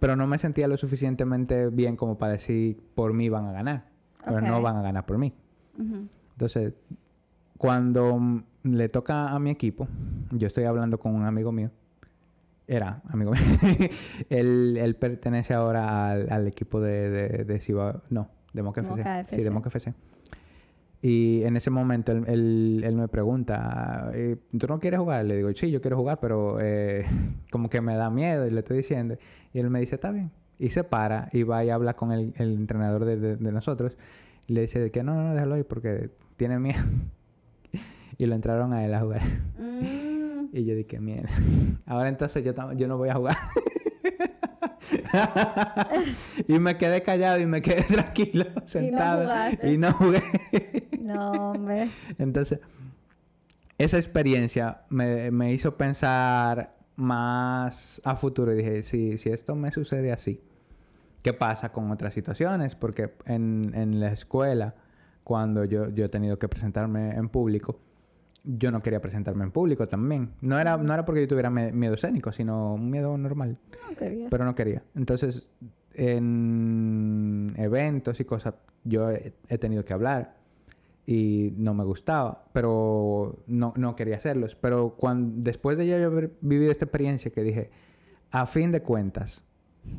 pero 0.00 0.16
no 0.16 0.26
me 0.26 0.38
sentía 0.38 0.66
lo 0.66 0.76
suficientemente 0.76 1.68
bien 1.68 1.94
como 1.94 2.18
para 2.18 2.32
decir 2.32 2.80
por 2.96 3.12
mí 3.12 3.28
van 3.28 3.46
a 3.46 3.52
ganar, 3.52 3.84
pero 4.24 4.40
no 4.40 4.60
van 4.62 4.76
a 4.78 4.82
ganar 4.82 5.06
por 5.06 5.16
mí. 5.18 5.32
Ujú. 5.78 6.08
Entonces, 6.40 6.72
cuando 7.58 8.16
mm, 8.18 8.42
le 8.62 8.88
toca 8.88 9.28
a 9.28 9.38
mi 9.38 9.50
equipo, 9.50 9.86
yo 10.30 10.46
estoy 10.46 10.64
hablando 10.64 10.98
con 10.98 11.14
un 11.14 11.26
amigo 11.26 11.52
mío. 11.52 11.70
Era 12.66 13.02
amigo 13.10 13.32
mío. 13.68 13.90
él, 14.30 14.78
él 14.80 14.94
pertenece 14.96 15.52
ahora 15.52 16.10
al, 16.10 16.32
al 16.32 16.46
equipo 16.46 16.80
de, 16.80 17.10
de, 17.10 17.44
de 17.44 17.60
Ciba- 17.60 18.00
No, 18.08 18.28
de 18.54 18.62
Moca 18.62 18.80
FC. 18.80 18.96
Moca 19.00 19.24
Sí, 19.24 19.30
de 19.32 19.36
FC. 19.36 19.50
Moca 19.50 19.68
FC. 19.68 19.94
Y 21.02 21.42
en 21.42 21.56
ese 21.58 21.68
momento 21.68 22.12
él, 22.12 22.24
él- 22.26 22.82
él 22.86 22.96
me 22.96 23.08
pregunta, 23.08 24.10
eh, 24.14 24.36
¿tú 24.58 24.66
no 24.66 24.78
quieres 24.80 24.98
jugar? 25.00 25.26
Le 25.26 25.36
digo, 25.36 25.50
sí, 25.52 25.70
yo 25.70 25.82
quiero 25.82 25.98
jugar, 25.98 26.20
pero 26.22 26.56
eh, 26.58 27.04
como 27.52 27.68
que 27.68 27.82
me 27.82 27.96
da 27.96 28.08
miedo 28.08 28.46
y 28.46 28.50
le 28.50 28.60
estoy 28.60 28.78
diciendo. 28.78 29.18
Y 29.52 29.58
él 29.58 29.68
me 29.68 29.80
dice, 29.80 29.96
está 29.96 30.10
bien. 30.10 30.30
Y 30.58 30.70
se 30.70 30.84
para 30.84 31.28
y 31.34 31.42
va 31.42 31.62
y 31.66 31.68
habla 31.68 31.94
con 31.96 32.12
el, 32.12 32.32
el 32.36 32.54
entrenador 32.54 33.04
de, 33.04 33.18
de- 33.18 33.36
de 33.36 33.52
nosotros. 33.52 33.98
Y 34.46 34.54
le 34.54 34.62
dice 34.62 34.90
que 34.90 35.02
no, 35.04 35.14
no, 35.14 35.34
déjalo 35.34 35.54
ahí 35.54 35.62
porque 35.62 36.10
tiene 36.40 36.58
miedo. 36.58 36.82
y 38.16 38.24
lo 38.24 38.34
entraron 38.34 38.72
a 38.72 38.82
él 38.82 38.94
a 38.94 39.00
jugar. 39.00 39.22
Mm. 39.58 40.00
Y 40.52 40.64
yo 40.64 40.74
dije, 40.74 40.98
mierda. 40.98 41.28
Ahora 41.86 42.08
entonces 42.08 42.42
yo, 42.42 42.52
yo 42.72 42.88
no 42.88 42.96
voy 42.98 43.10
a 43.10 43.14
jugar. 43.14 43.36
y 46.48 46.58
me 46.58 46.76
quedé 46.76 47.02
callado 47.02 47.38
y 47.38 47.46
me 47.46 47.62
quedé 47.62 47.82
tranquilo, 47.84 48.46
sentado. 48.64 49.30
Y 49.62 49.78
no 49.78 49.92
jugué. 49.92 50.88
No, 50.98 51.50
hombre. 51.50 51.90
Entonces, 52.18 52.58
esa 53.78 53.98
experiencia 53.98 54.80
me, 54.88 55.30
me 55.30 55.52
hizo 55.52 55.76
pensar 55.76 56.74
más 56.96 58.00
a 58.02 58.16
futuro. 58.16 58.52
Y 58.52 58.56
dije, 58.56 58.82
si, 58.82 59.18
si 59.18 59.28
esto 59.28 59.54
me 59.54 59.70
sucede 59.70 60.10
así, 60.10 60.40
¿qué 61.22 61.32
pasa 61.32 61.70
con 61.70 61.92
otras 61.92 62.12
situaciones? 62.12 62.74
Porque 62.74 63.12
en, 63.26 63.72
en 63.76 64.00
la 64.00 64.10
escuela, 64.10 64.74
cuando 65.24 65.64
yo, 65.64 65.88
yo 65.90 66.04
he 66.04 66.08
tenido 66.08 66.38
que 66.38 66.48
presentarme 66.48 67.10
en 67.14 67.28
público, 67.28 67.78
yo 68.42 68.70
no 68.70 68.80
quería 68.80 69.00
presentarme 69.00 69.44
en 69.44 69.50
público 69.50 69.86
también. 69.86 70.30
No 70.40 70.58
era, 70.58 70.76
no 70.78 70.92
era 70.94 71.04
porque 71.04 71.20
yo 71.22 71.28
tuviera 71.28 71.50
me- 71.50 71.72
miedo 71.72 71.94
escénico, 71.94 72.32
sino 72.32 72.74
un 72.74 72.90
miedo 72.90 73.16
normal 73.18 73.58
No 73.90 73.96
querías. 73.96 74.28
pero 74.30 74.44
no 74.44 74.54
quería. 74.54 74.82
Entonces, 74.94 75.46
en 75.94 77.54
eventos 77.56 78.20
y 78.20 78.24
cosas, 78.24 78.54
yo 78.84 79.10
he, 79.10 79.32
he 79.48 79.58
tenido 79.58 79.84
que 79.84 79.92
hablar 79.92 80.36
y 81.06 81.52
no 81.56 81.74
me 81.74 81.84
gustaba, 81.84 82.44
pero 82.52 83.42
no, 83.46 83.72
no 83.76 83.96
quería 83.96 84.16
hacerlos. 84.16 84.54
Pero 84.54 84.94
cuando, 84.96 85.42
después 85.42 85.76
de 85.76 85.86
yo 85.86 85.96
haber 86.06 86.32
vivido 86.40 86.70
esta 86.72 86.84
experiencia 86.84 87.30
que 87.30 87.42
dije, 87.42 87.70
a 88.30 88.46
fin 88.46 88.70
de 88.72 88.82
cuentas, 88.82 89.44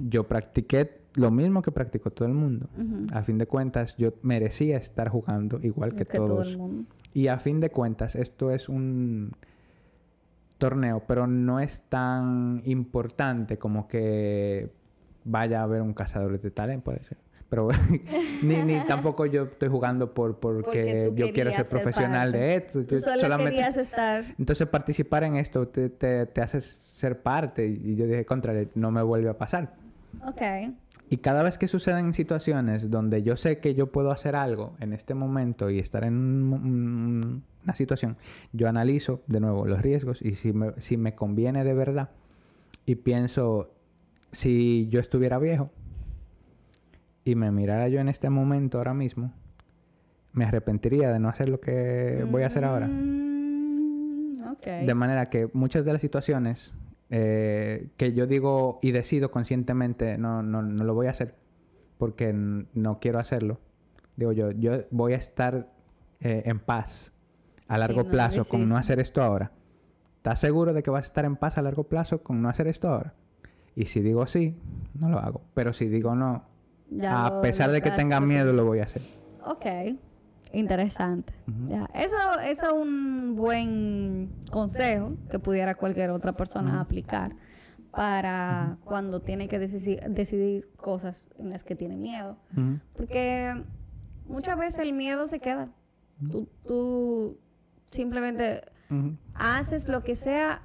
yo 0.07 0.27
practiqué 0.27 1.00
lo 1.13 1.31
mismo 1.31 1.61
que 1.61 1.71
practicó 1.71 2.09
todo 2.11 2.27
el 2.27 2.33
mundo. 2.33 2.67
A 3.11 3.23
fin 3.23 3.37
de 3.37 3.47
cuentas, 3.47 3.95
yo 3.97 4.13
merecía 4.21 4.77
estar 4.77 5.09
jugando 5.09 5.59
igual 5.61 5.91
que, 5.95 6.05
que 6.05 6.17
todo 6.17 6.27
todos. 6.27 6.47
el 6.47 6.57
mundo. 6.57 6.85
Y 7.13 7.27
a 7.27 7.37
fin 7.39 7.59
de 7.59 7.69
cuentas, 7.69 8.15
esto 8.15 8.51
es 8.51 8.69
un 8.69 9.33
torneo, 10.57 11.03
pero 11.07 11.27
no 11.27 11.59
es 11.59 11.81
tan 11.89 12.61
importante 12.65 13.57
como 13.57 13.87
que 13.87 14.69
vaya 15.23 15.59
a 15.61 15.63
haber 15.63 15.81
un 15.81 15.93
cazador 15.93 16.39
de 16.39 16.51
talento, 16.51 16.85
puede 16.85 17.03
ser. 17.03 17.17
Pero 17.49 17.67
ni, 18.43 18.55
ni 18.63 18.79
tampoco 18.87 19.25
yo 19.25 19.43
estoy 19.43 19.67
jugando 19.67 20.13
por 20.13 20.39
porque, 20.39 21.11
yo 21.15 21.33
quiero 21.33 21.51
ser 21.51 21.65
profesional 21.65 22.31
parte. 22.31 22.37
de 22.37 22.55
esto. 22.55 22.85
Tú 22.85 22.99
solo 22.99 23.19
solamente- 23.19 23.51
querías 23.51 23.75
estar. 23.77 24.23
Entonces 24.39 24.67
participar 24.67 25.25
en 25.25 25.35
esto 25.35 25.67
te, 25.67 25.89
te, 25.89 26.25
te 26.27 26.41
hace 26.41 26.61
ser 26.61 27.21
parte. 27.21 27.67
Y 27.67 27.95
yo 27.95 28.05
dije, 28.05 28.25
contra, 28.25 28.53
no 28.75 28.91
me 28.91 29.01
vuelve 29.01 29.29
a 29.29 29.37
pasar. 29.37 29.73
Ok. 30.25 30.41
Y 31.11 31.17
cada 31.17 31.43
vez 31.43 31.57
que 31.57 31.67
suceden 31.67 32.13
situaciones 32.13 32.89
donde 32.89 33.21
yo 33.21 33.35
sé 33.35 33.59
que 33.59 33.75
yo 33.75 33.91
puedo 33.91 34.11
hacer 34.11 34.33
algo 34.35 34.75
en 34.79 34.93
este 34.93 35.13
momento 35.13 35.69
y 35.69 35.77
estar 35.77 36.05
en 36.05 36.13
un- 36.13 36.53
un- 36.53 37.43
una 37.65 37.75
situación, 37.75 38.15
yo 38.53 38.69
analizo 38.69 39.21
de 39.27 39.41
nuevo 39.41 39.65
los 39.67 39.81
riesgos 39.81 40.21
y 40.21 40.35
si 40.35 40.53
me, 40.53 40.71
si 40.77 40.95
me 40.95 41.13
conviene 41.13 41.65
de 41.65 41.73
verdad 41.73 42.09
y 42.85 42.95
pienso, 42.95 43.69
si 44.31 44.87
yo 44.89 45.01
estuviera 45.01 45.37
viejo 45.37 45.69
y 47.25 47.35
me 47.35 47.51
mirara 47.51 47.89
yo 47.89 47.99
en 47.99 48.07
este 48.07 48.29
momento 48.29 48.77
ahora 48.77 48.93
mismo, 48.93 49.33
me 50.31 50.45
arrepentiría 50.45 51.11
de 51.11 51.19
no 51.19 51.27
hacer 51.27 51.49
lo 51.49 51.59
que 51.59 52.25
voy 52.31 52.43
a 52.43 52.47
hacer 52.47 52.63
ahora. 52.63 52.87
Mm. 52.87 54.31
De 54.85 54.93
manera 54.95 55.25
que 55.25 55.49
muchas 55.53 55.83
de 55.83 55.91
las 55.93 56.01
situaciones 56.01 56.73
eh, 57.13 57.89
que 57.97 58.13
yo 58.13 58.25
digo 58.25 58.79
y 58.81 58.91
decido 58.91 59.31
conscientemente 59.31 60.17
no, 60.17 60.41
no, 60.41 60.61
no 60.61 60.83
lo 60.85 60.93
voy 60.93 61.07
a 61.07 61.11
hacer 61.11 61.35
porque 61.97 62.33
no 62.33 62.99
quiero 62.99 63.19
hacerlo. 63.19 63.59
Digo 64.15 64.31
yo, 64.31 64.51
yo 64.51 64.85
voy 64.91 65.13
a 65.13 65.17
estar 65.17 65.67
eh, 66.21 66.43
en 66.45 66.59
paz 66.59 67.13
a 67.67 67.77
largo 67.77 68.03
no 68.03 68.09
plazo 68.09 68.45
con 68.45 68.65
no 68.67 68.77
hacer 68.77 68.99
esto 68.99 69.21
ahora. 69.21 69.51
¿Estás 70.17 70.39
seguro 70.39 70.73
de 70.73 70.83
que 70.83 70.89
vas 70.89 71.05
a 71.05 71.07
estar 71.07 71.25
en 71.25 71.35
paz 71.35 71.57
a 71.57 71.61
largo 71.61 71.83
plazo 71.83 72.23
con 72.23 72.41
no 72.41 72.47
hacer 72.47 72.67
esto 72.67 72.87
ahora? 72.87 73.13
Y 73.75 73.87
si 73.87 73.99
digo 73.99 74.25
sí, 74.25 74.55
no 74.93 75.09
lo 75.09 75.19
hago. 75.19 75.41
Pero 75.53 75.73
si 75.73 75.89
digo 75.89 76.15
no, 76.15 76.45
Ya 76.89 77.25
a 77.25 77.41
pesar 77.41 77.71
de 77.71 77.81
que 77.81 77.91
tenga 77.91 78.21
miedo, 78.21 78.53
lo 78.53 78.65
voy 78.65 78.79
a 78.79 78.83
hacer. 78.83 79.01
Ok, 79.45 79.65
interesante. 80.53 81.33
Ya, 81.69 81.89
Eso, 81.93 82.15
eso 82.43 82.65
es 82.65 82.73
un 82.73 83.35
buen 83.35 84.29
consejo 84.51 85.13
que 85.29 85.39
pudiera 85.39 85.75
cualquier 85.75 86.09
otra 86.11 86.33
persona 86.33 86.79
aplicar 86.81 87.35
para 87.91 88.77
cuando 88.85 89.21
tiene 89.21 89.47
que 89.47 89.59
decidir, 89.59 89.99
decidir 90.09 90.69
cosas 90.77 91.27
en 91.37 91.49
las 91.49 91.63
que 91.63 91.75
tiene 91.75 91.97
miedo. 91.97 92.37
Porque 92.95 93.61
muchas 94.27 94.57
veces 94.57 94.79
el 94.79 94.93
miedo 94.93 95.27
se 95.27 95.39
queda. 95.39 95.69
Tú, 96.29 96.47
tú 96.65 97.37
simplemente 97.89 98.61
haces 99.33 99.87
lo 99.87 100.03
que 100.03 100.15
sea 100.15 100.61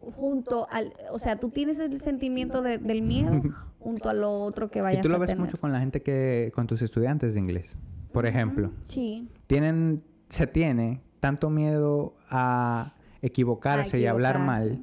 junto 0.00 0.66
al... 0.70 0.92
O 1.10 1.18
sea, 1.18 1.36
tú 1.38 1.50
tienes 1.50 1.78
el 1.78 1.98
sentimiento 2.00 2.62
de- 2.62 2.78
del 2.78 3.02
miedo 3.02 3.42
junto 3.78 4.08
a 4.08 4.14
lo 4.14 4.30
otro 4.42 4.70
que 4.70 4.80
Y 4.80 4.82
vayas 4.82 5.02
tú 5.02 5.08
lo 5.08 5.16
a 5.16 5.18
ves 5.18 5.28
tener. 5.28 5.44
mucho 5.44 5.58
con 5.58 5.72
la 5.72 5.80
gente 5.80 6.02
que, 6.02 6.50
con 6.54 6.66
tus 6.66 6.82
estudiantes 6.82 7.34
de 7.34 7.40
inglés. 7.40 7.78
Por 8.16 8.24
ejemplo, 8.24 8.70
Sí. 8.88 9.28
tienen, 9.46 10.02
se 10.30 10.46
tiene 10.46 11.02
tanto 11.20 11.50
miedo 11.50 12.14
a 12.30 12.94
equivocarse, 13.20 13.98
y 13.98 14.06
hablar 14.06 14.38
mal, 14.38 14.80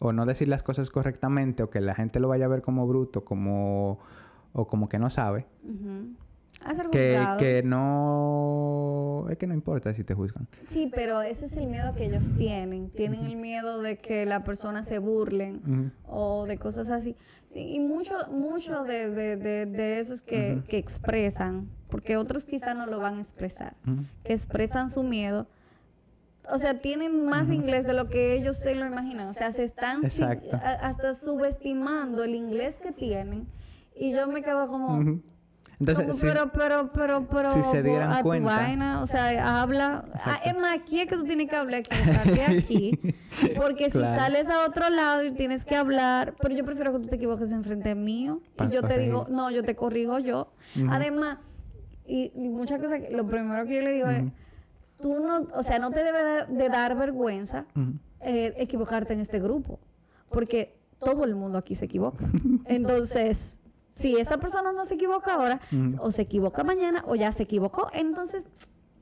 o 0.00 0.12
no 0.12 0.26
decir 0.26 0.48
las 0.48 0.64
cosas 0.64 0.90
correctamente, 0.90 1.62
o 1.62 1.70
que 1.70 1.80
la 1.80 1.94
gente 1.94 2.18
lo 2.18 2.26
vaya 2.26 2.46
a 2.46 2.48
ver 2.48 2.60
como 2.60 2.84
bruto, 2.88 3.24
como, 3.24 4.00
o 4.52 4.66
como 4.66 4.88
que 4.88 4.98
no 4.98 5.10
sabe, 5.10 5.46
que, 6.90 7.24
que 7.38 7.62
no, 7.62 9.26
es 9.30 9.38
que 9.38 9.46
no 9.46 9.54
importa 9.54 9.94
si 9.94 10.02
te 10.02 10.14
juzgan. 10.14 10.48
Sí, 10.66 10.90
pero 10.92 11.22
ese 11.22 11.46
es 11.46 11.56
el 11.56 11.68
miedo 11.68 11.94
que 11.94 12.06
ellos 12.06 12.32
tienen. 12.36 12.90
Tienen 12.90 13.26
el 13.26 13.36
miedo 13.36 13.80
de 13.80 13.98
que 13.98 14.26
la 14.26 14.42
persona 14.42 14.82
se 14.82 14.98
burlen 14.98 15.92
o 16.04 16.46
de 16.46 16.58
cosas 16.58 16.90
así. 16.90 17.14
Sí, 17.48 17.60
y 17.60 17.78
mucho, 17.78 18.14
mucho 18.32 18.82
de, 18.82 19.08
de, 19.10 19.36
de, 19.36 19.66
de 19.66 20.00
esos 20.00 20.22
que, 20.22 20.62
que 20.68 20.78
expresan, 20.78 21.68
porque 21.92 22.16
otros 22.16 22.46
quizás 22.46 22.74
no 22.74 22.86
lo 22.86 22.98
van 22.98 23.18
a 23.18 23.20
expresar, 23.20 23.74
que 24.24 24.32
expresan 24.32 24.90
su 24.90 25.02
miedo. 25.04 25.46
O 26.50 26.58
sea, 26.58 26.80
tienen 26.80 27.24
más 27.26 27.50
inglés 27.50 27.86
de 27.86 27.92
lo 27.92 28.08
que 28.08 28.34
ellos 28.34 28.56
se 28.56 28.74
lo 28.74 28.84
imaginan. 28.84 29.28
O 29.28 29.34
sea, 29.34 29.52
se 29.52 29.62
están 29.62 30.10
si- 30.10 30.22
a- 30.24 30.78
hasta 30.82 31.14
subestimando 31.14 32.24
el 32.24 32.34
inglés 32.34 32.76
que 32.82 32.90
tienen. 32.90 33.46
Y 33.94 34.10
yo 34.12 34.26
me 34.26 34.42
quedo 34.42 34.66
como, 34.68 34.98
Ujú. 34.98 35.22
Entonces, 35.78 36.04
como, 36.06 36.14
sí, 36.18 36.26
pero, 36.28 36.50
pero, 36.52 36.90
pero, 36.92 37.26
pero, 37.28 37.52
si 37.52 37.62
se 37.64 37.82
dieran 37.82 38.10
a 38.12 38.18
tu 38.18 38.22
cuenta. 38.28 38.48
vaina, 38.56 39.02
o 39.02 39.06
sea, 39.06 39.60
habla. 39.62 40.04
Ah, 40.14 40.40
es 40.44 40.56
más, 40.56 40.78
aquí 40.78 41.00
es 41.00 41.08
que 41.08 41.16
tú 41.16 41.24
tienes 41.24 41.48
que 41.50 41.56
hablar, 41.56 41.80
equivocarte 41.80 42.44
aquí. 42.44 42.98
Porque 43.56 43.90
si 43.90 43.98
Claro. 43.98 44.20
sales 44.20 44.48
a 44.48 44.64
otro 44.64 44.90
lado 44.90 45.24
y 45.24 45.32
tienes 45.32 45.64
que 45.64 45.74
hablar, 45.76 46.34
pero 46.40 46.54
yo 46.54 46.64
prefiero 46.64 46.92
que 46.92 47.00
tú 47.00 47.08
te 47.08 47.16
equivoques 47.16 47.50
enfrente 47.50 47.94
mío. 47.96 48.40
Pa' 48.56 48.66
Y 48.66 48.70
yo 48.70 48.82
te 48.82 48.96
digo, 48.98 49.26
no, 49.28 49.50
yo 49.50 49.62
te 49.64 49.74
corrijo 49.74 50.18
yo. 50.20 50.52
Ujú. 50.76 50.86
Además, 50.90 51.38
y, 52.06 52.30
muchas 52.36 52.80
cosas, 52.80 53.00
que- 53.00 53.10
lo 53.10 53.26
primero 53.26 53.64
que 53.66 53.76
yo 53.76 53.82
le 53.82 53.92
digo 53.92 54.08
es, 54.08 54.24
tú 55.00 55.20
no, 55.20 55.48
o 55.54 55.62
sea, 55.62 55.78
no 55.78 55.90
te 55.90 56.02
debe 56.04 56.46
de, 56.48 56.68
dar 56.68 56.96
vergüenza 56.96 57.66
eh, 58.20 58.54
equivocarte 58.58 59.12
en 59.14 59.20
este 59.20 59.40
grupo. 59.40 59.78
Porque 60.30 60.76
todo 61.00 61.24
el 61.24 61.34
mundo 61.34 61.58
aquí 61.58 61.74
se 61.74 61.84
equivoca. 61.86 62.24
Entonces, 62.66 63.58
Si 63.94 64.16
esa 64.16 64.38
persona 64.38 64.72
no 64.72 64.86
se 64.86 64.94
equivoca 64.94 65.34
ahora, 65.34 65.60
o 65.98 66.10
se 66.12 66.22
equivoca 66.22 66.64
mañana, 66.64 67.04
o 67.06 67.14
ya 67.14 67.30
se 67.30 67.42
equivocó, 67.42 67.88
entonces, 67.92 68.48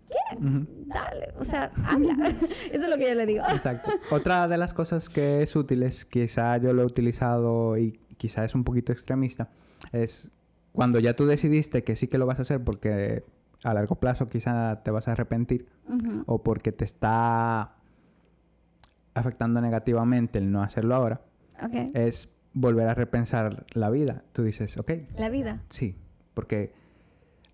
¿qué? 0.09 0.37
Dale, 0.41 1.33
o 1.39 1.45
sea, 1.45 1.71
habla. 1.85 2.13
Eso 2.73 2.85
es 2.85 2.89
lo 2.89 2.97
que 2.97 3.09
yo 3.09 3.15
le 3.15 3.25
digo. 3.25 3.45
Exacto. 3.55 3.89
Otra 4.11 4.49
de 4.49 4.59
las 4.59 4.75
cosas 4.75 5.09
que 5.09 5.43
es 5.43 5.55
útil, 5.55 5.85
es, 5.85 6.05
quizá 6.05 6.57
yo 6.57 6.73
lo 6.73 6.83
he 6.83 6.87
utilizado 6.87 7.79
y 7.79 8.01
quizá 8.17 8.45
es 8.45 8.57
un 8.57 8.65
poquito 8.65 8.91
extremista, 8.91 9.49
es 9.93 10.33
cuando 10.73 10.99
ya 10.99 11.15
tú 11.15 11.27
decidiste 11.27 11.83
que 11.85 11.97
sí 11.97 12.07
que 12.09 12.19
lo 12.19 12.27
vas 12.27 12.39
a 12.39 12.43
hacer 12.43 12.63
porque 12.63 13.25
a 13.65 13.75
largo 13.75 13.97
plazo 13.97 14.27
quizá 14.27 14.83
te 14.83 14.91
vas 14.91 15.09
a 15.09 15.13
arrepentir 15.13 15.67
o 16.27 16.43
porque 16.43 16.73
te 16.73 16.85
está 16.85 17.75
afectando 19.15 19.61
negativamente 19.61 20.39
el 20.39 20.53
no 20.53 20.63
hacerlo 20.63 20.95
ahora, 20.95 21.21
es 21.95 22.29
volver 22.55 22.89
a 22.89 22.95
repensar 22.95 23.67
la 23.73 23.91
vida. 23.91 24.23
Tú 24.33 24.43
dices, 24.43 24.77
ok, 24.79 24.93
La 25.19 25.29
vida. 25.29 25.61
sí, 25.71 25.97
porque 26.35 26.73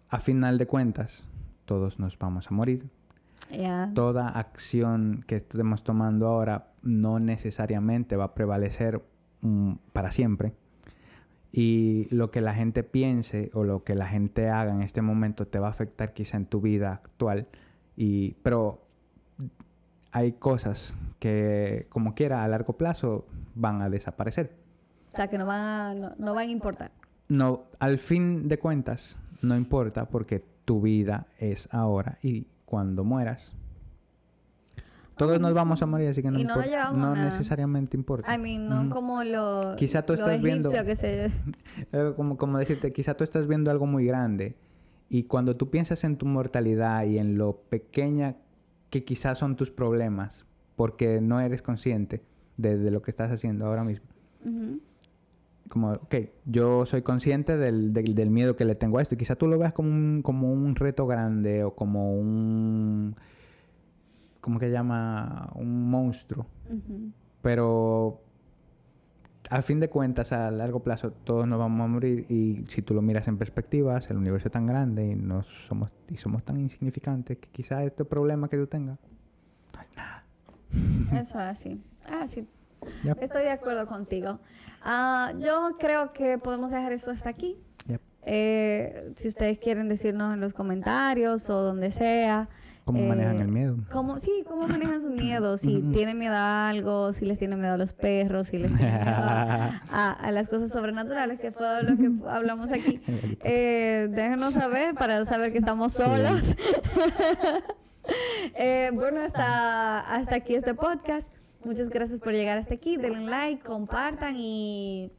a 0.09 0.21
final 0.21 0.59
de 0.59 0.67
cuentas 0.67 1.27
todos 1.64 1.99
nos 1.99 2.19
vamos 2.19 2.47
a 2.51 2.55
morir. 2.55 2.89
Toda 3.95 4.29
acción 4.29 5.25
que 5.27 5.37
estemos 5.37 5.85
tomando 5.85 6.27
ahora 6.27 6.69
no 6.83 7.19
necesariamente 7.21 8.17
va 8.17 8.25
a 8.25 8.35
prevalecer 8.35 9.03
mm, 9.41 9.73
para 9.93 10.11
siempre. 10.11 10.53
Y 11.53 12.09
lo 12.11 12.31
que 12.31 12.41
la 12.41 12.55
gente 12.55 12.83
piense 12.83 13.51
o 13.55 13.65
lo 13.65 13.85
que 13.85 13.95
la 13.95 14.07
gente 14.07 14.51
haga 14.51 14.73
en 14.73 14.83
este 14.83 15.01
momento 15.01 15.47
te 15.47 15.59
va 15.59 15.69
a 15.69 15.71
afectar 15.71 16.13
quizá 16.13 16.37
en 16.37 16.47
tu 16.47 16.61
vida 16.61 16.93
actual. 16.93 17.47
Y, 17.97 18.33
pero 18.43 18.83
hay 20.13 20.33
cosas 20.33 20.97
que, 21.19 21.87
como 21.89 22.15
quiera, 22.15 22.45
a 22.45 22.49
largo 22.49 22.75
plazo 22.75 23.27
van 23.55 23.81
a 23.83 23.89
desaparecer. 23.89 24.53
O 25.13 25.17
sea, 25.17 25.29
que 25.29 25.39
no 25.39 25.47
van 25.47 25.61
a, 25.61 25.95
no, 25.95 26.13
no 26.19 26.35
van 26.35 26.49
a 26.49 26.53
importar. 26.53 26.91
No, 27.29 27.65
al 27.79 27.99
fin 27.99 28.49
de 28.49 28.59
cuentas, 28.59 29.19
no 29.43 29.57
importa 29.57 30.07
porque 30.07 30.45
tu 30.65 30.81
vida 30.81 31.27
es 31.39 31.69
ahora 31.73 32.19
y 32.23 32.47
cuando 32.67 33.05
mueras. 33.05 33.53
Todos 35.17 35.41
nos 35.41 35.55
vamos 35.55 35.81
a 35.83 35.87
morir, 35.87 36.09
así 36.09 36.21
que 36.23 36.31
no, 36.31 36.35
no 36.39 36.41
importa- 36.41 36.93
no 36.93 37.14
necesariamente 37.17 37.97
importa. 37.97 38.35
I 38.35 38.39
mean, 38.39 38.69
no 38.69 38.83
Ujú. 38.83 38.91
como 38.91 39.25
lo, 39.25 39.75
Quizá 39.77 40.03
tú 40.03 40.12
lo 40.12 40.19
estás 40.19 40.43
viendo- 40.43 40.71
que 40.71 40.97
se... 40.97 41.31
Eh, 41.93 42.12
como, 42.17 42.37
como 42.37 42.59
decirte, 42.59 42.93
quizá 42.93 43.14
tú 43.14 43.25
estás 43.25 43.47
viendo 43.47 43.71
algo 43.71 43.87
muy 43.87 44.05
grande 44.07 44.57
y 45.09 45.25
cuando 45.25 45.57
tú 45.57 45.71
piensas 45.71 46.05
en 46.05 46.17
tu 46.17 46.27
mortalidad 46.27 47.05
y 47.05 47.19
en 47.19 47.39
lo 47.39 47.57
pequeña 47.69 48.37
que 48.91 49.05
quizás 49.05 49.39
son 49.39 49.57
tus 49.57 49.71
problemas, 49.71 50.45
porque 50.75 51.21
no 51.21 51.41
eres 51.41 51.62
consciente 51.62 52.23
de, 52.57 52.77
de 52.79 52.91
lo 52.91 53.03
que 53.03 53.11
estás 53.11 53.31
haciendo 53.33 53.67
ahora 53.67 53.85
mismo. 53.85 54.07
Ujú. 54.45 54.81
como, 55.69 55.93
ok, 55.93 56.14
yo 56.45 56.87
soy 56.87 57.03
consciente 57.03 57.57
del, 57.57 57.93
del, 57.93 58.14
del 58.14 58.31
miedo 58.31 58.55
que 58.55 58.64
le 58.64 58.75
tengo 58.77 58.99
a 58.99 59.03
esto. 59.03 59.14
Y 59.14 59.19
quizá 59.19 59.35
tú 59.35 59.49
lo 59.49 59.59
veas 59.59 59.73
como 59.73 59.89
un, 59.91 60.23
como 60.23 60.53
un 60.53 60.77
reto 60.77 61.07
grande 61.07 61.64
o 61.64 61.75
como 61.75 62.12
un, 62.17 63.17
¿cómo 64.47 64.61
que 64.61 64.71
llama? 64.71 65.51
Un 65.57 65.91
monstruo. 65.91 66.47
Ujú. 66.71 67.11
Pero 67.43 68.21
al 69.51 69.65
fin 69.65 69.81
de 69.81 69.91
cuentas, 69.91 70.31
a 70.31 70.53
largo 70.53 70.85
plazo, 70.85 71.11
todos 71.11 71.49
nos 71.49 71.59
vamos 71.59 71.85
a 71.85 71.89
morir. 71.89 72.27
Y 72.29 72.65
si 72.69 72.81
tú 72.81 72.95
lo 72.95 73.03
miras 73.03 73.27
en 73.27 73.39
perspectivas, 73.39 74.09
el 74.09 74.19
universo 74.19 74.47
es 74.47 74.53
tan 74.53 74.69
grande 74.69 75.05
y, 75.05 75.17
no 75.17 75.43
somos, 75.67 75.91
y 76.09 76.17
somos 76.17 76.45
tan 76.45 76.61
insignificantes 76.61 77.39
que 77.39 77.49
quizá 77.49 77.83
este 77.83 78.05
problema 78.05 78.49
que 78.49 78.57
tú 78.57 78.69
tengas 78.69 79.01
no 79.75 79.83
es 79.83 79.97
nada. 79.97 80.25
Eso 81.21 81.39
es 81.41 81.45
así. 81.45 81.83
Ah, 82.09 82.29
sí. 82.29 82.47
Yep. 83.03 83.21
Estoy 83.21 83.43
de 83.43 83.51
acuerdo 83.51 83.89
contigo. 83.89 84.39
Ah, 84.81 85.33
yo 85.41 85.77
creo 85.81 86.13
que 86.13 86.39
podemos 86.39 86.71
dejar 86.71 86.93
esto 86.93 87.11
hasta 87.11 87.31
aquí. 87.31 87.59
Yep. 87.89 88.01
Eh, 88.23 89.13
si 89.17 89.27
ustedes 89.27 89.59
quieren 89.59 89.89
decirnos 89.89 90.35
en 90.35 90.41
los 90.41 90.55
comentarios 90.55 91.51
o 91.51 91.63
donde 91.63 91.91
sea. 91.91 92.49
¿Cómo 92.87 93.01
eh, 93.01 93.07
manejan 93.09 93.41
el 93.41 93.49
miedo? 93.49 93.76
¿Cómo, 93.91 94.18
sí, 94.20 94.45
cómo 94.49 94.66
manejan 94.68 95.03
su 95.03 95.11
miedo? 95.11 95.57
Si 95.57 95.82
tienen 95.93 96.18
miedo 96.18 96.34
a 96.37 96.68
algo, 96.68 97.12
si 97.12 97.24
les 97.26 97.37
tienen 97.37 97.59
miedo 97.61 97.74
a 97.74 97.76
los 97.76 97.93
perros, 97.93 98.47
si 98.47 98.59
les 98.59 98.74
tienen 98.76 98.95
miedo 98.95 99.11
a, 99.16 99.82
a- 99.91 100.12
a 100.12 100.30
las 100.30 100.49
cosas 100.49 100.70
sobrenaturales, 100.70 101.41
que 101.41 101.51
fue 101.51 101.82
lo 101.82 101.97
que 101.97 102.11
hablamos 102.30 102.70
aquí. 102.70 103.01
Eh, 103.43 104.07
déjenos 104.11 104.55
saber 104.55 104.95
para 104.95 105.24
saber 105.26 105.53
que 105.53 105.59
estamos 105.59 105.93
solos. 105.93 106.55
Eh, 108.55 108.91
bueno, 108.95 109.20
hasta, 109.20 109.99
hasta 110.14 110.37
aquí 110.37 110.55
este 110.55 110.74
podcast. 110.74 111.32
Muchas 111.64 111.89
gracias 111.89 112.20
por 112.20 112.32
llegar 112.32 112.57
hasta 112.57 112.74
aquí. 112.74 112.97
Denle 112.97 113.24
like, 113.28 113.64
compartan 113.64 114.37
y 114.37 115.11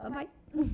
bye 0.00 0.10
bye. 0.10 0.68